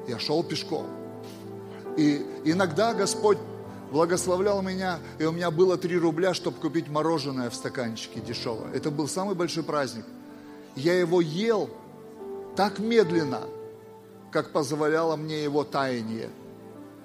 Я 0.07 0.19
шел 0.19 0.43
пешком. 0.43 0.98
И 1.99 2.25
иногда 2.45 2.93
Господь 2.93 3.37
благословлял 3.91 4.61
меня, 4.61 4.99
и 5.17 5.25
у 5.25 5.33
меня 5.33 5.51
было 5.51 5.77
3 5.77 5.97
рубля, 5.97 6.33
чтобы 6.33 6.57
купить 6.57 6.87
мороженое 6.87 7.49
в 7.49 7.53
стаканчике 7.53 8.21
дешевое. 8.21 8.71
Это 8.73 8.89
был 8.89 9.09
самый 9.09 9.35
большой 9.35 9.63
праздник. 9.63 10.05
Я 10.77 10.97
его 10.97 11.19
ел 11.19 11.69
так 12.55 12.79
медленно, 12.79 13.41
как 14.31 14.51
позволяло 14.51 15.17
мне 15.17 15.43
его 15.43 15.65
таяние. 15.65 16.29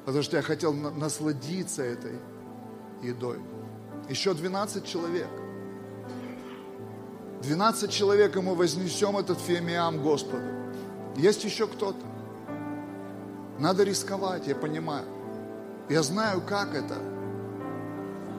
Потому 0.04 0.22
что 0.22 0.36
я 0.36 0.44
хотел 0.44 0.72
насладиться 0.72 1.82
этой 1.82 2.12
едой. 3.02 3.40
Еще 4.08 4.32
12 4.32 4.86
человек. 4.86 5.28
12 7.42 7.90
человек, 7.90 8.36
и 8.36 8.40
мы 8.40 8.54
вознесем 8.54 9.16
этот 9.16 9.40
фемиам 9.40 10.00
Господу. 10.04 10.44
Есть 11.16 11.42
еще 11.42 11.66
кто-то. 11.66 12.13
Надо 13.58 13.84
рисковать, 13.84 14.46
я 14.46 14.54
понимаю. 14.54 15.06
Я 15.88 16.02
знаю, 16.02 16.40
как 16.40 16.74
это. 16.74 16.96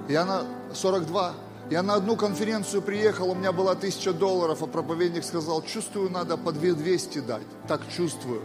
Я 0.09 0.25
на 0.25 0.45
42, 0.73 1.33
я 1.69 1.83
на 1.83 1.95
одну 1.95 2.15
конференцию 2.15 2.81
приехал, 2.81 3.31
у 3.31 3.35
меня 3.35 3.51
была 3.51 3.75
тысяча 3.75 4.13
долларов, 4.13 4.61
а 4.61 4.67
проповедник 4.67 5.23
сказал, 5.23 5.61
чувствую, 5.63 6.11
надо 6.11 6.37
по 6.37 6.51
200 6.51 7.19
дать. 7.19 7.47
Так 7.67 7.81
чувствую. 7.89 8.41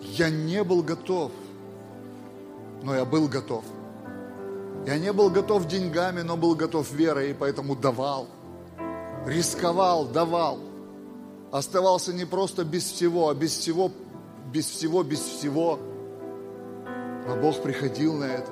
Я 0.00 0.30
не 0.30 0.62
был 0.62 0.82
готов, 0.82 1.32
но 2.82 2.94
я 2.94 3.04
был 3.04 3.26
готов. 3.26 3.64
Я 4.86 4.98
не 4.98 5.12
был 5.12 5.30
готов 5.30 5.66
деньгами, 5.66 6.20
но 6.20 6.36
был 6.36 6.54
готов 6.54 6.92
верой, 6.92 7.30
и 7.30 7.34
поэтому 7.34 7.74
давал. 7.74 8.28
Рисковал, 9.26 10.04
давал 10.04 10.60
оставался 11.54 12.12
не 12.12 12.24
просто 12.24 12.64
без 12.64 12.82
всего, 12.82 13.28
а 13.28 13.34
без 13.34 13.56
всего, 13.56 13.92
без 14.52 14.66
всего, 14.66 15.04
без 15.04 15.20
всего. 15.20 15.78
А 17.28 17.38
Бог 17.40 17.62
приходил 17.62 18.14
на 18.14 18.24
это. 18.24 18.50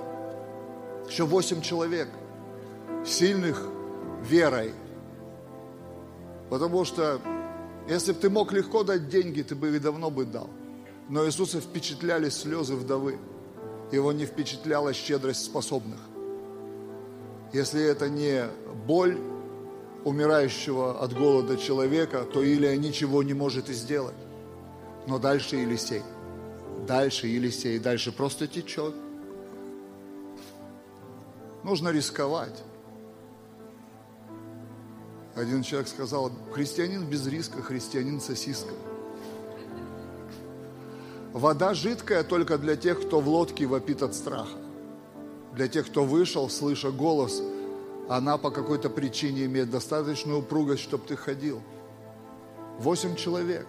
Еще 1.09 1.25
восемь 1.25 1.63
человек, 1.63 2.09
сильных 3.05 3.67
верой. 4.23 4.73
Потому 6.49 6.85
что 6.85 7.21
если 7.89 8.13
бы 8.13 8.21
ты 8.21 8.31
мог 8.31 8.53
легко 8.53 8.85
дать 8.85 9.09
деньги, 9.09 9.43
ты 9.43 9.57
бы 9.57 9.71
их 9.71 9.83
давно 9.83 10.09
бы 10.09 10.25
дал. 10.25 10.49
Но 11.09 11.27
Иисуса 11.27 11.61
впечатляли 11.61 12.29
слезы 12.29 12.77
вдовы. 12.77 13.19
Его 13.91 14.13
не 14.13 14.27
впечатляла 14.27 14.93
щедрость 14.93 15.45
способных. 15.45 15.99
Если 17.53 17.83
это 17.83 18.09
не 18.09 18.45
боль 18.87 19.19
умирающего 20.05 21.01
от 21.01 21.13
голода 21.15 21.57
человека, 21.57 22.25
то 22.25 22.43
Илия 22.43 22.77
ничего 22.77 23.23
не 23.23 23.35
может 23.35 23.69
и 23.69 23.73
сделать. 23.73 24.15
Но 25.07 25.19
дальше 25.19 25.57
Елисей. 25.57 26.03
Дальше 26.87 27.27
Елисей. 27.27 27.79
Дальше 27.79 28.13
просто 28.13 28.47
течет. 28.47 28.95
Нужно 31.65 31.91
рисковать. 31.91 32.63
Один 35.35 35.63
человек 35.63 35.89
сказал, 35.89 36.31
христианин 36.53 37.07
без 37.07 37.27
риска, 37.27 37.63
христианин 37.63 38.21
сосиска. 38.21 38.75
Вода 41.33 41.73
жидкая 41.73 42.23
только 42.25 42.59
для 42.59 42.77
тех, 42.77 43.01
кто 43.01 43.21
в 43.21 43.29
лодке 43.29 43.67
вопит 43.67 44.03
от 44.03 44.15
страха. 44.15 44.59
Для 45.55 45.69
тех, 45.69 45.87
кто 45.87 46.05
вышел, 46.05 46.51
слыша 46.51 46.91
голос, 46.91 47.43
она 48.09 48.39
по 48.39 48.51
какой-то 48.51 48.91
причине 48.91 49.45
имеет 49.47 49.71
достаточную 49.71 50.41
упругость, 50.41 50.83
чтобы 50.83 51.07
ты 51.07 51.17
ходил. 51.17 51.63
Восемь 52.79 53.17
человек. 53.17 53.67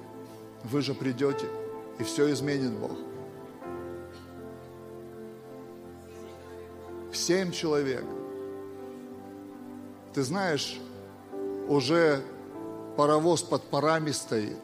Вы 0.63 0.81
же 0.81 0.93
придете, 0.93 1.45
и 1.99 2.03
все 2.03 2.31
изменит 2.31 2.71
Бог. 2.71 2.91
Семь 7.11 7.51
человек. 7.51 8.03
Ты 10.13 10.23
знаешь, 10.23 10.79
уже 11.67 12.21
паровоз 12.97 13.41
под 13.43 13.63
парами 13.63 14.11
стоит, 14.11 14.59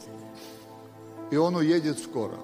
и 1.32 1.38
он 1.38 1.56
уедет 1.56 2.00
скоро. 2.00 2.36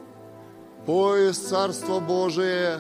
Поезд 0.86 1.48
Царства 1.48 2.00
Божие 2.00 2.80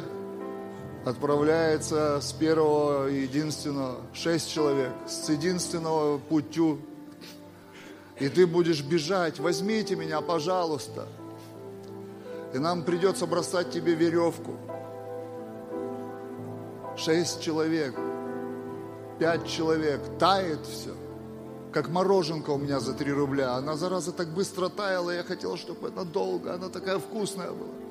отправляется 1.05 2.19
с 2.19 2.33
первого 2.33 3.07
единственного, 3.07 3.97
шесть 4.13 4.51
человек, 4.51 4.91
с 5.07 5.29
единственного 5.29 6.17
путю. 6.17 6.79
И 8.19 8.27
ты 8.27 8.47
будешь 8.47 8.81
бежать, 8.81 9.39
возьмите 9.39 9.95
меня, 9.95 10.21
пожалуйста. 10.21 11.07
И 12.53 12.57
нам 12.57 12.83
придется 12.83 13.27
бросать 13.27 13.71
тебе 13.71 13.93
веревку. 13.93 14.55
Шесть 16.97 17.41
человек, 17.41 17.93
пять 19.19 19.47
человек, 19.47 20.01
тает 20.17 20.65
все 20.65 20.93
как 21.71 21.89
мороженка 21.89 22.51
у 22.51 22.57
меня 22.57 22.79
за 22.79 22.93
3 22.93 23.11
рубля. 23.11 23.55
Она, 23.55 23.75
зараза, 23.75 24.13
так 24.13 24.29
быстро 24.29 24.69
таяла, 24.69 25.11
я 25.11 25.23
хотел, 25.23 25.57
чтобы 25.57 25.89
она 25.89 26.05
долго, 26.05 26.53
она 26.53 26.69
такая 26.69 26.99
вкусная 26.99 27.51
была. 27.51 27.84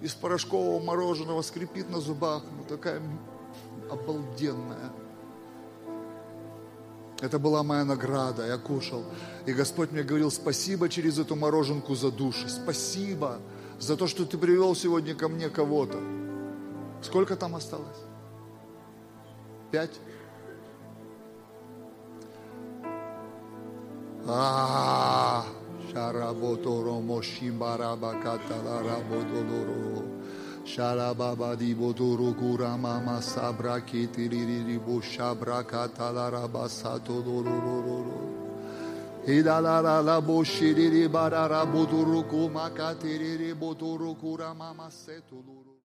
Из 0.00 0.14
порошкового 0.14 0.82
мороженого 0.82 1.42
скрипит 1.42 1.90
на 1.90 2.00
зубах, 2.00 2.42
ну 2.56 2.64
такая 2.64 3.02
обалденная. 3.90 4.92
Это 7.20 7.38
была 7.38 7.62
моя 7.62 7.84
награда, 7.84 8.46
я 8.46 8.56
кушал. 8.56 9.04
И 9.44 9.52
Господь 9.52 9.92
мне 9.92 10.02
говорил, 10.02 10.30
спасибо 10.30 10.88
через 10.88 11.18
эту 11.18 11.36
мороженку 11.36 11.94
за 11.94 12.10
души, 12.10 12.48
спасибо 12.48 13.38
за 13.78 13.96
то, 13.96 14.06
что 14.06 14.24
ты 14.24 14.38
привел 14.38 14.74
сегодня 14.74 15.14
ко 15.14 15.28
мне 15.28 15.50
кого-то. 15.50 15.98
Сколько 17.02 17.36
там 17.36 17.56
осталось? 17.56 17.98
Пять? 19.70 20.00
Ah, 24.26 25.44
Sharabotoro 25.90 27.02
Moshimbara 27.02 27.96
Catalara 28.22 29.02
Bodoloro 29.08 30.04
Sharababa 30.64 31.56
di 31.56 31.74
Bodoro 31.74 32.32
mama 32.78 33.20
sabra 33.20 33.80
Kitiri 33.80 34.78
Bushabra 34.78 35.64
Catalara 35.64 36.48
Basato 36.48 37.20
Dororo 37.22 38.30
kata 39.26 40.00
la 40.00 40.20
Boshiri 40.20 41.08
Barara 41.10 41.66
bodo 41.66 42.02
ro 43.96 44.14
kura 44.14 44.54
mama 44.54 44.88
seto. 44.90 45.59